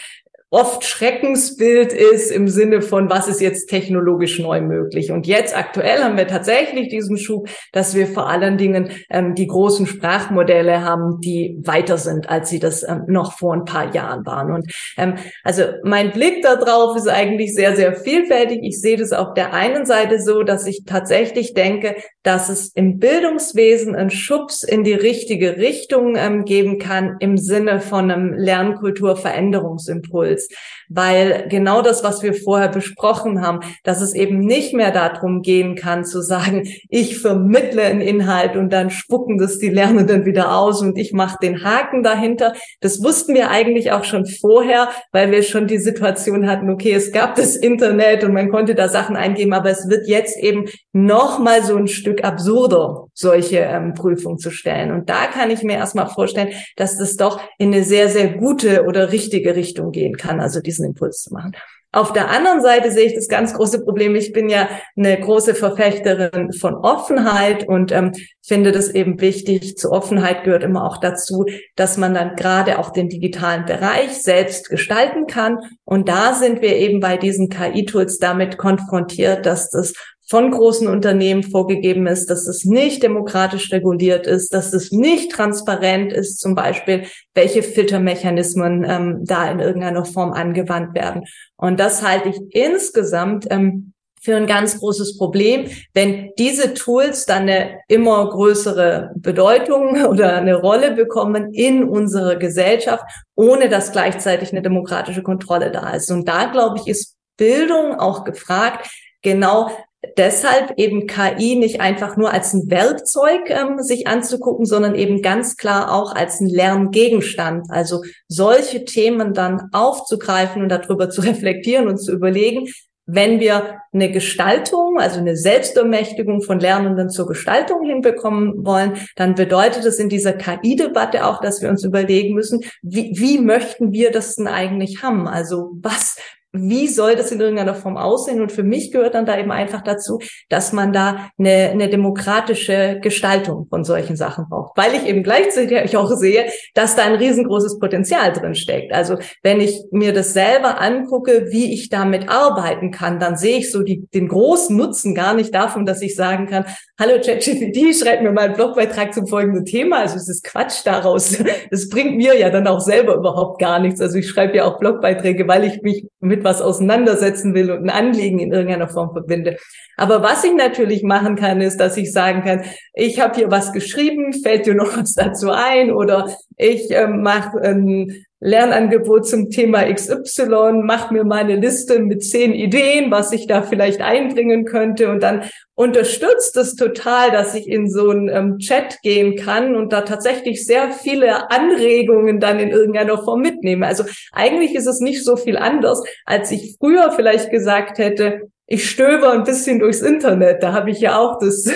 oft 0.53 0.83
Schreckensbild 0.83 1.93
ist 1.93 2.29
im 2.29 2.47
Sinne 2.47 2.83
von, 2.83 3.09
was 3.09 3.27
ist 3.27 3.41
jetzt 3.41 3.71
technologisch 3.71 4.37
neu 4.37 4.61
möglich. 4.61 5.11
Und 5.11 5.25
jetzt 5.25 5.57
aktuell 5.57 6.03
haben 6.03 6.15
wir 6.15 6.27
tatsächlich 6.27 6.89
diesen 6.89 7.17
Schub, 7.17 7.49
dass 7.71 7.95
wir 7.95 8.05
vor 8.05 8.29
allen 8.29 8.59
Dingen 8.59 8.91
ähm, 9.09 9.33
die 9.33 9.47
großen 9.47 9.87
Sprachmodelle 9.87 10.85
haben, 10.85 11.19
die 11.21 11.57
weiter 11.63 11.97
sind, 11.97 12.29
als 12.29 12.51
sie 12.51 12.59
das 12.59 12.87
ähm, 12.87 13.05
noch 13.07 13.33
vor 13.33 13.55
ein 13.55 13.65
paar 13.65 13.95
Jahren 13.95 14.27
waren. 14.27 14.53
Und 14.53 14.71
ähm, 14.95 15.15
also 15.43 15.63
mein 15.83 16.11
Blick 16.11 16.43
darauf 16.43 16.95
ist 16.97 17.09
eigentlich 17.09 17.55
sehr, 17.55 17.75
sehr 17.75 17.95
vielfältig. 17.95 18.59
Ich 18.61 18.79
sehe 18.79 18.97
das 18.97 19.11
auf 19.11 19.33
der 19.33 19.53
einen 19.53 19.87
Seite 19.87 20.21
so, 20.21 20.43
dass 20.43 20.67
ich 20.67 20.83
tatsächlich 20.85 21.55
denke, 21.55 21.95
dass 22.23 22.49
es 22.49 22.69
im 22.69 22.99
Bildungswesen 22.99 23.95
einen 23.95 24.09
Schubs 24.09 24.63
in 24.63 24.83
die 24.83 24.93
richtige 24.93 25.57
Richtung 25.57 26.15
ähm, 26.15 26.45
geben 26.45 26.79
kann 26.79 27.17
im 27.19 27.37
Sinne 27.37 27.81
von 27.81 28.09
einem 28.09 28.33
Lernkulturveränderungsimpuls. 28.33 30.47
Weil 30.89 31.47
genau 31.49 31.81
das, 31.81 32.03
was 32.03 32.23
wir 32.23 32.33
vorher 32.33 32.69
besprochen 32.69 33.41
haben, 33.41 33.59
dass 33.83 34.01
es 34.01 34.13
eben 34.13 34.39
nicht 34.39 34.73
mehr 34.73 34.91
darum 34.91 35.41
gehen 35.41 35.75
kann 35.75 36.05
zu 36.05 36.21
sagen, 36.21 36.63
ich 36.89 37.19
vermittle 37.19 37.83
einen 37.83 38.01
Inhalt 38.01 38.55
und 38.55 38.71
dann 38.71 38.89
spucken 38.89 39.37
das 39.37 39.59
die 39.59 39.69
Lernenden 39.69 40.25
wieder 40.25 40.57
aus 40.57 40.81
und 40.81 40.97
ich 40.97 41.11
mache 41.13 41.37
den 41.41 41.63
Haken 41.63 42.03
dahinter. 42.03 42.53
Das 42.79 43.03
wussten 43.03 43.33
wir 43.33 43.49
eigentlich 43.49 43.91
auch 43.91 44.05
schon 44.05 44.25
vorher, 44.25 44.87
weil 45.11 45.31
wir 45.31 45.43
schon 45.43 45.67
die 45.67 45.77
Situation 45.77 46.49
hatten, 46.49 46.69
okay, 46.69 46.93
es 46.93 47.11
gab 47.11 47.35
das 47.35 47.57
Internet 47.57 48.23
und 48.23 48.33
man 48.33 48.49
konnte 48.49 48.75
da 48.75 48.87
Sachen 48.87 49.17
eingeben, 49.17 49.53
aber 49.53 49.69
es 49.69 49.89
wird 49.89 50.07
jetzt 50.07 50.37
eben 50.37 50.65
noch 50.93 51.39
mal 51.39 51.63
so 51.63 51.75
ein 51.75 51.87
Stück 51.87 52.12
absurder, 52.21 53.07
solche 53.13 53.59
ähm, 53.59 53.93
Prüfungen 53.93 54.37
zu 54.37 54.51
stellen. 54.51 54.91
Und 54.91 55.09
da 55.09 55.27
kann 55.27 55.51
ich 55.51 55.63
mir 55.63 55.77
erstmal 55.77 56.09
vorstellen, 56.09 56.53
dass 56.75 56.97
das 56.97 57.15
doch 57.15 57.39
in 57.57 57.73
eine 57.73 57.83
sehr, 57.83 58.09
sehr 58.09 58.33
gute 58.33 58.83
oder 58.83 59.11
richtige 59.13 59.55
Richtung 59.55 59.91
gehen 59.91 60.17
kann, 60.17 60.41
also 60.41 60.59
diesen 60.59 60.85
Impuls 60.85 61.21
zu 61.21 61.33
machen. 61.33 61.53
Auf 61.95 62.11
der 62.11 62.31
anderen 62.31 62.59
Seite 62.61 62.91
sehe 62.91 63.05
ich 63.05 63.13
das 63.13 63.27
ganz 63.27 63.53
große 63.53 63.83
Problem. 63.83 64.15
Ich 64.15 64.33
bin 64.33 64.49
ja 64.49 64.67
eine 64.97 65.19
große 65.19 65.53
Verfechterin 65.53 66.51
von 66.51 66.73
Offenheit 66.73 67.67
und 67.69 67.91
ähm, 67.91 68.13
finde 68.41 68.71
das 68.71 68.89
eben 68.89 69.21
wichtig. 69.21 69.77
Zur 69.77 69.91
Offenheit 69.91 70.43
gehört 70.43 70.63
immer 70.63 70.85
auch 70.85 70.97
dazu, 70.97 71.45
dass 71.75 71.97
man 71.97 72.15
dann 72.15 72.35
gerade 72.35 72.79
auch 72.79 72.89
den 72.89 73.09
digitalen 73.09 73.65
Bereich 73.65 74.23
selbst 74.23 74.71
gestalten 74.71 75.27
kann. 75.27 75.59
Und 75.85 76.09
da 76.09 76.33
sind 76.33 76.63
wir 76.63 76.77
eben 76.77 76.99
bei 76.99 77.15
diesen 77.15 77.49
KI-Tools 77.49 78.17
damit 78.17 78.57
konfrontiert, 78.57 79.45
dass 79.45 79.69
das 79.69 79.93
von 80.33 80.49
großen 80.49 80.87
Unternehmen 80.87 81.43
vorgegeben 81.43 82.07
ist, 82.07 82.27
dass 82.31 82.47
es 82.47 82.65
nicht 82.65 83.03
demokratisch 83.03 83.71
reguliert 83.71 84.25
ist, 84.25 84.51
dass 84.51 84.73
es 84.73 84.91
nicht 84.91 85.31
transparent 85.31 86.11
ist, 86.11 86.39
zum 86.39 86.55
Beispiel, 86.55 87.03
welche 87.35 87.61
Filtermechanismen 87.61 88.83
ähm, 88.83 89.19
da 89.25 89.51
in 89.51 89.59
irgendeiner 89.59 90.05
Form 90.05 90.33
angewandt 90.33 90.95
werden. 90.95 91.25
Und 91.55 91.79
das 91.79 92.01
halte 92.01 92.29
ich 92.29 92.39
insgesamt 92.49 93.45
ähm, 93.51 93.93
für 94.23 94.35
ein 94.35 94.47
ganz 94.47 94.79
großes 94.79 95.19
Problem, 95.19 95.67
wenn 95.93 96.31
diese 96.39 96.73
Tools 96.73 97.27
dann 97.27 97.43
eine 97.43 97.81
immer 97.87 98.27
größere 98.27 99.11
Bedeutung 99.15 100.03
oder 100.09 100.37
eine 100.37 100.55
Rolle 100.55 100.95
bekommen 100.95 101.53
in 101.53 101.83
unserer 101.83 102.37
Gesellschaft, 102.37 103.03
ohne 103.35 103.69
dass 103.69 103.91
gleichzeitig 103.91 104.51
eine 104.51 104.63
demokratische 104.63 105.21
Kontrolle 105.21 105.69
da 105.69 105.91
ist. 105.91 106.09
Und 106.09 106.27
da, 106.27 106.45
glaube 106.45 106.79
ich, 106.79 106.87
ist 106.87 107.17
Bildung 107.37 107.99
auch 107.99 108.23
gefragt, 108.23 108.89
genau 109.21 109.69
deshalb 110.17 110.73
eben 110.77 111.07
KI 111.07 111.55
nicht 111.55 111.81
einfach 111.81 112.17
nur 112.17 112.31
als 112.31 112.53
ein 112.53 112.69
Werkzeug 112.69 113.49
ähm, 113.49 113.81
sich 113.81 114.07
anzugucken, 114.07 114.65
sondern 114.65 114.95
eben 114.95 115.21
ganz 115.21 115.57
klar 115.57 115.93
auch 115.93 116.13
als 116.13 116.39
ein 116.39 116.47
Lerngegenstand. 116.47 117.67
Also 117.69 118.03
solche 118.27 118.85
Themen 118.85 119.33
dann 119.33 119.69
aufzugreifen 119.71 120.61
und 120.61 120.69
darüber 120.69 121.09
zu 121.09 121.21
reflektieren 121.23 121.87
und 121.87 121.97
zu 121.97 122.11
überlegen, 122.11 122.67
wenn 123.05 123.41
wir 123.41 123.79
eine 123.91 124.11
Gestaltung, 124.11 124.97
also 124.97 125.19
eine 125.19 125.35
Selbstermächtigung 125.35 126.41
von 126.41 126.59
Lernenden 126.59 127.09
zur 127.09 127.27
Gestaltung 127.27 127.83
hinbekommen 127.83 128.65
wollen, 128.65 128.93
dann 129.17 129.35
bedeutet 129.35 129.83
es 129.83 129.99
in 129.99 130.07
dieser 130.07 130.33
KI-Debatte 130.33 131.25
auch, 131.25 131.41
dass 131.41 131.61
wir 131.61 131.69
uns 131.69 131.83
überlegen 131.83 132.33
müssen, 132.33 132.61
wie, 132.81 133.11
wie 133.15 133.39
möchten 133.39 133.91
wir 133.91 134.11
das 134.11 134.35
denn 134.35 134.47
eigentlich 134.47 135.03
haben? 135.03 135.27
Also 135.27 135.71
was, 135.81 136.15
wie 136.53 136.87
soll 136.87 137.15
das 137.15 137.31
in 137.31 137.41
irgendeiner 137.41 137.73
Form 137.73 137.97
aussehen? 137.97 138.39
Und 138.39 138.51
für 138.51 138.61
mich 138.61 138.91
gehört 138.91 139.15
dann 139.15 139.25
da 139.25 139.37
eben 139.37 139.51
einfach 139.51 139.81
dazu, 139.81 140.19
dass 140.49 140.71
man 140.71 140.93
da 140.93 141.29
eine, 141.39 141.71
eine 141.71 141.89
demokratische 141.89 142.99
Gestaltung 143.01 143.65
von 143.69 143.83
solchen 143.83 144.15
Sachen 144.15 144.45
braucht, 144.47 144.77
weil 144.77 144.93
ich 144.93 145.07
eben 145.07 145.23
gleichzeitig 145.23 145.97
auch 145.97 146.11
sehe, 146.11 146.45
dass 146.75 146.95
da 146.95 147.03
ein 147.03 147.15
riesengroßes 147.15 147.79
Potenzial 147.79 148.31
drin 148.33 148.53
steckt. 148.53 148.93
Also 148.93 149.17
wenn 149.41 149.61
ich 149.61 149.81
mir 149.91 150.13
das 150.13 150.33
selber 150.33 150.79
angucke, 150.79 151.47
wie 151.49 151.73
ich 151.73 151.89
damit 151.89 152.29
arbeiten 152.29 152.91
kann, 152.91 153.19
dann 153.19 153.35
sehe 153.35 153.57
ich 153.57 153.71
so 153.71 153.81
die, 153.81 154.07
den 154.13 154.27
großen 154.27 154.77
Nutzen 154.77 155.15
gar 155.15 155.33
nicht 155.33 155.55
davon, 155.55 155.87
dass 155.87 156.03
ich 156.03 156.15
sagen 156.15 156.45
kann, 156.45 156.65
hallo 156.99 157.19
ChatGPT, 157.19 157.95
schreib 157.95 158.21
mir 158.21 158.31
mal 158.31 158.45
einen 158.45 158.53
Blogbeitrag 158.53 159.11
zum 159.13 159.25
folgenden 159.25 159.65
Thema. 159.65 160.01
Also 160.01 160.17
es 160.17 160.29
ist 160.29 160.43
Quatsch 160.43 160.85
daraus. 160.85 161.35
Das 161.71 161.89
bringt 161.89 162.17
mir 162.17 162.37
ja 162.37 162.49
dann 162.49 162.67
auch 162.67 162.79
selber 162.79 163.15
überhaupt 163.15 163.59
gar 163.59 163.79
nichts. 163.79 163.99
Also 163.99 164.17
ich 164.17 164.29
schreibe 164.29 164.57
ja 164.57 164.65
auch 164.65 164.77
Blogbeiträge, 164.77 165.47
weil 165.47 165.63
ich 165.63 165.81
mich 165.81 166.05
mit 166.19 166.42
was 166.43 166.61
auseinandersetzen 166.61 167.53
will 167.53 167.71
und 167.71 167.83
ein 167.83 167.89
Anliegen 167.89 168.39
in 168.39 168.51
irgendeiner 168.51 168.89
Form 168.89 169.11
verbinde. 169.11 169.57
Aber 169.97 170.23
was 170.23 170.43
ich 170.43 170.53
natürlich 170.53 171.03
machen 171.03 171.35
kann, 171.35 171.61
ist, 171.61 171.77
dass 171.77 171.97
ich 171.97 172.11
sagen 172.11 172.43
kann, 172.43 172.63
ich 172.93 173.19
habe 173.19 173.35
hier 173.35 173.51
was 173.51 173.71
geschrieben, 173.71 174.33
fällt 174.33 174.65
dir 174.65 174.75
noch 174.75 174.97
was 174.97 175.13
dazu 175.13 175.51
ein 175.51 175.91
oder 175.91 176.29
ich 176.57 176.91
äh, 176.91 177.07
mache 177.07 177.59
ein 177.61 178.25
Lernangebot 178.43 179.25
zum 179.25 179.49
Thema 179.49 179.83
XY, 179.91 180.81
mach 180.83 181.11
mir 181.11 181.23
meine 181.23 181.55
Liste 181.55 181.99
mit 181.99 182.23
zehn 182.23 182.53
Ideen, 182.53 183.09
was 183.09 183.31
ich 183.31 183.47
da 183.47 183.61
vielleicht 183.61 184.01
einbringen 184.01 184.65
könnte 184.65 185.09
und 185.09 185.23
dann 185.23 185.43
unterstützt 185.75 186.57
es 186.57 186.75
total, 186.75 187.31
dass 187.31 187.55
ich 187.55 187.67
in 187.67 187.89
so 187.89 188.09
einen 188.09 188.27
ähm, 188.29 188.57
Chat 188.59 189.01
gehen 189.01 189.37
kann 189.37 189.75
und 189.75 189.93
da 189.93 190.01
tatsächlich 190.01 190.65
sehr 190.65 190.91
viele 190.91 191.49
Anregungen 191.51 192.39
dann 192.39 192.59
in 192.59 192.69
irgendeiner 192.69 193.17
Form 193.17 193.41
mitnehme. 193.41 193.87
Also 193.87 194.03
eigentlich 194.33 194.75
ist 194.75 194.87
es 194.87 194.99
nicht 194.99 195.23
so 195.23 195.37
viel 195.37 195.57
anders, 195.57 196.03
als 196.25 196.51
ich 196.51 196.75
früher 196.79 197.11
vielleicht 197.11 197.49
gesagt 197.49 197.97
hätte, 197.97 198.41
ich 198.67 198.89
stöber 198.89 199.31
ein 199.31 199.43
bisschen 199.43 199.79
durchs 199.79 200.01
Internet. 200.01 200.63
Da 200.63 200.73
habe 200.73 200.91
ich 200.91 200.99
ja 200.99 201.17
auch 201.17 201.39
das 201.39 201.69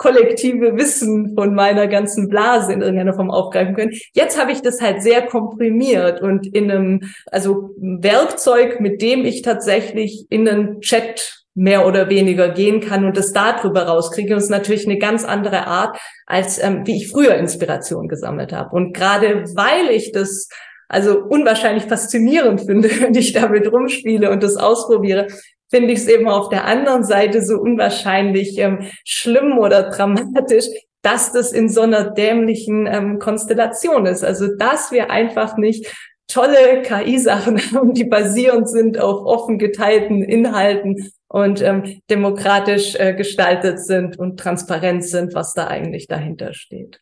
kollektive 0.00 0.78
Wissen 0.78 1.34
von 1.34 1.54
meiner 1.54 1.86
ganzen 1.86 2.30
Blase 2.30 2.72
in 2.72 2.80
irgendeiner 2.80 3.12
Form 3.12 3.30
aufgreifen 3.30 3.74
können. 3.74 3.92
Jetzt 4.14 4.40
habe 4.40 4.50
ich 4.50 4.62
das 4.62 4.80
halt 4.80 5.02
sehr 5.02 5.26
komprimiert 5.26 6.22
und 6.22 6.46
in 6.46 6.70
einem, 6.70 7.00
also 7.30 7.74
Werkzeug, 7.76 8.80
mit 8.80 9.02
dem 9.02 9.26
ich 9.26 9.42
tatsächlich 9.42 10.24
in 10.30 10.48
einen 10.48 10.80
Chat 10.80 11.44
mehr 11.54 11.86
oder 11.86 12.08
weniger 12.08 12.48
gehen 12.48 12.80
kann 12.80 13.04
und 13.04 13.18
das 13.18 13.34
darüber 13.34 13.82
rauskriege. 13.82 14.34
Es 14.34 14.44
ist 14.44 14.50
natürlich 14.50 14.86
eine 14.86 14.96
ganz 14.96 15.22
andere 15.22 15.66
Art, 15.66 15.98
als 16.24 16.62
ähm, 16.62 16.86
wie 16.86 16.96
ich 16.96 17.10
früher 17.10 17.34
Inspiration 17.34 18.08
gesammelt 18.08 18.54
habe. 18.54 18.74
Und 18.74 18.94
gerade 18.94 19.44
weil 19.54 19.90
ich 19.90 20.12
das 20.12 20.48
also 20.88 21.18
unwahrscheinlich 21.18 21.84
faszinierend 21.84 22.62
finde, 22.62 22.88
wenn 23.00 23.14
ich 23.14 23.34
damit 23.34 23.70
rumspiele 23.70 24.30
und 24.30 24.42
das 24.42 24.56
ausprobiere, 24.56 25.26
finde 25.70 25.92
ich 25.92 26.00
es 26.00 26.08
eben 26.08 26.28
auf 26.28 26.48
der 26.48 26.64
anderen 26.66 27.04
Seite 27.04 27.42
so 27.42 27.58
unwahrscheinlich 27.58 28.58
ähm, 28.58 28.90
schlimm 29.04 29.58
oder 29.58 29.90
dramatisch, 29.90 30.66
dass 31.02 31.32
das 31.32 31.52
in 31.52 31.68
so 31.68 31.82
einer 31.82 32.10
dämlichen 32.10 32.86
ähm, 32.86 33.18
Konstellation 33.18 34.06
ist. 34.06 34.24
Also 34.24 34.48
dass 34.56 34.92
wir 34.92 35.10
einfach 35.10 35.56
nicht 35.56 35.86
tolle 36.28 36.82
KI-Sachen 36.82 37.58
haben, 37.72 37.94
die 37.94 38.04
basierend 38.04 38.68
sind 38.68 38.98
auf 38.98 39.24
offen 39.24 39.58
geteilten 39.58 40.22
Inhalten 40.22 41.10
und 41.28 41.62
ähm, 41.62 42.00
demokratisch 42.10 42.96
äh, 42.96 43.14
gestaltet 43.14 43.80
sind 43.80 44.18
und 44.18 44.38
transparent 44.38 45.04
sind, 45.04 45.34
was 45.34 45.54
da 45.54 45.68
eigentlich 45.68 46.06
dahinter 46.06 46.54
steht. 46.54 47.00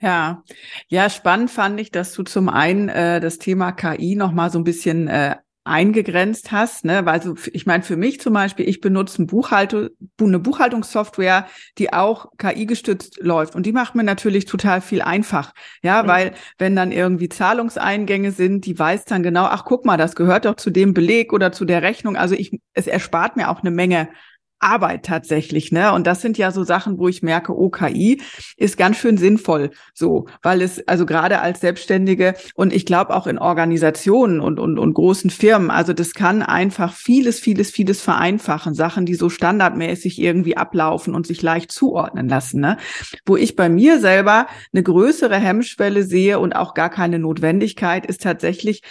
Ja, 0.00 0.42
ja, 0.88 1.08
spannend 1.08 1.50
fand 1.50 1.78
ich, 1.80 1.92
dass 1.92 2.12
du 2.12 2.24
zum 2.24 2.48
einen 2.48 2.88
äh, 2.88 3.20
das 3.20 3.38
Thema 3.38 3.70
KI 3.70 4.16
noch 4.16 4.32
mal 4.32 4.50
so 4.50 4.58
ein 4.58 4.64
bisschen 4.64 5.06
äh, 5.06 5.36
eingegrenzt 5.64 6.50
hast, 6.50 6.84
ne? 6.84 7.06
Weil 7.06 7.22
so, 7.22 7.36
ich 7.52 7.66
meine, 7.66 7.82
für 7.82 7.96
mich 7.96 8.20
zum 8.20 8.32
Beispiel, 8.32 8.68
ich 8.68 8.80
benutze 8.80 9.22
ein 9.22 9.26
Buchhaltung, 9.26 9.90
eine 10.20 10.38
Buchhaltungssoftware, 10.38 11.46
die 11.78 11.92
auch 11.92 12.26
KI 12.36 12.66
gestützt 12.66 13.18
läuft. 13.20 13.54
Und 13.54 13.64
die 13.64 13.72
macht 13.72 13.94
mir 13.94 14.02
natürlich 14.02 14.44
total 14.46 14.80
viel 14.80 15.02
einfach. 15.02 15.52
Ja, 15.82 16.02
mhm. 16.02 16.08
weil 16.08 16.32
wenn 16.58 16.74
dann 16.74 16.90
irgendwie 16.90 17.28
Zahlungseingänge 17.28 18.32
sind, 18.32 18.66
die 18.66 18.76
weiß 18.76 19.04
dann 19.04 19.22
genau, 19.22 19.44
ach 19.44 19.64
guck 19.64 19.84
mal, 19.84 19.96
das 19.96 20.16
gehört 20.16 20.46
doch 20.46 20.56
zu 20.56 20.70
dem 20.70 20.94
Beleg 20.94 21.32
oder 21.32 21.52
zu 21.52 21.64
der 21.64 21.82
Rechnung. 21.82 22.16
Also 22.16 22.34
ich, 22.34 22.60
es 22.74 22.86
erspart 22.86 23.36
mir 23.36 23.48
auch 23.48 23.60
eine 23.60 23.70
Menge 23.70 24.08
Arbeit 24.62 25.04
tatsächlich, 25.04 25.72
ne? 25.72 25.92
Und 25.92 26.06
das 26.06 26.20
sind 26.20 26.38
ja 26.38 26.50
so 26.50 26.64
Sachen, 26.64 26.98
wo 26.98 27.08
ich 27.08 27.22
merke, 27.22 27.56
OKI 27.56 28.18
oh, 28.20 28.24
ist 28.56 28.76
ganz 28.76 28.96
schön 28.96 29.16
sinnvoll, 29.16 29.70
so, 29.94 30.26
weil 30.42 30.62
es 30.62 30.86
also 30.88 31.06
gerade 31.06 31.40
als 31.40 31.60
Selbstständige 31.60 32.34
und 32.54 32.72
ich 32.72 32.86
glaube 32.86 33.14
auch 33.14 33.26
in 33.26 33.38
Organisationen 33.38 34.40
und 34.40 34.58
und 34.58 34.78
und 34.78 34.94
großen 34.94 35.30
Firmen, 35.30 35.70
also 35.70 35.92
das 35.92 36.14
kann 36.14 36.42
einfach 36.42 36.94
vieles, 36.94 37.40
vieles, 37.40 37.70
vieles 37.70 38.00
vereinfachen, 38.00 38.74
Sachen, 38.74 39.06
die 39.06 39.14
so 39.14 39.28
standardmäßig 39.28 40.20
irgendwie 40.20 40.56
ablaufen 40.56 41.14
und 41.14 41.26
sich 41.26 41.42
leicht 41.42 41.72
zuordnen 41.72 42.28
lassen, 42.28 42.60
ne? 42.60 42.76
Wo 43.26 43.36
ich 43.36 43.56
bei 43.56 43.68
mir 43.68 43.98
selber 44.00 44.46
eine 44.72 44.82
größere 44.82 45.36
Hemmschwelle 45.36 46.02
sehe 46.04 46.38
und 46.38 46.54
auch 46.54 46.74
gar 46.74 46.90
keine 46.90 47.18
Notwendigkeit 47.18 48.06
ist 48.06 48.22
tatsächlich, 48.22 48.82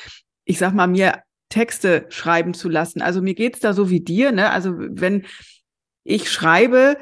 ich 0.45 0.57
sag 0.57 0.73
mal 0.73 0.87
mir 0.87 1.23
Texte 1.51 2.05
schreiben 2.09 2.55
zu 2.55 2.69
lassen. 2.69 3.01
Also 3.01 3.21
mir 3.21 3.35
geht's 3.35 3.59
da 3.59 3.73
so 3.73 3.89
wie 3.91 3.99
dir, 3.99 4.31
ne? 4.31 4.49
Also 4.49 4.73
wenn 4.77 5.25
ich 6.03 6.29
schreibe, 6.29 6.97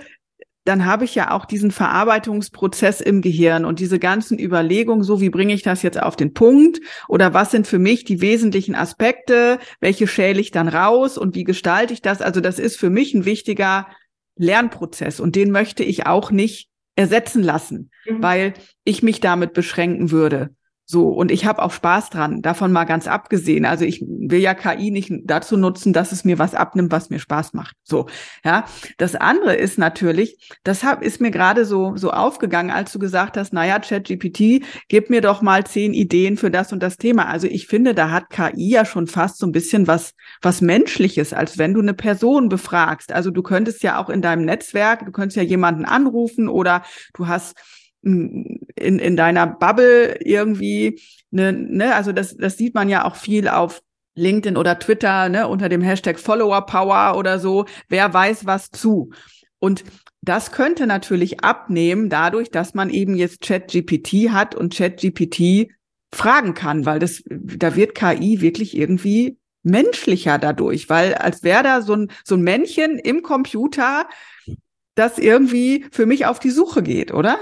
dann 0.66 0.86
habe 0.86 1.06
ich 1.06 1.16
ja 1.16 1.32
auch 1.32 1.46
diesen 1.46 1.72
Verarbeitungsprozess 1.72 3.02
im 3.02 3.22
Gehirn 3.22 3.66
und 3.66 3.80
diese 3.80 3.98
ganzen 3.98 4.38
Überlegungen, 4.38 5.04
so 5.04 5.20
wie 5.20 5.30
bringe 5.30 5.54
ich 5.54 5.64
das 5.64 5.82
jetzt 5.82 6.02
auf 6.02 6.16
den 6.16 6.34
Punkt 6.34 6.80
oder 7.08 7.34
was 7.34 7.52
sind 7.52 7.66
für 7.66 7.80
mich 7.80 8.04
die 8.04 8.22
wesentlichen 8.22 8.76
Aspekte, 8.76 9.58
welche 9.80 10.06
schäle 10.06 10.40
ich 10.40 10.52
dann 10.52 10.68
raus 10.68 11.18
und 11.18 11.34
wie 11.34 11.44
gestalte 11.44 11.94
ich 11.94 12.02
das? 12.02 12.22
Also 12.22 12.40
das 12.40 12.60
ist 12.60 12.78
für 12.78 12.90
mich 12.90 13.14
ein 13.14 13.26
wichtiger 13.26 13.88
Lernprozess 14.36 15.20
und 15.20 15.36
den 15.36 15.52
möchte 15.52 15.84
ich 15.84 16.06
auch 16.06 16.30
nicht 16.30 16.70
ersetzen 16.96 17.42
lassen, 17.42 17.90
mhm. 18.06 18.22
weil 18.22 18.54
ich 18.84 19.02
mich 19.02 19.22
damit 19.22 19.54
beschränken 19.54 20.12
würde. 20.12 20.54
So, 20.92 21.10
und 21.10 21.30
ich 21.30 21.46
habe 21.46 21.62
auch 21.62 21.72
Spaß 21.72 22.10
dran, 22.10 22.42
davon 22.42 22.72
mal 22.72 22.86
ganz 22.86 23.06
abgesehen. 23.06 23.64
Also 23.64 23.86
ich 23.86 24.02
will 24.02 24.40
ja 24.40 24.56
KI 24.56 24.90
nicht 24.90 25.12
dazu 25.24 25.56
nutzen, 25.56 25.94
dass 25.94 26.12
es 26.12 26.26
mir 26.26 26.40
was 26.40 26.56
abnimmt, 26.56 26.92
was 26.92 27.12
mir 27.12 27.20
Spaß 27.20 27.54
macht. 27.54 27.76
So, 27.84 28.08
ja. 28.44 28.66
Das 28.98 29.14
andere 29.14 29.54
ist 29.54 29.78
natürlich, 29.78 30.50
das 30.64 30.84
hab, 30.84 31.04
ist 31.04 31.22
mir 31.22 31.30
gerade 31.30 31.66
so, 31.66 31.96
so 31.96 32.10
aufgegangen, 32.10 32.72
als 32.72 32.92
du 32.92 32.98
gesagt 32.98 33.38
hast, 33.38 33.54
naja, 33.54 33.78
ChatGPT, 33.78 34.66
gib 34.88 35.12
mir 35.12 35.22
doch 35.22 35.44
mal 35.44 35.64
zehn 35.64 35.94
Ideen 35.94 36.38
für 36.38 36.50
das 36.50 36.74
und 36.74 36.82
das 36.82 36.98
Thema. 36.98 37.28
Also 37.28 37.46
ich 37.46 37.68
finde, 37.68 37.94
da 37.94 38.10
hat 38.10 38.32
KI 38.32 38.72
ja 38.72 38.84
schon 38.84 39.06
fast 39.06 39.38
so 39.38 39.46
ein 39.46 39.52
bisschen 39.52 39.86
was, 39.86 40.16
was 40.42 40.60
Menschliches, 40.60 41.34
als 41.34 41.60
wenn 41.60 41.76
du 41.76 41.82
eine 41.82 41.94
Person 41.94 42.50
befragst. 42.50 43.12
Also 43.12 43.30
du 43.30 43.44
könntest 43.44 43.84
ja 43.84 44.02
auch 44.02 44.10
in 44.10 44.24
deinem 44.24 44.44
Netzwerk, 44.44 45.06
du 45.06 45.12
könntest 45.12 45.38
ja 45.38 45.44
jemanden 45.44 45.86
anrufen 45.86 46.50
oder 46.50 46.82
du 47.14 47.28
hast 47.28 47.60
in, 48.02 48.60
in 48.76 49.18
deiner 49.18 49.48
Bubble 49.48 50.18
irgendwie, 50.22 51.02
ne, 51.32 51.52
ne, 51.54 51.96
also 51.96 52.12
das, 52.12 52.38
das 52.38 52.58
sieht 52.58 52.76
man 52.76 52.90
ja 52.90 53.06
auch 53.06 53.16
viel 53.16 53.48
auf 53.48 53.82
LinkedIn 54.16 54.58
oder 54.58 54.80
Twitter, 54.80 55.30
ne, 55.30 55.48
unter 55.48 55.70
dem 55.70 55.82
Hashtag 55.82 56.20
Follower 56.20 56.66
Power 56.66 57.18
oder 57.18 57.40
so, 57.40 57.66
wer 57.88 58.14
weiß 58.14 58.46
was 58.46 58.70
zu. 58.72 59.12
Und 59.60 59.84
das 60.22 60.52
könnte 60.52 60.88
natürlich 60.88 61.44
abnehmen 61.44 62.10
dadurch, 62.10 62.52
dass 62.52 62.74
man 62.74 62.90
eben 62.90 63.16
jetzt 63.16 63.42
ChatGPT 63.42 64.32
hat 64.32 64.56
und 64.56 64.76
ChatGPT 64.76 65.70
fragen 66.14 66.54
kann, 66.54 66.86
weil 66.86 67.00
das, 67.00 67.24
da 67.26 67.76
wird 67.76 67.96
KI 67.96 68.42
wirklich 68.42 68.76
irgendwie 68.76 69.38
menschlicher 69.64 70.38
dadurch, 70.38 70.90
weil 70.90 71.14
als 71.14 71.44
wäre 71.44 71.64
da 71.64 71.82
so 71.82 71.94
ein, 71.94 72.12
so 72.24 72.36
ein 72.36 72.42
Männchen 72.42 72.98
im 72.98 73.22
Computer, 73.22 74.08
das 74.96 75.18
irgendwie 75.18 75.86
für 75.92 76.06
mich 76.06 76.26
auf 76.26 76.40
die 76.40 76.50
Suche 76.50 76.84
geht, 76.84 77.14
oder? 77.14 77.38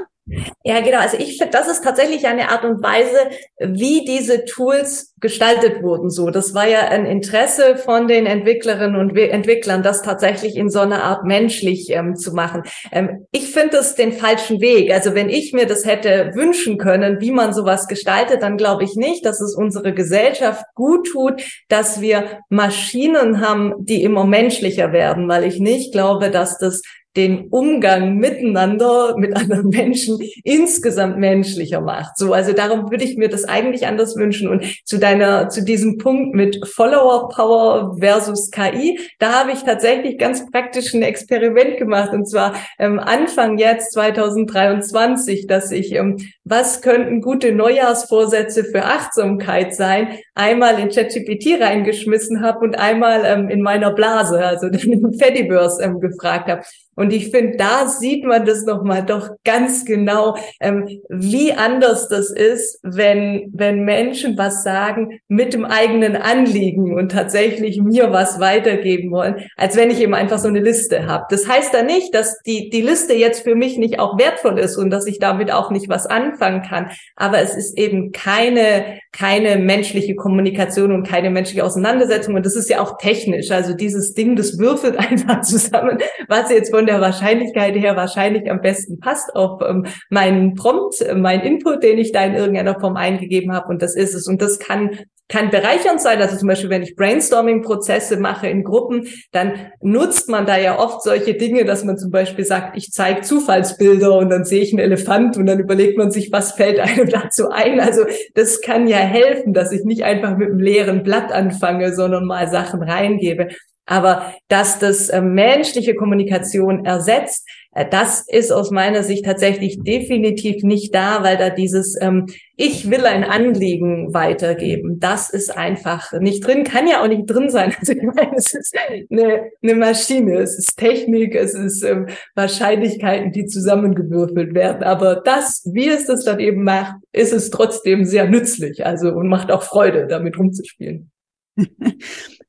Ja, 0.63 0.81
genau. 0.81 0.99
Also 0.99 1.17
ich 1.17 1.37
finde, 1.37 1.51
das 1.51 1.69
ist 1.69 1.83
tatsächlich 1.83 2.27
eine 2.27 2.49
Art 2.49 2.65
und 2.65 2.83
Weise, 2.83 3.17
wie 3.59 4.03
diese 4.03 4.43
Tools 4.43 5.13
gestaltet 5.19 5.81
wurden. 5.81 6.09
So, 6.09 6.29
das 6.29 6.53
war 6.53 6.67
ja 6.67 6.81
ein 6.89 7.05
Interesse 7.05 7.77
von 7.77 8.07
den 8.07 8.25
Entwicklerinnen 8.25 8.99
und 8.99 9.17
Entwicklern, 9.17 9.83
das 9.83 10.01
tatsächlich 10.01 10.57
in 10.57 10.69
so 10.69 10.79
einer 10.79 11.03
Art 11.03 11.23
menschlich 11.23 11.89
ähm, 11.91 12.15
zu 12.15 12.33
machen. 12.33 12.63
Ähm, 12.91 13.25
ich 13.31 13.51
finde 13.51 13.77
es 13.77 13.95
den 13.95 14.11
falschen 14.11 14.59
Weg. 14.59 14.91
Also 14.91 15.15
wenn 15.15 15.29
ich 15.29 15.53
mir 15.53 15.65
das 15.65 15.85
hätte 15.85 16.31
wünschen 16.35 16.77
können, 16.77 17.21
wie 17.21 17.31
man 17.31 17.53
sowas 17.53 17.87
gestaltet, 17.87 18.41
dann 18.41 18.57
glaube 18.57 18.83
ich 18.83 18.95
nicht, 18.95 19.25
dass 19.25 19.39
es 19.39 19.55
unsere 19.55 19.93
Gesellschaft 19.93 20.65
gut 20.75 21.07
tut, 21.09 21.41
dass 21.69 22.01
wir 22.01 22.41
Maschinen 22.49 23.39
haben, 23.39 23.73
die 23.79 24.03
immer 24.03 24.25
menschlicher 24.25 24.91
werden, 24.91 25.29
weil 25.29 25.45
ich 25.45 25.59
nicht 25.59 25.93
glaube, 25.93 26.29
dass 26.29 26.57
das 26.57 26.81
den 27.17 27.47
Umgang 27.49 28.17
miteinander 28.17 29.15
mit 29.17 29.35
anderen 29.35 29.69
Menschen 29.69 30.19
insgesamt 30.43 31.17
menschlicher 31.17 31.81
macht. 31.81 32.17
So, 32.17 32.31
also 32.33 32.53
darum 32.53 32.91
würde 32.91 33.03
ich 33.03 33.17
mir 33.17 33.27
das 33.27 33.43
eigentlich 33.43 33.87
anders 33.87 34.15
wünschen. 34.15 34.47
Und 34.47 34.63
zu 34.85 34.99
deiner, 34.99 35.49
zu 35.49 35.63
diesem 35.63 35.97
Punkt 35.97 36.35
mit 36.35 36.65
Follower 36.67 37.29
Power 37.29 37.97
versus 37.99 38.51
KI, 38.51 38.99
da 39.19 39.39
habe 39.39 39.51
ich 39.51 39.63
tatsächlich 39.63 40.17
ganz 40.17 40.49
praktisch 40.51 40.93
ein 40.93 41.01
Experiment 41.01 41.77
gemacht. 41.77 42.13
Und 42.13 42.29
zwar 42.29 42.53
ähm, 42.77 42.99
Anfang 42.99 43.57
jetzt 43.57 43.93
2023, 43.93 45.47
dass 45.47 45.71
ich, 45.71 45.93
ähm, 45.93 46.17
was 46.43 46.81
könnten 46.81 47.21
gute 47.21 47.51
Neujahrsvorsätze 47.51 48.63
für 48.63 48.85
Achtsamkeit 48.85 49.75
sein, 49.75 50.09
einmal 50.35 50.79
in 50.79 50.89
ChatGPT 50.89 51.59
reingeschmissen 51.59 52.41
habe 52.41 52.59
und 52.59 52.77
einmal 52.77 53.23
ähm, 53.25 53.49
in 53.49 53.61
meiner 53.61 53.91
Blase, 53.91 54.39
also 54.39 54.69
den 54.69 55.13
Fediverse 55.13 55.83
ähm, 55.83 55.99
gefragt 55.99 56.49
habe. 56.49 56.61
Und 56.97 57.13
ich 57.13 57.29
finde, 57.29 57.57
da 57.57 57.87
sieht 57.87 58.25
man 58.25 58.43
das 58.43 58.63
nochmal 58.63 59.05
doch 59.05 59.29
ganz 59.45 59.85
genau, 59.85 60.35
ähm, 60.59 60.87
wie 61.09 61.53
anders 61.53 62.09
das 62.09 62.31
ist, 62.31 62.79
wenn, 62.81 63.51
wenn 63.53 63.85
Menschen 63.85 64.35
was 64.35 64.63
sagen 64.63 65.19
mit 65.27 65.53
dem 65.53 65.63
eigenen 65.63 66.15
Anliegen 66.15 66.97
und 66.97 67.11
tatsächlich 67.11 67.79
mir 67.79 68.11
was 68.11 68.39
weitergeben 68.39 69.11
wollen, 69.11 69.35
als 69.57 69.77
wenn 69.77 69.91
ich 69.91 70.01
eben 70.01 70.15
einfach 70.15 70.39
so 70.39 70.47
eine 70.47 70.59
Liste 70.59 71.05
habe. 71.05 71.25
Das 71.29 71.47
heißt 71.47 71.71
da 71.71 71.83
nicht, 71.83 72.15
dass 72.15 72.41
die, 72.47 72.71
die 72.71 72.81
Liste 72.81 73.13
jetzt 73.13 73.43
für 73.43 73.53
mich 73.53 73.77
nicht 73.77 73.99
auch 73.99 74.17
wertvoll 74.17 74.57
ist 74.57 74.75
und 74.75 74.89
dass 74.89 75.05
ich 75.05 75.19
damit 75.19 75.51
auch 75.51 75.69
nicht 75.69 75.89
was 75.89 76.07
anfangen 76.07 76.63
kann. 76.63 76.89
Aber 77.15 77.37
es 77.37 77.55
ist 77.55 77.77
eben 77.77 78.11
keine, 78.11 78.97
keine 79.11 79.57
menschliche 79.57 80.15
Kommunikation 80.15 80.91
und 80.91 81.07
keine 81.07 81.29
menschliche 81.29 81.63
Auseinandersetzung. 81.63 82.33
Und 82.33 82.45
das 82.45 82.55
ist 82.55 82.71
ja 82.71 82.81
auch 82.81 82.97
technisch. 82.97 83.51
Also 83.51 83.75
dieses 83.75 84.15
Ding, 84.15 84.35
das 84.35 84.57
würfelt 84.57 84.97
einfach 84.97 85.41
zusammen, 85.41 85.99
was 86.27 86.49
jetzt 86.49 86.71
von 86.71 86.86
der 86.87 87.01
Wahrscheinlichkeit 87.01 87.75
her 87.75 87.95
wahrscheinlich 87.95 88.49
am 88.49 88.61
besten 88.61 88.99
passt 88.99 89.35
auf 89.35 89.61
ähm, 89.67 89.85
meinen 90.09 90.55
Prompt, 90.55 91.01
äh, 91.01 91.15
mein 91.15 91.41
Input, 91.41 91.83
den 91.83 91.97
ich 91.97 92.11
da 92.11 92.23
in 92.23 92.35
irgendeiner 92.35 92.79
Form 92.79 92.95
eingegeben 92.95 93.53
habe. 93.53 93.67
Und 93.67 93.81
das 93.81 93.95
ist 93.95 94.13
es. 94.13 94.27
Und 94.27 94.41
das 94.41 94.59
kann 94.59 94.97
kann 95.29 95.49
bereichernd 95.49 96.01
sein. 96.01 96.21
Also 96.21 96.37
zum 96.37 96.47
Beispiel, 96.47 96.69
wenn 96.69 96.83
ich 96.83 96.95
Brainstorming-Prozesse 96.95 98.17
mache 98.17 98.47
in 98.47 98.63
Gruppen, 98.63 99.07
dann 99.31 99.71
nutzt 99.81 100.29
man 100.29 100.45
da 100.45 100.57
ja 100.57 100.79
oft 100.79 101.03
solche 101.03 101.33
Dinge, 101.33 101.65
dass 101.65 101.83
man 101.83 101.97
zum 101.97 102.11
Beispiel 102.11 102.45
sagt, 102.45 102.77
ich 102.77 102.91
zeige 102.91 103.21
Zufallsbilder 103.21 104.17
und 104.17 104.29
dann 104.29 104.45
sehe 104.45 104.61
ich 104.61 104.71
einen 104.71 104.79
Elefant 104.79 105.37
und 105.37 105.45
dann 105.45 105.59
überlegt 105.59 105.97
man 105.97 106.11
sich, 106.11 106.31
was 106.31 106.53
fällt 106.53 106.79
einem 106.79 107.09
dazu 107.09 107.49
ein. 107.49 107.79
Also 107.79 108.05
das 108.35 108.61
kann 108.61 108.87
ja 108.87 108.97
helfen, 108.97 109.53
dass 109.53 109.71
ich 109.71 109.83
nicht 109.83 110.03
einfach 110.03 110.37
mit 110.37 110.49
einem 110.49 110.59
leeren 110.59 111.03
Blatt 111.03 111.31
anfange, 111.31 111.93
sondern 111.93 112.25
mal 112.25 112.49
Sachen 112.49 112.81
reingebe. 112.81 113.49
Aber 113.87 114.33
dass 114.49 114.79
das 114.79 115.07
äh, 115.07 115.21
menschliche 115.21 115.95
Kommunikation 115.95 116.83
ersetzt, 116.85 117.47
äh, 117.71 117.85
das 117.89 118.25
ist 118.27 118.51
aus 118.51 118.69
meiner 118.69 119.01
Sicht 119.01 119.23
tatsächlich 119.23 119.81
definitiv 119.81 120.61
nicht 120.63 120.93
da, 120.93 121.23
weil 121.23 121.37
da 121.37 121.49
dieses 121.49 121.95
ähm, 122.01 122.25
Ich 122.57 122.91
will 122.91 123.05
ein 123.05 123.23
Anliegen 123.23 124.13
weitergeben, 124.13 124.99
das 124.99 125.29
ist 125.29 125.57
einfach 125.57 126.11
nicht 126.19 126.45
drin, 126.45 126.65
kann 126.65 126.85
ja 126.85 127.01
auch 127.01 127.07
nicht 127.07 127.25
drin 127.27 127.49
sein. 127.49 127.73
Also 127.79 127.93
ich 127.93 128.03
meine, 128.03 128.35
es 128.35 128.53
ist 128.53 128.75
eine, 129.09 129.51
eine 129.63 129.75
Maschine, 129.75 130.39
es 130.39 130.57
ist 130.57 130.77
Technik, 130.77 131.33
es 131.35 131.53
ist 131.53 131.83
ähm, 131.83 132.07
Wahrscheinlichkeiten, 132.35 133.31
die 133.31 133.45
zusammengewürfelt 133.45 134.53
werden. 134.53 134.83
Aber 134.83 135.15
das, 135.15 135.61
wie 135.71 135.87
es 135.87 136.07
das 136.07 136.25
dann 136.25 136.41
eben 136.41 136.63
macht, 136.63 136.97
ist 137.13 137.31
es 137.31 137.51
trotzdem 137.51 138.03
sehr 138.03 138.27
nützlich, 138.27 138.85
also 138.85 139.13
und 139.13 139.29
macht 139.29 139.49
auch 139.49 139.63
Freude, 139.63 140.07
damit 140.07 140.37
rumzuspielen. 140.37 141.11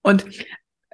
Und 0.03 0.25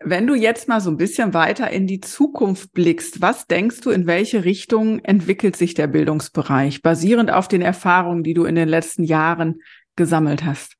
wenn 0.04 0.26
du 0.26 0.34
jetzt 0.34 0.68
mal 0.68 0.80
so 0.80 0.90
ein 0.90 0.96
bisschen 0.96 1.34
weiter 1.34 1.70
in 1.70 1.86
die 1.86 2.00
Zukunft 2.00 2.72
blickst, 2.72 3.20
was 3.20 3.46
denkst 3.46 3.80
du, 3.80 3.90
in 3.90 4.06
welche 4.06 4.44
Richtung 4.44 4.98
entwickelt 5.00 5.56
sich 5.56 5.74
der 5.74 5.86
Bildungsbereich, 5.86 6.82
basierend 6.82 7.30
auf 7.30 7.48
den 7.48 7.62
Erfahrungen, 7.62 8.22
die 8.22 8.34
du 8.34 8.44
in 8.44 8.54
den 8.54 8.68
letzten 8.68 9.04
Jahren 9.04 9.60
gesammelt 9.96 10.44
hast? 10.44 10.76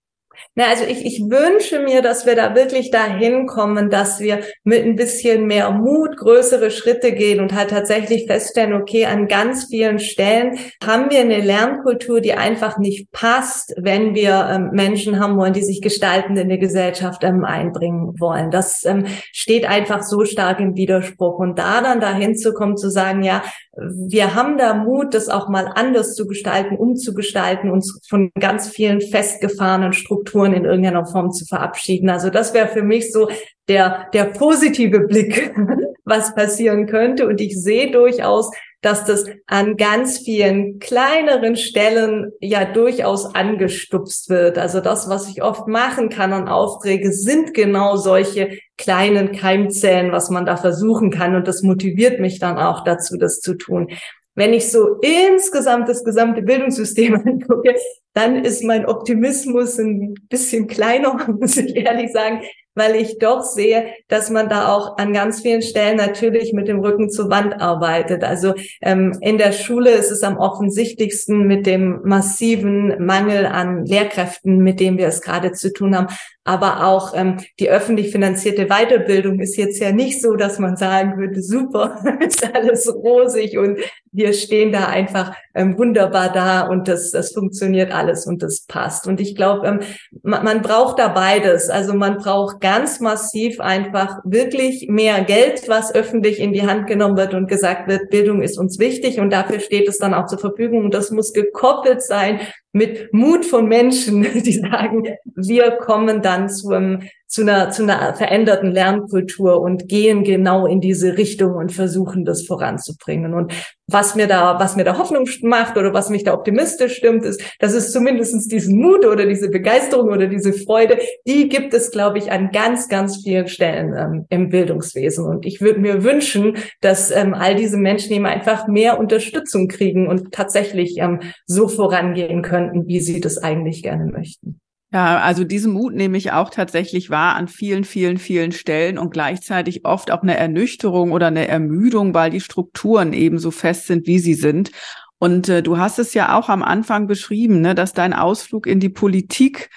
Na, 0.54 0.64
also 0.68 0.84
ich, 0.84 1.04
ich 1.04 1.20
wünsche 1.22 1.80
mir, 1.80 2.02
dass 2.02 2.26
wir 2.26 2.36
da 2.36 2.54
wirklich 2.54 2.90
dahin 2.90 3.46
kommen, 3.46 3.90
dass 3.90 4.20
wir 4.20 4.40
mit 4.62 4.84
ein 4.84 4.96
bisschen 4.96 5.46
mehr 5.46 5.70
Mut 5.70 6.16
größere 6.16 6.70
Schritte 6.70 7.12
gehen 7.12 7.40
und 7.40 7.54
halt 7.54 7.70
tatsächlich 7.70 8.26
feststellen, 8.26 8.74
okay, 8.74 9.06
an 9.06 9.28
ganz 9.28 9.66
vielen 9.66 9.98
Stellen 9.98 10.58
haben 10.84 11.10
wir 11.10 11.20
eine 11.20 11.40
Lernkultur, 11.40 12.20
die 12.20 12.34
einfach 12.34 12.78
nicht 12.78 13.10
passt, 13.12 13.74
wenn 13.76 14.14
wir 14.14 14.48
ähm, 14.50 14.70
Menschen 14.72 15.18
haben 15.18 15.36
wollen, 15.36 15.52
die 15.52 15.62
sich 15.64 15.80
gestaltend 15.80 16.38
in 16.38 16.48
die 16.48 16.58
Gesellschaft 16.58 17.24
ähm, 17.24 17.44
einbringen 17.44 18.18
wollen. 18.18 18.50
Das 18.50 18.84
ähm, 18.84 19.06
steht 19.32 19.66
einfach 19.66 20.02
so 20.02 20.24
stark 20.24 20.60
im 20.60 20.76
Widerspruch. 20.76 21.38
Und 21.38 21.58
da 21.58 21.80
dann 21.80 22.00
dahin 22.00 22.36
zu 22.36 22.52
kommen, 22.52 22.76
zu 22.76 22.90
sagen, 22.90 23.22
ja, 23.22 23.42
wir 23.76 24.34
haben 24.34 24.56
da 24.56 24.74
Mut, 24.74 25.14
das 25.14 25.28
auch 25.28 25.48
mal 25.48 25.70
anders 25.74 26.14
zu 26.14 26.26
gestalten, 26.26 26.76
umzugestalten, 26.76 27.70
uns 27.70 28.00
von 28.08 28.30
ganz 28.38 28.68
vielen 28.68 29.00
festgefahrenen 29.00 29.92
Strukturen 29.92 30.52
in 30.52 30.64
irgendeiner 30.64 31.06
Form 31.06 31.32
zu 31.32 31.44
verabschieden. 31.44 32.08
Also 32.08 32.30
das 32.30 32.54
wäre 32.54 32.68
für 32.68 32.82
mich 32.82 33.12
so 33.12 33.28
der, 33.68 34.08
der 34.12 34.26
positive 34.26 35.00
Blick, 35.00 35.54
was 36.04 36.34
passieren 36.34 36.86
könnte. 36.86 37.26
Und 37.26 37.40
ich 37.40 37.60
sehe 37.60 37.90
durchaus, 37.90 38.50
dass 38.84 39.04
das 39.04 39.24
an 39.46 39.78
ganz 39.78 40.18
vielen 40.18 40.78
kleineren 40.78 41.56
Stellen 41.56 42.32
ja 42.40 42.66
durchaus 42.66 43.34
angestupst 43.34 44.28
wird. 44.28 44.58
Also 44.58 44.80
das, 44.80 45.08
was 45.08 45.28
ich 45.30 45.42
oft 45.42 45.66
machen 45.68 46.10
kann 46.10 46.34
an 46.34 46.48
Aufträge, 46.48 47.10
sind 47.10 47.54
genau 47.54 47.96
solche 47.96 48.58
kleinen 48.76 49.32
Keimzellen, 49.32 50.12
was 50.12 50.28
man 50.28 50.44
da 50.44 50.58
versuchen 50.58 51.10
kann. 51.10 51.34
Und 51.34 51.48
das 51.48 51.62
motiviert 51.62 52.20
mich 52.20 52.40
dann 52.40 52.58
auch 52.58 52.84
dazu, 52.84 53.16
das 53.16 53.40
zu 53.40 53.54
tun. 53.54 53.88
Wenn 54.34 54.52
ich 54.52 54.70
so 54.70 54.98
insgesamt 55.00 55.88
das 55.88 56.04
gesamte 56.04 56.42
Bildungssystem 56.42 57.14
angucke, 57.24 57.76
dann 58.12 58.44
ist 58.44 58.64
mein 58.64 58.84
Optimismus 58.84 59.78
ein 59.78 60.14
bisschen 60.28 60.66
kleiner, 60.66 61.26
muss 61.40 61.56
ich 61.56 61.74
ehrlich 61.74 62.12
sagen. 62.12 62.42
Weil 62.74 62.96
ich 62.96 63.18
doch 63.18 63.42
sehe, 63.42 63.86
dass 64.08 64.30
man 64.30 64.48
da 64.48 64.72
auch 64.72 64.98
an 64.98 65.12
ganz 65.12 65.40
vielen 65.40 65.62
Stellen 65.62 65.96
natürlich 65.96 66.52
mit 66.52 66.68
dem 66.68 66.80
Rücken 66.80 67.10
zur 67.10 67.30
Wand 67.30 67.60
arbeitet. 67.60 68.24
Also 68.24 68.54
ähm, 68.82 69.16
in 69.20 69.38
der 69.38 69.52
Schule 69.52 69.90
ist 69.90 70.10
es 70.10 70.22
am 70.22 70.36
offensichtlichsten 70.36 71.46
mit 71.46 71.66
dem 71.66 72.00
massiven 72.04 73.04
Mangel 73.04 73.46
an 73.46 73.84
Lehrkräften, 73.84 74.58
mit 74.58 74.80
dem 74.80 74.98
wir 74.98 75.08
es 75.08 75.22
gerade 75.22 75.52
zu 75.52 75.72
tun 75.72 75.96
haben. 75.96 76.08
Aber 76.46 76.86
auch 76.86 77.14
ähm, 77.16 77.38
die 77.58 77.70
öffentlich 77.70 78.12
finanzierte 78.12 78.66
Weiterbildung 78.66 79.40
ist 79.40 79.56
jetzt 79.56 79.80
ja 79.80 79.92
nicht 79.92 80.20
so, 80.20 80.34
dass 80.34 80.58
man 80.58 80.76
sagen 80.76 81.16
würde, 81.16 81.40
super, 81.42 82.04
ist 82.20 82.44
alles 82.54 82.92
rosig 82.94 83.56
und 83.56 83.78
wir 84.12 84.32
stehen 84.34 84.70
da 84.70 84.86
einfach 84.86 85.34
ähm, 85.54 85.78
wunderbar 85.78 86.30
da 86.32 86.68
und 86.68 86.86
das, 86.86 87.10
das 87.10 87.32
funktioniert 87.32 87.92
alles 87.92 88.26
und 88.26 88.42
das 88.42 88.66
passt. 88.66 89.06
Und 89.06 89.20
ich 89.20 89.34
glaube, 89.34 89.66
ähm, 89.66 89.80
man, 90.22 90.44
man 90.44 90.62
braucht 90.62 90.98
da 90.98 91.08
beides. 91.08 91.70
Also 91.70 91.94
man 91.94 92.18
braucht 92.18 92.60
ganz 92.64 92.98
massiv 92.98 93.60
einfach 93.60 94.20
wirklich 94.24 94.88
mehr 94.88 95.22
Geld, 95.22 95.68
was 95.68 95.94
öffentlich 95.94 96.40
in 96.40 96.54
die 96.54 96.66
Hand 96.66 96.86
genommen 96.86 97.18
wird 97.18 97.34
und 97.34 97.46
gesagt 97.46 97.88
wird, 97.88 98.08
Bildung 98.08 98.40
ist 98.40 98.58
uns 98.58 98.78
wichtig 98.78 99.20
und 99.20 99.28
dafür 99.28 99.60
steht 99.60 99.86
es 99.86 99.98
dann 99.98 100.14
auch 100.14 100.24
zur 100.24 100.38
Verfügung. 100.38 100.82
Und 100.82 100.94
das 100.94 101.10
muss 101.10 101.34
gekoppelt 101.34 102.02
sein 102.02 102.40
mit 102.74 103.14
Mut 103.14 103.46
von 103.46 103.66
Menschen, 103.66 104.22
die 104.44 104.52
sagen, 104.52 105.04
wir 105.34 105.70
kommen 105.72 106.20
dann 106.20 106.50
zu 106.50 106.70
einem 106.70 107.00
zu 107.34 107.42
einer, 107.42 107.70
zu 107.70 107.82
einer 107.82 108.14
veränderten 108.14 108.70
Lernkultur 108.70 109.60
und 109.60 109.88
gehen 109.88 110.22
genau 110.22 110.66
in 110.66 110.80
diese 110.80 111.18
Richtung 111.18 111.56
und 111.56 111.72
versuchen 111.72 112.24
das 112.24 112.46
voranzubringen. 112.46 113.34
Und 113.34 113.52
was 113.88 114.14
mir 114.14 114.28
da, 114.28 114.60
was 114.60 114.76
mir 114.76 114.84
da 114.84 114.98
Hoffnung 114.98 115.28
macht 115.42 115.76
oder 115.76 115.92
was 115.92 116.10
mich 116.10 116.22
da 116.22 116.32
optimistisch 116.32 116.94
stimmt, 116.94 117.24
ist, 117.24 117.42
dass 117.58 117.74
es 117.74 117.90
zumindestens 117.90 118.46
diesen 118.46 118.78
Mut 118.78 119.04
oder 119.04 119.26
diese 119.26 119.50
Begeisterung 119.50 120.10
oder 120.10 120.28
diese 120.28 120.52
Freude, 120.52 120.98
die 121.26 121.48
gibt 121.48 121.74
es, 121.74 121.90
glaube 121.90 122.18
ich, 122.18 122.30
an 122.30 122.50
ganz, 122.52 122.88
ganz 122.88 123.22
vielen 123.24 123.48
Stellen 123.48 123.94
ähm, 123.98 124.26
im 124.30 124.48
Bildungswesen. 124.48 125.26
Und 125.26 125.44
ich 125.44 125.60
würde 125.60 125.80
mir 125.80 126.04
wünschen, 126.04 126.56
dass 126.80 127.10
ähm, 127.10 127.34
all 127.34 127.56
diese 127.56 127.78
Menschen 127.78 128.12
eben 128.12 128.26
einfach 128.26 128.68
mehr 128.68 128.98
Unterstützung 128.98 129.66
kriegen 129.66 130.06
und 130.06 130.30
tatsächlich 130.30 130.98
ähm, 130.98 131.18
so 131.46 131.66
vorangehen 131.66 132.42
könnten, 132.64 132.86
wie 132.86 133.00
sie 133.00 133.20
das 133.20 133.38
eigentlich 133.38 133.82
gerne 133.82 134.10
möchten. 134.10 134.60
Ja, 134.92 135.18
also 135.18 135.42
diesen 135.42 135.72
Mut 135.72 135.92
nehme 135.94 136.16
ich 136.16 136.30
auch 136.30 136.50
tatsächlich 136.50 137.10
wahr 137.10 137.34
an 137.34 137.48
vielen, 137.48 137.82
vielen, 137.82 138.16
vielen 138.16 138.52
Stellen 138.52 138.96
und 138.96 139.10
gleichzeitig 139.10 139.84
oft 139.84 140.12
auch 140.12 140.22
eine 140.22 140.36
Ernüchterung 140.36 141.10
oder 141.10 141.26
eine 141.26 141.48
Ermüdung, 141.48 142.14
weil 142.14 142.30
die 142.30 142.40
Strukturen 142.40 143.12
eben 143.12 143.38
so 143.38 143.50
fest 143.50 143.88
sind, 143.88 144.06
wie 144.06 144.20
sie 144.20 144.34
sind. 144.34 144.70
Und 145.18 145.48
äh, 145.48 145.64
du 145.64 145.78
hast 145.78 145.98
es 145.98 146.14
ja 146.14 146.38
auch 146.38 146.48
am 146.48 146.62
Anfang 146.62 147.08
beschrieben, 147.08 147.60
ne, 147.60 147.74
dass 147.74 147.92
dein 147.92 148.12
Ausflug 148.12 148.68
in 148.68 148.78
die 148.78 148.88
Politik 148.88 149.68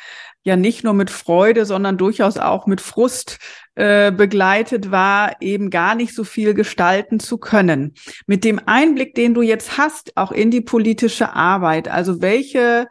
ja 0.48 0.56
nicht 0.56 0.84
nur 0.84 0.94
mit 0.94 1.10
Freude, 1.10 1.66
sondern 1.66 1.98
durchaus 1.98 2.38
auch 2.38 2.66
mit 2.66 2.82
Frust 2.82 3.38
äh, 3.76 4.12
begleitet 4.12 4.90
war, 4.90 5.42
eben 5.42 5.70
gar 5.70 5.94
nicht 5.94 6.16
so 6.16 6.24
viel 6.24 6.54
gestalten 6.54 7.20
zu 7.20 7.38
können. 7.38 7.94
Mit 8.26 8.44
dem 8.44 8.60
Einblick, 8.66 9.14
den 9.14 9.34
du 9.34 9.42
jetzt 9.42 9.78
hast, 9.78 10.18
auch 10.18 10.32
in 10.32 10.50
die 10.50 10.62
politische 10.62 11.34
Arbeit, 11.34 11.88
also 11.88 12.22
welche, 12.22 12.88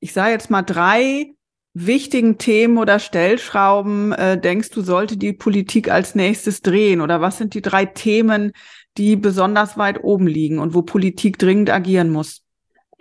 ich 0.00 0.12
sage 0.12 0.32
jetzt 0.32 0.50
mal 0.50 0.62
drei 0.62 1.34
wichtigen 1.74 2.38
Themen 2.38 2.78
oder 2.78 2.98
Stellschrauben 2.98 4.12
äh, 4.12 4.40
denkst 4.40 4.70
du, 4.70 4.82
sollte 4.82 5.16
die 5.16 5.32
Politik 5.32 5.90
als 5.90 6.14
nächstes 6.14 6.62
drehen? 6.62 7.00
Oder 7.00 7.20
was 7.20 7.38
sind 7.38 7.54
die 7.54 7.62
drei 7.62 7.86
Themen, 7.86 8.52
die 8.98 9.16
besonders 9.16 9.76
weit 9.76 10.04
oben 10.04 10.26
liegen 10.26 10.58
und 10.58 10.74
wo 10.74 10.82
Politik 10.82 11.38
dringend 11.38 11.70
agieren 11.70 12.10
muss? 12.10 12.41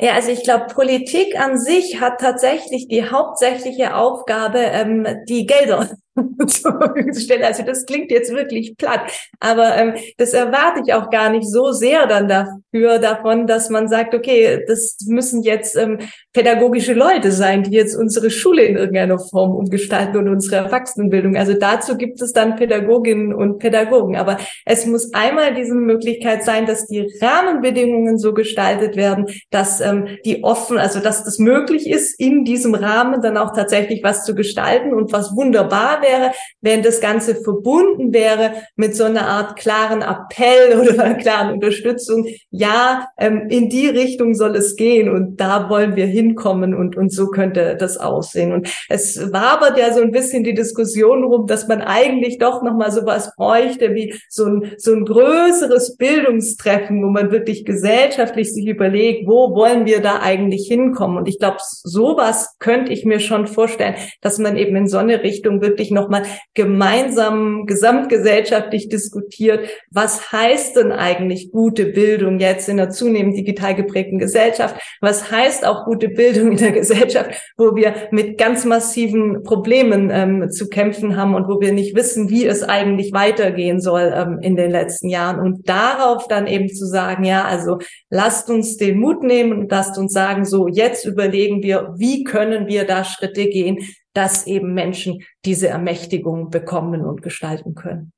Ja, 0.01 0.13
also 0.15 0.31
ich 0.31 0.41
glaube, 0.43 0.65
Politik 0.73 1.39
an 1.39 1.59
sich 1.59 2.01
hat 2.01 2.19
tatsächlich 2.19 2.87
die 2.87 3.03
hauptsächliche 3.05 3.95
Aufgabe, 3.95 4.57
ähm, 4.57 5.05
die 5.29 5.45
Gelder 5.45 5.91
Verfügung. 6.61 7.43
Also 7.43 7.63
das 7.63 7.85
klingt 7.85 8.11
jetzt 8.11 8.33
wirklich 8.33 8.75
platt, 8.77 9.01
aber 9.39 9.75
ähm, 9.77 9.93
das 10.17 10.33
erwarte 10.33 10.81
ich 10.85 10.93
auch 10.93 11.09
gar 11.09 11.29
nicht 11.29 11.49
so 11.49 11.71
sehr 11.71 12.07
dann 12.07 12.27
dafür 12.27 12.99
davon, 12.99 13.47
dass 13.47 13.69
man 13.69 13.87
sagt, 13.87 14.13
okay, 14.13 14.63
das 14.67 14.97
müssen 15.07 15.43
jetzt 15.43 15.77
ähm, 15.77 15.99
pädagogische 16.33 16.93
Leute 16.93 17.31
sein, 17.31 17.63
die 17.63 17.71
jetzt 17.71 17.95
unsere 17.95 18.29
Schule 18.29 18.63
in 18.63 18.77
irgendeiner 18.77 19.19
Form 19.19 19.55
umgestalten 19.55 20.17
und 20.17 20.29
unsere 20.29 20.57
Erwachsenenbildung. 20.57 21.35
Also 21.37 21.53
dazu 21.53 21.97
gibt 21.97 22.21
es 22.21 22.33
dann 22.33 22.55
Pädagoginnen 22.55 23.33
und 23.33 23.59
Pädagogen. 23.59 24.15
Aber 24.15 24.37
es 24.65 24.85
muss 24.85 25.13
einmal 25.13 25.53
diese 25.53 25.75
Möglichkeit 25.75 26.43
sein, 26.43 26.65
dass 26.65 26.87
die 26.87 27.07
Rahmenbedingungen 27.21 28.17
so 28.17 28.33
gestaltet 28.33 28.95
werden, 28.95 29.27
dass 29.49 29.81
ähm, 29.81 30.07
die 30.25 30.43
offen, 30.43 30.77
also 30.77 30.99
dass 30.99 31.23
das 31.23 31.39
möglich 31.39 31.89
ist, 31.89 32.19
in 32.19 32.43
diesem 32.43 32.75
Rahmen 32.75 33.21
dann 33.21 33.37
auch 33.37 33.53
tatsächlich 33.53 34.03
was 34.03 34.25
zu 34.25 34.35
gestalten 34.35 34.93
und 34.93 35.13
was 35.13 35.35
wunderbar 35.35 36.00
wäre, 36.01 36.31
wenn 36.61 36.83
das 36.83 37.01
Ganze 37.01 37.35
verbunden 37.35 38.13
wäre 38.13 38.53
mit 38.75 38.95
so 38.95 39.03
einer 39.03 39.27
Art 39.27 39.57
klaren 39.57 40.01
Appell 40.01 40.79
oder 40.81 41.03
einer 41.03 41.15
klaren 41.15 41.53
Unterstützung. 41.53 42.27
Ja, 42.49 43.07
ähm, 43.17 43.47
in 43.49 43.69
die 43.69 43.87
Richtung 43.87 44.33
soll 44.33 44.55
es 44.55 44.75
gehen 44.75 45.09
und 45.09 45.37
da 45.37 45.69
wollen 45.69 45.95
wir 45.95 46.05
hinkommen 46.05 46.73
und, 46.73 46.97
und 46.97 47.11
so 47.11 47.27
könnte 47.27 47.75
das 47.77 47.97
aussehen. 47.97 48.51
Und 48.51 48.69
es 48.89 49.31
wabert 49.31 49.77
ja 49.77 49.93
so 49.93 50.01
ein 50.01 50.11
bisschen 50.11 50.43
die 50.43 50.53
Diskussion 50.53 51.23
rum, 51.23 51.47
dass 51.47 51.67
man 51.67 51.81
eigentlich 51.81 52.37
doch 52.37 52.61
nochmal 52.63 52.91
sowas 52.91 53.33
bräuchte 53.35 53.93
wie 53.93 54.13
so 54.29 54.45
ein, 54.45 54.71
so 54.77 54.93
ein 54.93 55.05
größeres 55.05 55.97
Bildungstreffen, 55.97 57.03
wo 57.03 57.09
man 57.09 57.31
wirklich 57.31 57.65
gesellschaftlich 57.65 58.53
sich 58.53 58.67
überlegt, 58.67 59.27
wo 59.27 59.55
wollen 59.55 59.85
wir 59.85 60.01
da 60.01 60.19
eigentlich 60.21 60.67
hinkommen? 60.67 61.17
Und 61.17 61.27
ich 61.27 61.39
glaube, 61.39 61.57
sowas 61.61 62.55
könnte 62.59 62.91
ich 62.91 63.05
mir 63.05 63.19
schon 63.19 63.47
vorstellen, 63.47 63.95
dass 64.21 64.37
man 64.37 64.57
eben 64.57 64.75
in 64.75 64.87
so 64.87 64.97
eine 64.97 65.23
Richtung 65.23 65.61
wirklich 65.61 65.90
wirklich 65.91 66.01
nochmal 66.01 66.23
gemeinsam 66.53 67.65
gesamtgesellschaftlich 67.65 68.89
diskutiert, 68.89 69.67
was 69.91 70.31
heißt 70.31 70.75
denn 70.75 70.91
eigentlich 70.91 71.51
gute 71.51 71.85
Bildung 71.85 72.39
jetzt 72.39 72.69
in 72.69 72.79
einer 72.79 72.89
zunehmend 72.89 73.37
digital 73.37 73.75
geprägten 73.75 74.17
Gesellschaft? 74.17 74.75
Was 75.01 75.31
heißt 75.31 75.65
auch 75.65 75.85
gute 75.85 76.09
Bildung 76.09 76.51
in 76.51 76.57
der 76.57 76.71
Gesellschaft, 76.71 77.31
wo 77.57 77.75
wir 77.75 77.93
mit 78.11 78.37
ganz 78.37 78.65
massiven 78.65 79.43
Problemen 79.43 80.09
ähm, 80.11 80.49
zu 80.49 80.67
kämpfen 80.69 81.15
haben 81.17 81.35
und 81.35 81.47
wo 81.47 81.59
wir 81.59 81.73
nicht 81.73 81.95
wissen, 81.95 82.29
wie 82.29 82.45
es 82.45 82.63
eigentlich 82.63 83.13
weitergehen 83.13 83.79
soll 83.79 84.11
ähm, 84.15 84.39
in 84.41 84.55
den 84.55 84.71
letzten 84.71 85.09
Jahren? 85.09 85.39
Und 85.39 85.69
darauf 85.69 86.27
dann 86.27 86.47
eben 86.47 86.69
zu 86.69 86.85
sagen, 86.85 87.23
ja, 87.23 87.43
also 87.43 87.79
lasst 88.09 88.49
uns 88.49 88.77
den 88.77 88.99
Mut 88.99 89.23
nehmen 89.23 89.53
und 89.53 89.71
lasst 89.71 89.97
uns 89.97 90.13
sagen, 90.13 90.45
so 90.45 90.67
jetzt 90.67 91.05
überlegen 91.05 91.63
wir, 91.63 91.93
wie 91.97 92.23
können 92.23 92.67
wir 92.67 92.85
da 92.85 93.03
Schritte 93.03 93.45
gehen, 93.47 93.77
dass 94.13 94.47
eben 94.47 94.73
Menschen 94.73 95.23
diese 95.45 95.67
Ermächtigung 95.67 96.49
bekommen 96.49 97.01
und 97.01 97.21
gestalten 97.21 97.75
können. 97.75 98.11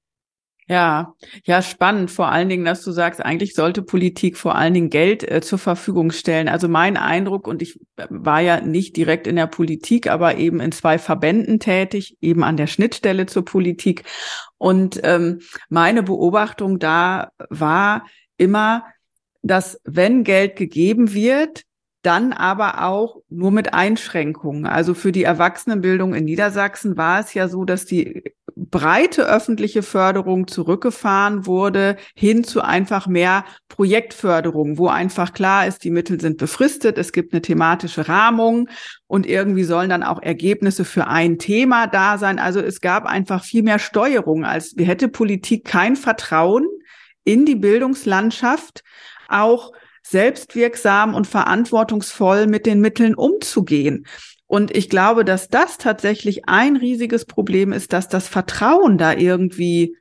Ja, 0.68 1.14
ja, 1.44 1.62
spannend. 1.62 2.10
Vor 2.10 2.30
allen 2.30 2.48
Dingen, 2.48 2.64
dass 2.64 2.84
du 2.84 2.92
sagst, 2.92 3.20
eigentlich 3.24 3.54
sollte 3.54 3.82
Politik 3.82 4.38
vor 4.38 4.56
allen 4.56 4.74
Dingen 4.74 4.90
Geld 4.90 5.30
äh, 5.30 5.42
zur 5.42 5.60
Verfügung 5.60 6.12
stellen. 6.12 6.48
Also 6.48 6.70
mein 6.70 6.96
Eindruck, 6.96 7.48
und 7.48 7.62
ich 7.62 7.82
äh, 7.98 8.08
war 8.10 8.40
ja 8.40 8.62
nicht 8.62 8.96
direkt 8.96 9.28
in 9.28 9.36
der 9.36 9.48
Politik, 9.48 10.10
aber 10.10 10.38
eben 10.38 10.62
in 10.62 10.72
zwei 10.72 10.98
Verbänden 11.00 11.60
tätig, 11.60 12.18
eben 12.22 12.44
an 12.44 12.56
der 12.56 12.68
Schnittstelle 12.68 13.26
zur 13.26 13.44
Politik. 13.44 14.04
Und 14.58 15.02
ähm, 15.04 15.42
meine 15.68 16.02
Beobachtung 16.02 16.80
da 16.80 17.32
war 17.50 18.06
immer, 18.38 18.86
dass 19.42 19.82
wenn 19.84 20.24
Geld 20.24 20.56
gegeben 20.56 21.14
wird, 21.14 21.64
dann 22.04 22.34
aber 22.34 22.84
auch 22.84 23.22
nur 23.30 23.52
mit 23.52 23.74
Einschränkungen. 23.74 24.66
Also 24.66 24.94
für 24.94 25.12
die 25.12 25.24
Erwachsenenbildung 25.24 26.14
in 26.14 26.26
Niedersachsen 26.26 26.98
war 26.98 27.22
es 27.22 27.34
ja 27.34 27.48
so, 27.48 27.66
dass 27.66 27.86
die 27.86 28.24
breite 28.56 29.28
öffentliche 29.28 29.84
Förderung 29.84 30.48
zurückgefahren 30.48 31.46
wurde 31.46 31.96
hin 32.14 32.44
zu 32.44 32.62
einfach 32.62 33.08
mehr 33.08 33.46
Projektförderung, 33.68 34.78
wo 34.78 34.88
einfach 34.88 35.34
klar 35.34 35.66
ist, 35.66 35.84
die 35.84 35.92
Mittel 35.92 36.20
sind 36.20 36.38
befristet, 36.38 36.98
es 36.98 37.14
gibt 37.14 37.34
eine 37.34 37.42
thematische 37.42 38.08
Rahmung 38.08 38.70
und 39.08 39.26
irgendwie 39.26 39.64
sollen 39.64 39.90
dann 39.90 40.04
auch 40.04 40.22
Ergebnisse 40.22 40.86
für 40.86 41.08
ein 41.08 41.40
Thema 41.40 41.88
da 41.88 42.18
sein. 42.18 42.38
Also 42.38 42.60
es 42.60 42.82
gab 42.82 43.06
einfach 43.06 43.44
viel 43.44 43.64
mehr 43.64 43.80
Steuerung, 43.80 44.46
als 44.46 44.76
wir 44.76 44.86
hätte 44.86 45.08
Politik 45.08 45.66
kein 45.66 45.96
Vertrauen 45.96 46.68
in 47.24 47.46
die 47.46 47.56
Bildungslandschaft, 47.56 48.84
auch 49.30 49.72
selbstwirksam 50.04 51.16
und 51.16 51.28
verantwortungsvoll 51.28 52.48
mit 52.48 52.66
den 52.66 52.82
Mitteln 52.82 53.16
umzugehen. 53.16 54.06
Und 54.46 54.76
ich 54.76 54.90
glaube, 54.90 55.26
dass 55.26 55.50
das 55.50 55.78
tatsächlich 55.78 56.48
ein 56.48 56.76
riesiges 56.76 57.26
Problem 57.26 57.72
ist, 57.72 57.94
dass 57.94 58.08
das 58.08 58.28
Vertrauen 58.28 58.98
da 58.98 59.14
irgendwie 59.14 59.96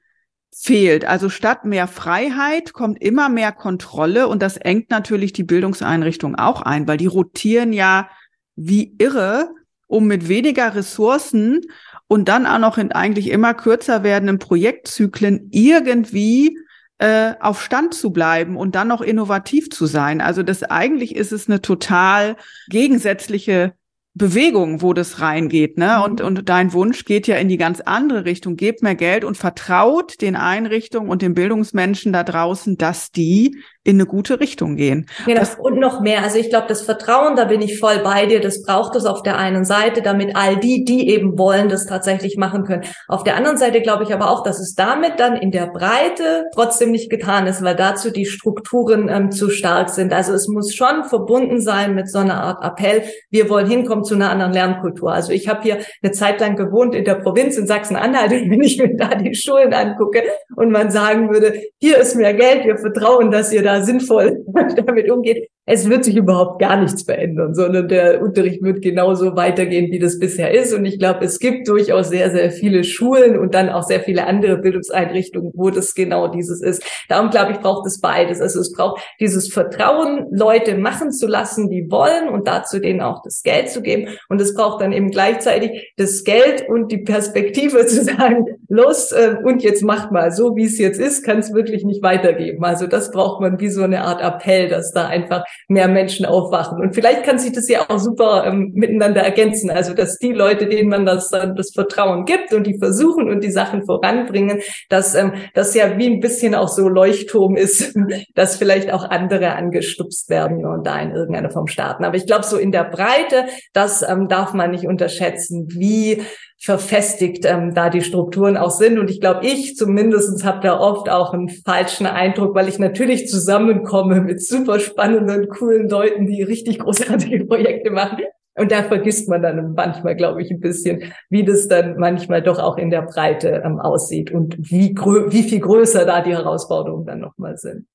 fehlt. 0.54 1.06
Also 1.06 1.30
statt 1.30 1.64
mehr 1.64 1.88
Freiheit 1.88 2.74
kommt 2.74 3.00
immer 3.00 3.28
mehr 3.28 3.52
Kontrolle 3.52 4.28
und 4.28 4.42
das 4.42 4.58
engt 4.58 4.90
natürlich 4.90 5.32
die 5.32 5.44
Bildungseinrichtung 5.44 6.36
auch 6.36 6.60
ein, 6.60 6.86
weil 6.86 6.98
die 6.98 7.06
rotieren 7.06 7.72
ja 7.72 8.10
wie 8.54 8.94
irre, 8.98 9.48
um 9.86 10.06
mit 10.06 10.28
weniger 10.28 10.74
Ressourcen 10.74 11.62
und 12.06 12.28
dann 12.28 12.46
auch 12.46 12.58
noch 12.58 12.76
in 12.76 12.92
eigentlich 12.92 13.30
immer 13.30 13.54
kürzer 13.54 14.02
werdenden 14.02 14.38
Projektzyklen 14.38 15.48
irgendwie 15.50 16.58
äh, 17.02 17.34
auf 17.40 17.60
Stand 17.60 17.94
zu 17.94 18.12
bleiben 18.12 18.56
und 18.56 18.76
dann 18.76 18.86
noch 18.86 19.00
innovativ 19.00 19.70
zu 19.70 19.86
sein. 19.86 20.20
Also 20.20 20.44
das 20.44 20.62
eigentlich 20.62 21.16
ist 21.16 21.32
es 21.32 21.48
eine 21.48 21.60
total 21.60 22.36
gegensätzliche 22.68 23.74
Bewegung, 24.14 24.82
wo 24.82 24.92
das 24.92 25.20
reingeht, 25.20 25.78
ne? 25.78 25.96
Mhm. 25.96 26.04
Und, 26.04 26.20
und 26.20 26.48
dein 26.48 26.72
Wunsch 26.72 27.04
geht 27.04 27.26
ja 27.26 27.36
in 27.38 27.48
die 27.48 27.56
ganz 27.56 27.80
andere 27.80 28.24
Richtung. 28.24 28.54
Gebt 28.54 28.82
mehr 28.82 28.94
Geld 28.94 29.24
und 29.24 29.36
vertraut 29.36 30.20
den 30.20 30.36
Einrichtungen 30.36 31.10
und 31.10 31.22
den 31.22 31.34
Bildungsmenschen 31.34 32.12
da 32.12 32.22
draußen, 32.22 32.78
dass 32.78 33.10
die 33.10 33.58
in 33.84 33.96
eine 33.96 34.06
gute 34.06 34.38
Richtung 34.38 34.76
gehen. 34.76 35.06
Genau. 35.26 35.40
Das, 35.40 35.56
und 35.56 35.80
noch 35.80 36.00
mehr. 36.00 36.22
Also 36.22 36.38
ich 36.38 36.50
glaube, 36.50 36.66
das 36.68 36.82
Vertrauen, 36.82 37.34
da 37.34 37.46
bin 37.46 37.60
ich 37.60 37.80
voll 37.80 37.98
bei 38.04 38.26
dir. 38.26 38.40
Das 38.40 38.62
braucht 38.62 38.94
es 38.94 39.04
auf 39.04 39.22
der 39.24 39.38
einen 39.38 39.64
Seite, 39.64 40.02
damit 40.02 40.36
all 40.36 40.56
die, 40.56 40.84
die 40.84 41.08
eben 41.08 41.36
wollen, 41.36 41.68
das 41.68 41.86
tatsächlich 41.86 42.36
machen 42.36 42.64
können. 42.64 42.84
Auf 43.08 43.24
der 43.24 43.36
anderen 43.36 43.58
Seite 43.58 43.80
glaube 43.80 44.04
ich 44.04 44.14
aber 44.14 44.30
auch, 44.30 44.44
dass 44.44 44.60
es 44.60 44.74
damit 44.74 45.18
dann 45.18 45.36
in 45.36 45.50
der 45.50 45.66
Breite 45.66 46.44
trotzdem 46.54 46.92
nicht 46.92 47.10
getan 47.10 47.48
ist, 47.48 47.64
weil 47.64 47.74
dazu 47.74 48.12
die 48.12 48.26
Strukturen 48.26 49.08
ähm, 49.08 49.32
zu 49.32 49.50
stark 49.50 49.90
sind. 49.90 50.12
Also 50.12 50.32
es 50.32 50.46
muss 50.46 50.72
schon 50.74 51.02
verbunden 51.02 51.60
sein 51.60 51.96
mit 51.96 52.08
so 52.08 52.18
einer 52.18 52.40
Art 52.40 52.64
Appell. 52.64 53.02
Wir 53.30 53.50
wollen 53.50 53.68
hinkommen 53.68 54.04
zu 54.04 54.14
einer 54.14 54.30
anderen 54.30 54.52
Lernkultur. 54.52 55.12
Also 55.12 55.32
ich 55.32 55.48
habe 55.48 55.62
hier 55.62 55.78
eine 56.02 56.12
Zeit 56.12 56.40
lang 56.40 56.54
gewohnt 56.54 56.94
in 56.94 57.04
der 57.04 57.16
Provinz 57.16 57.56
in 57.56 57.66
Sachsen-Anhalt 57.66 58.30
und 58.42 58.50
wenn 58.50 58.62
ich 58.62 58.78
mir 58.78 58.96
da 58.96 59.16
die 59.16 59.34
Schulen 59.34 59.74
angucke 59.74 60.22
und 60.54 60.70
man 60.70 60.92
sagen 60.92 61.30
würde, 61.32 61.60
hier 61.80 61.98
ist 61.98 62.14
mehr 62.14 62.34
Geld, 62.34 62.64
wir 62.64 62.78
vertrauen, 62.78 63.32
dass 63.32 63.52
ihr 63.52 63.62
da 63.64 63.71
sinnvoll 63.80 64.44
damit 64.76 65.10
umgeht, 65.10 65.48
es 65.64 65.88
wird 65.88 66.04
sich 66.04 66.16
überhaupt 66.16 66.60
gar 66.60 66.80
nichts 66.80 67.04
verändern, 67.04 67.54
sondern 67.54 67.86
der 67.86 68.20
Unterricht 68.20 68.62
wird 68.62 68.82
genauso 68.82 69.36
weitergehen, 69.36 69.92
wie 69.92 70.00
das 70.00 70.18
bisher 70.18 70.50
ist. 70.50 70.74
Und 70.74 70.84
ich 70.84 70.98
glaube, 70.98 71.24
es 71.24 71.38
gibt 71.38 71.68
durchaus 71.68 72.08
sehr, 72.08 72.32
sehr 72.32 72.50
viele 72.50 72.82
Schulen 72.82 73.38
und 73.38 73.54
dann 73.54 73.68
auch 73.68 73.84
sehr 73.84 74.00
viele 74.00 74.26
andere 74.26 74.58
Bildungseinrichtungen, 74.58 75.52
wo 75.54 75.70
das 75.70 75.94
genau 75.94 76.26
dieses 76.26 76.62
ist. 76.62 76.84
Darum 77.08 77.30
glaube 77.30 77.52
ich, 77.52 77.60
braucht 77.60 77.86
es 77.86 78.00
beides. 78.00 78.40
Also 78.40 78.58
es 78.58 78.72
braucht 78.72 79.00
dieses 79.20 79.52
Vertrauen, 79.52 80.26
Leute 80.32 80.76
machen 80.76 81.12
zu 81.12 81.28
lassen, 81.28 81.70
die 81.70 81.88
wollen 81.92 82.28
und 82.28 82.48
dazu 82.48 82.80
denen 82.80 83.00
auch 83.00 83.22
das 83.22 83.42
Geld 83.44 83.70
zu 83.70 83.82
geben. 83.82 84.08
Und 84.28 84.40
es 84.40 84.54
braucht 84.54 84.80
dann 84.82 84.92
eben 84.92 85.10
gleichzeitig 85.12 85.92
das 85.96 86.24
Geld 86.24 86.68
und 86.68 86.90
die 86.90 86.98
Perspektive 86.98 87.86
zu 87.86 88.02
sagen, 88.02 88.46
los 88.68 89.12
äh, 89.12 89.36
und 89.44 89.62
jetzt 89.62 89.84
macht 89.84 90.10
mal 90.10 90.32
so, 90.32 90.56
wie 90.56 90.64
es 90.64 90.78
jetzt 90.78 90.98
ist, 90.98 91.24
kann 91.24 91.38
es 91.38 91.54
wirklich 91.54 91.84
nicht 91.84 92.02
weitergeben. 92.02 92.64
Also 92.64 92.88
das 92.88 93.12
braucht 93.12 93.40
man 93.40 93.60
wie 93.60 93.68
so 93.68 93.82
eine 93.82 94.02
Art 94.02 94.20
Appell, 94.20 94.68
dass 94.68 94.92
da 94.92 95.06
einfach 95.06 95.44
mehr 95.68 95.88
Menschen 95.88 96.26
aufwachen. 96.26 96.80
Und 96.80 96.94
vielleicht 96.94 97.24
kann 97.24 97.38
sich 97.38 97.52
das 97.52 97.68
ja 97.68 97.86
auch 97.88 97.98
super 97.98 98.44
ähm, 98.46 98.72
miteinander 98.74 99.22
ergänzen. 99.22 99.70
Also, 99.70 99.94
dass 99.94 100.18
die 100.18 100.32
Leute, 100.32 100.66
denen 100.66 100.88
man 100.88 101.06
das 101.06 101.30
dann 101.30 101.56
das 101.56 101.72
Vertrauen 101.74 102.24
gibt 102.24 102.52
und 102.52 102.66
die 102.66 102.78
versuchen 102.78 103.30
und 103.30 103.42
die 103.42 103.50
Sachen 103.50 103.84
voranbringen, 103.84 104.60
dass 104.88 105.14
ähm, 105.14 105.32
das 105.54 105.74
ja 105.74 105.98
wie 105.98 106.06
ein 106.06 106.20
bisschen 106.20 106.54
auch 106.54 106.68
so 106.68 106.88
Leuchtturm 106.88 107.56
ist, 107.56 107.94
dass 108.34 108.56
vielleicht 108.56 108.92
auch 108.92 109.04
andere 109.04 109.54
angestupst 109.54 110.28
werden 110.28 110.64
und 110.66 110.86
da 110.86 111.00
in 111.00 111.12
irgendeiner 111.12 111.50
Form 111.50 111.66
starten. 111.66 112.04
Aber 112.04 112.16
ich 112.16 112.26
glaube, 112.26 112.44
so 112.44 112.56
in 112.56 112.72
der 112.72 112.84
Breite, 112.84 113.46
das 113.72 114.02
ähm, 114.02 114.28
darf 114.28 114.52
man 114.52 114.70
nicht 114.70 114.86
unterschätzen, 114.86 115.68
wie 115.70 116.22
verfestigt 116.62 117.44
ähm, 117.44 117.74
da 117.74 117.90
die 117.90 118.02
Strukturen 118.02 118.56
auch 118.56 118.70
sind. 118.70 118.98
Und 119.00 119.10
ich 119.10 119.20
glaube, 119.20 119.44
ich 119.44 119.76
zumindestens 119.76 120.44
habe 120.44 120.60
da 120.62 120.78
oft 120.78 121.10
auch 121.10 121.34
einen 121.34 121.48
falschen 121.48 122.06
Eindruck, 122.06 122.54
weil 122.54 122.68
ich 122.68 122.78
natürlich 122.78 123.26
zusammenkomme 123.26 124.20
mit 124.20 124.44
super 124.44 124.78
spannenden, 124.78 125.48
coolen 125.48 125.88
Leuten, 125.88 126.26
die 126.26 126.42
richtig 126.42 126.78
großartige 126.78 127.44
Projekte 127.46 127.90
machen. 127.90 128.18
Und 128.54 128.70
da 128.70 128.84
vergisst 128.84 129.28
man 129.28 129.42
dann 129.42 129.72
manchmal, 129.74 130.14
glaube 130.14 130.42
ich, 130.42 130.52
ein 130.52 130.60
bisschen, 130.60 131.12
wie 131.30 131.44
das 131.44 131.66
dann 131.66 131.96
manchmal 131.98 132.42
doch 132.42 132.60
auch 132.60 132.76
in 132.76 132.90
der 132.90 133.02
Breite 133.02 133.62
ähm, 133.64 133.80
aussieht 133.80 134.30
und 134.30 134.56
wie, 134.58 134.94
wie 134.94 135.42
viel 135.42 135.60
größer 135.60 136.04
da 136.04 136.20
die 136.20 136.32
Herausforderungen 136.32 137.06
dann 137.06 137.18
nochmal 137.18 137.56
sind. 137.56 137.86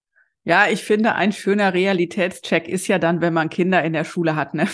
Ja, 0.47 0.67
ich 0.69 0.85
finde, 0.85 1.15
ein 1.15 1.33
schöner 1.33 1.73
Realitätscheck 1.73 2.69
ist 2.69 2.87
ja 2.87 2.99
dann, 2.99 3.19
wenn 3.19 3.33
man 3.33 3.49
Kinder 3.49 3.83
in 3.83 3.91
der 3.91 4.05
Schule 4.05 4.37
hat, 4.37 4.53
ne? 4.53 4.65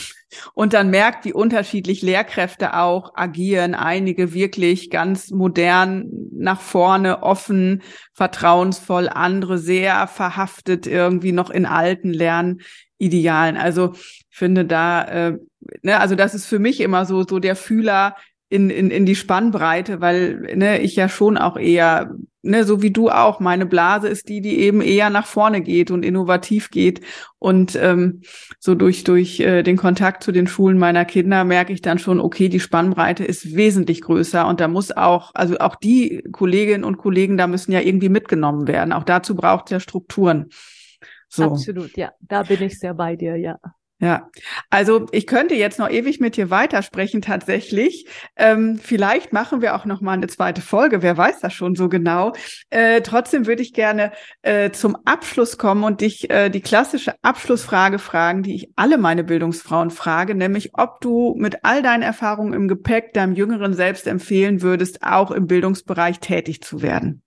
Und 0.53 0.73
dann 0.73 0.91
merkt, 0.91 1.25
wie 1.25 1.33
unterschiedlich 1.33 2.03
Lehrkräfte 2.03 2.75
auch 2.75 3.13
agieren. 3.15 3.73
Einige 3.73 4.35
wirklich 4.35 4.91
ganz 4.91 5.31
modern 5.31 6.05
nach 6.31 6.61
vorne, 6.61 7.23
offen, 7.23 7.81
vertrauensvoll, 8.13 9.09
andere 9.09 9.57
sehr 9.57 10.05
verhaftet 10.05 10.85
irgendwie 10.85 11.31
noch 11.31 11.49
in 11.49 11.65
alten 11.65 12.13
Lernidealen. 12.13 13.57
Also 13.57 13.93
ich 13.95 14.25
finde 14.29 14.65
da, 14.65 15.03
äh, 15.05 15.37
ne, 15.81 15.99
also 15.99 16.13
das 16.13 16.35
ist 16.35 16.45
für 16.45 16.59
mich 16.59 16.81
immer 16.81 17.07
so, 17.07 17.25
so 17.27 17.39
der 17.39 17.55
Fühler, 17.55 18.15
in, 18.53 18.69
in, 18.69 18.91
in 18.91 19.07
die 19.07 19.15
Spannbreite, 19.15 19.99
weil 19.99 20.55
ne, 20.55 20.79
ich 20.79 20.95
ja 20.95 21.09
schon 21.09 21.39
auch 21.39 21.57
eher, 21.57 22.13
ne, 22.43 22.65
so 22.65 22.83
wie 22.83 22.91
du 22.91 23.09
auch, 23.09 23.39
meine 23.39 23.65
Blase 23.65 24.07
ist 24.07 24.29
die, 24.29 24.41
die 24.41 24.59
eben 24.59 24.79
eher 24.81 25.09
nach 25.09 25.25
vorne 25.25 25.61
geht 25.61 25.89
und 25.89 26.05
innovativ 26.05 26.69
geht. 26.69 27.01
Und 27.39 27.75
ähm, 27.75 28.21
so 28.59 28.75
durch, 28.75 29.03
durch 29.03 29.39
äh, 29.39 29.63
den 29.63 29.75
Kontakt 29.75 30.23
zu 30.23 30.31
den 30.31 30.45
Schulen 30.45 30.77
meiner 30.77 31.03
Kinder 31.03 31.43
merke 31.45 31.73
ich 31.73 31.81
dann 31.81 31.97
schon, 31.97 32.19
okay, 32.19 32.47
die 32.47 32.59
Spannbreite 32.59 33.23
ist 33.25 33.55
wesentlich 33.55 34.01
größer 34.01 34.45
und 34.47 34.59
da 34.59 34.67
muss 34.67 34.91
auch, 34.91 35.31
also 35.33 35.57
auch 35.57 35.75
die 35.75 36.23
Kolleginnen 36.31 36.83
und 36.83 36.97
Kollegen, 36.97 37.37
da 37.37 37.47
müssen 37.47 37.71
ja 37.71 37.79
irgendwie 37.79 38.09
mitgenommen 38.09 38.67
werden. 38.67 38.93
Auch 38.93 39.03
dazu 39.03 39.35
braucht 39.35 39.65
es 39.65 39.71
ja 39.71 39.79
Strukturen. 39.79 40.49
So. 41.27 41.45
Absolut, 41.45 41.97
ja. 41.97 42.11
Da 42.21 42.43
bin 42.43 42.61
ich 42.61 42.77
sehr 42.77 42.93
bei 42.93 43.15
dir, 43.15 43.35
ja. 43.35 43.57
Ja, 44.03 44.29
also 44.69 45.05
ich 45.13 45.27
könnte 45.27 45.55
jetzt 45.55 45.79
noch 45.79 45.89
ewig 45.89 46.19
mit 46.19 46.35
dir 46.35 46.49
weitersprechen 46.49 47.21
tatsächlich. 47.21 48.05
Ähm, 48.35 48.77
vielleicht 48.77 49.31
machen 49.31 49.61
wir 49.61 49.75
auch 49.75 49.85
noch 49.85 50.01
mal 50.01 50.11
eine 50.11 50.27
zweite 50.27 50.59
Folge. 50.59 51.01
Wer 51.01 51.15
weiß 51.15 51.39
das 51.39 51.53
schon 51.53 51.75
so 51.75 51.87
genau? 51.87 52.33
Äh, 52.69 52.99
trotzdem 52.99 53.47
würde 53.47 53.61
ich 53.61 53.71
gerne 53.71 54.11
äh, 54.41 54.71
zum 54.71 54.97
Abschluss 55.05 55.57
kommen 55.57 55.85
und 55.85 56.01
dich 56.01 56.29
äh, 56.29 56.49
die 56.49 56.59
klassische 56.59 57.15
Abschlussfrage 57.21 57.97
fragen, 57.97 58.43
die 58.43 58.55
ich 58.55 58.71
alle 58.75 58.97
meine 58.97 59.23
Bildungsfrauen 59.23 59.89
frage, 59.89 60.35
nämlich 60.35 60.71
ob 60.73 60.99
du 60.99 61.33
mit 61.37 61.63
all 61.63 61.81
deinen 61.81 62.03
Erfahrungen 62.03 62.51
im 62.51 62.67
Gepäck 62.67 63.13
deinem 63.13 63.31
jüngeren 63.31 63.73
Selbst 63.73 64.05
empfehlen 64.05 64.61
würdest, 64.61 65.01
auch 65.01 65.31
im 65.31 65.47
Bildungsbereich 65.47 66.19
tätig 66.19 66.61
zu 66.61 66.81
werden. 66.81 67.23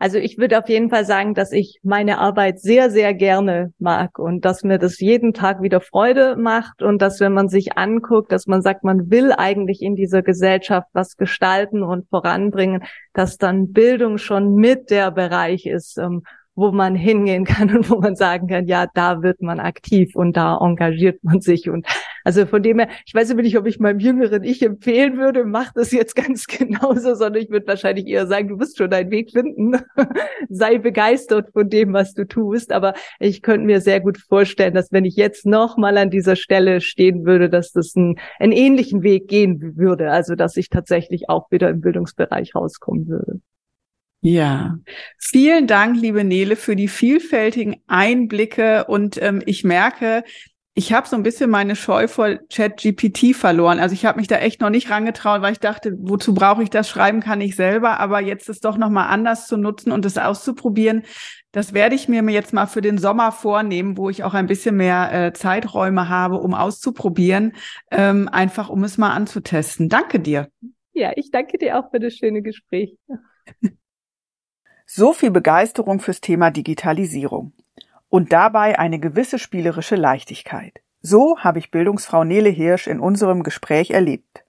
Also 0.00 0.18
ich 0.18 0.36
würde 0.36 0.58
auf 0.58 0.68
jeden 0.68 0.90
Fall 0.90 1.04
sagen, 1.04 1.34
dass 1.34 1.52
ich 1.52 1.78
meine 1.84 2.18
Arbeit 2.18 2.58
sehr, 2.58 2.90
sehr 2.90 3.14
gerne 3.14 3.72
mag 3.78 4.18
und 4.18 4.44
dass 4.44 4.64
mir 4.64 4.78
das 4.78 4.98
jeden 4.98 5.32
Tag 5.32 5.62
wieder 5.62 5.80
Freude 5.80 6.36
macht 6.36 6.82
und 6.82 7.00
dass 7.00 7.20
wenn 7.20 7.32
man 7.32 7.48
sich 7.48 7.78
anguckt, 7.78 8.32
dass 8.32 8.46
man 8.46 8.62
sagt, 8.62 8.82
man 8.82 9.10
will 9.10 9.32
eigentlich 9.32 9.80
in 9.80 9.94
dieser 9.94 10.22
Gesellschaft 10.22 10.88
was 10.92 11.16
gestalten 11.16 11.84
und 11.84 12.08
voranbringen, 12.08 12.82
dass 13.12 13.36
dann 13.36 13.72
Bildung 13.72 14.18
schon 14.18 14.56
mit 14.56 14.90
der 14.90 15.12
Bereich 15.12 15.66
ist, 15.66 15.98
ähm, 15.98 16.24
wo 16.56 16.72
man 16.72 16.96
hingehen 16.96 17.44
kann 17.44 17.70
und 17.76 17.88
wo 17.90 18.00
man 18.00 18.16
sagen 18.16 18.48
kann, 18.48 18.66
ja, 18.66 18.86
da 18.92 19.22
wird 19.22 19.40
man 19.40 19.60
aktiv 19.60 20.16
und 20.16 20.36
da 20.36 20.58
engagiert 20.60 21.22
man 21.22 21.40
sich. 21.40 21.70
Und 21.70 21.86
also 22.24 22.46
von 22.46 22.62
dem 22.62 22.78
her, 22.78 22.88
ich 23.06 23.14
weiß 23.14 23.34
nicht, 23.34 23.58
ob 23.58 23.66
ich 23.66 23.78
meinem 23.78 23.98
jüngeren 23.98 24.42
Ich 24.42 24.62
empfehlen 24.62 25.18
würde, 25.18 25.44
mach 25.44 25.72
das 25.72 25.92
jetzt 25.92 26.16
ganz 26.16 26.46
genauso, 26.46 27.14
sondern 27.14 27.42
ich 27.42 27.50
würde 27.50 27.66
wahrscheinlich 27.66 28.06
eher 28.06 28.26
sagen, 28.26 28.48
du 28.48 28.58
wirst 28.58 28.78
schon 28.78 28.90
deinen 28.90 29.10
Weg 29.10 29.30
finden. 29.30 29.76
Sei 30.48 30.78
begeistert 30.78 31.50
von 31.52 31.68
dem, 31.68 31.92
was 31.92 32.14
du 32.14 32.26
tust. 32.26 32.72
Aber 32.72 32.94
ich 33.20 33.42
könnte 33.42 33.66
mir 33.66 33.80
sehr 33.80 34.00
gut 34.00 34.18
vorstellen, 34.18 34.74
dass 34.74 34.90
wenn 34.90 35.04
ich 35.04 35.16
jetzt 35.16 35.44
noch 35.44 35.76
mal 35.76 35.98
an 35.98 36.10
dieser 36.10 36.36
Stelle 36.36 36.80
stehen 36.80 37.26
würde, 37.26 37.50
dass 37.50 37.72
das 37.72 37.94
einen, 37.94 38.18
einen 38.38 38.52
ähnlichen 38.52 39.02
Weg 39.02 39.28
gehen 39.28 39.76
würde. 39.76 40.10
Also, 40.10 40.34
dass 40.34 40.56
ich 40.56 40.70
tatsächlich 40.70 41.28
auch 41.28 41.50
wieder 41.50 41.68
im 41.68 41.82
Bildungsbereich 41.82 42.54
rauskommen 42.54 43.06
würde. 43.06 43.40
Ja, 44.26 44.78
vielen 45.18 45.66
Dank, 45.66 46.00
liebe 46.00 46.24
Nele, 46.24 46.56
für 46.56 46.76
die 46.76 46.88
vielfältigen 46.88 47.82
Einblicke. 47.86 48.86
Und 48.86 49.20
ähm, 49.20 49.42
ich 49.44 49.64
merke, 49.64 50.24
ich 50.76 50.92
habe 50.92 51.06
so 51.06 51.14
ein 51.14 51.22
bisschen 51.22 51.50
meine 51.50 51.76
Scheu 51.76 52.08
vor 52.08 52.36
ChatGPT 52.52 53.34
verloren. 53.36 53.78
Also 53.78 53.94
ich 53.94 54.04
habe 54.04 54.18
mich 54.18 54.26
da 54.26 54.38
echt 54.38 54.60
noch 54.60 54.70
nicht 54.70 54.90
rangetraut, 54.90 55.40
weil 55.40 55.52
ich 55.52 55.60
dachte, 55.60 55.96
wozu 56.00 56.34
brauche 56.34 56.64
ich 56.64 56.70
das? 56.70 56.88
Schreiben 56.88 57.20
kann 57.20 57.40
ich 57.40 57.54
selber, 57.54 58.00
aber 58.00 58.20
jetzt 58.20 58.48
ist 58.48 58.64
doch 58.64 58.76
noch 58.76 58.90
mal 58.90 59.06
anders 59.06 59.46
zu 59.46 59.56
nutzen 59.56 59.92
und 59.92 60.04
es 60.04 60.18
auszuprobieren. 60.18 61.04
Das 61.52 61.74
werde 61.74 61.94
ich 61.94 62.08
mir 62.08 62.22
jetzt 62.32 62.52
mal 62.52 62.66
für 62.66 62.80
den 62.80 62.98
Sommer 62.98 63.30
vornehmen, 63.30 63.96
wo 63.96 64.10
ich 64.10 64.24
auch 64.24 64.34
ein 64.34 64.48
bisschen 64.48 64.76
mehr 64.76 65.12
äh, 65.12 65.32
Zeiträume 65.32 66.08
habe, 66.08 66.38
um 66.38 66.54
auszuprobieren, 66.54 67.52
ähm, 67.92 68.28
einfach 68.28 68.68
um 68.68 68.82
es 68.82 68.98
mal 68.98 69.12
anzutesten. 69.12 69.88
Danke 69.88 70.18
dir. 70.18 70.48
Ja, 70.92 71.12
ich 71.14 71.30
danke 71.30 71.56
dir 71.56 71.78
auch 71.78 71.92
für 71.92 72.00
das 72.00 72.14
schöne 72.14 72.42
Gespräch. 72.42 72.96
So 74.86 75.14
viel 75.14 75.30
Begeisterung 75.30 75.98
fürs 75.98 76.20
Thema 76.20 76.50
Digitalisierung. 76.50 77.54
Und 78.14 78.32
dabei 78.32 78.78
eine 78.78 79.00
gewisse 79.00 79.40
spielerische 79.40 79.96
Leichtigkeit. 79.96 80.80
So 81.02 81.36
habe 81.40 81.58
ich 81.58 81.72
Bildungsfrau 81.72 82.22
Nele 82.22 82.48
Hirsch 82.48 82.86
in 82.86 83.00
unserem 83.00 83.42
Gespräch 83.42 83.90
erlebt. 83.90 84.44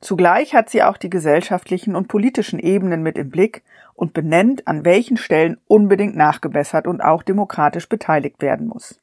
Zugleich 0.00 0.54
hat 0.54 0.70
sie 0.70 0.82
auch 0.82 0.96
die 0.96 1.10
gesellschaftlichen 1.10 1.94
und 1.94 2.08
politischen 2.08 2.58
Ebenen 2.58 3.02
mit 3.02 3.18
im 3.18 3.28
Blick 3.28 3.62
und 3.92 4.14
benennt, 4.14 4.66
an 4.66 4.86
welchen 4.86 5.18
Stellen 5.18 5.58
unbedingt 5.66 6.16
nachgebessert 6.16 6.86
und 6.86 7.02
auch 7.02 7.22
demokratisch 7.22 7.90
beteiligt 7.90 8.40
werden 8.40 8.68
muss. 8.68 8.98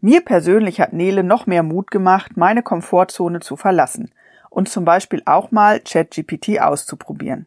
Mir 0.00 0.24
persönlich 0.24 0.80
hat 0.80 0.92
Nele 0.92 1.22
noch 1.22 1.46
mehr 1.46 1.62
Mut 1.62 1.92
gemacht, 1.92 2.36
meine 2.36 2.64
Komfortzone 2.64 3.38
zu 3.38 3.54
verlassen 3.54 4.12
und 4.50 4.68
zum 4.68 4.84
Beispiel 4.84 5.22
auch 5.24 5.52
mal 5.52 5.78
ChatGPT 5.78 6.58
auszuprobieren. 6.60 7.46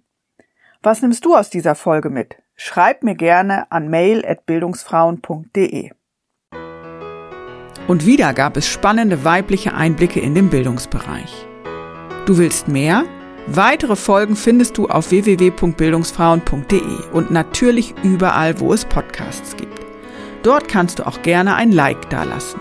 Was 0.81 1.01
nimmst 1.01 1.25
du 1.25 1.35
aus 1.35 1.49
dieser 1.49 1.75
Folge 1.75 2.09
mit? 2.09 2.40
Schreib 2.63 3.01
mir 3.01 3.15
gerne 3.15 3.71
an 3.71 3.89
mail@bildungsfrauen.de. 3.89 5.89
Und 7.87 8.05
wieder 8.05 8.35
gab 8.35 8.55
es 8.55 8.67
spannende 8.67 9.25
weibliche 9.25 9.73
Einblicke 9.73 10.19
in 10.19 10.35
den 10.35 10.51
Bildungsbereich. 10.51 11.47
Du 12.27 12.37
willst 12.37 12.67
mehr? 12.67 13.05
Weitere 13.47 13.95
Folgen 13.95 14.35
findest 14.35 14.77
du 14.77 14.87
auf 14.87 15.09
www.bildungsfrauen.de 15.09 17.09
und 17.11 17.31
natürlich 17.31 17.95
überall, 18.03 18.59
wo 18.59 18.73
es 18.73 18.85
Podcasts 18.85 19.57
gibt. 19.57 19.79
Dort 20.43 20.67
kannst 20.67 20.99
du 20.99 21.07
auch 21.07 21.23
gerne 21.23 21.55
ein 21.55 21.71
Like 21.71 22.11
dalassen. 22.11 22.59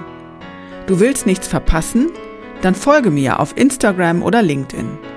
Du 0.86 0.98
willst 0.98 1.26
nichts 1.26 1.46
verpassen? 1.46 2.10
Dann 2.62 2.74
folge 2.74 3.10
mir 3.10 3.38
auf 3.38 3.54
Instagram 3.54 4.22
oder 4.22 4.40
LinkedIn. 4.40 5.09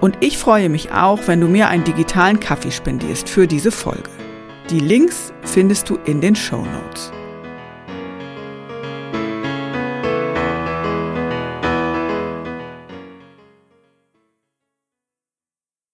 Und 0.00 0.18
ich 0.20 0.38
freue 0.38 0.68
mich 0.68 0.92
auch, 0.92 1.20
wenn 1.26 1.40
du 1.40 1.48
mir 1.48 1.68
einen 1.68 1.84
digitalen 1.84 2.40
Kaffee 2.40 2.70
spendierst 2.70 3.28
für 3.28 3.46
diese 3.46 3.70
Folge. 3.70 4.10
Die 4.70 4.80
Links 4.80 5.32
findest 5.42 5.88
du 5.88 5.96
in 6.04 6.20
den 6.20 6.36
Show 6.36 6.64
Notes. 6.64 7.12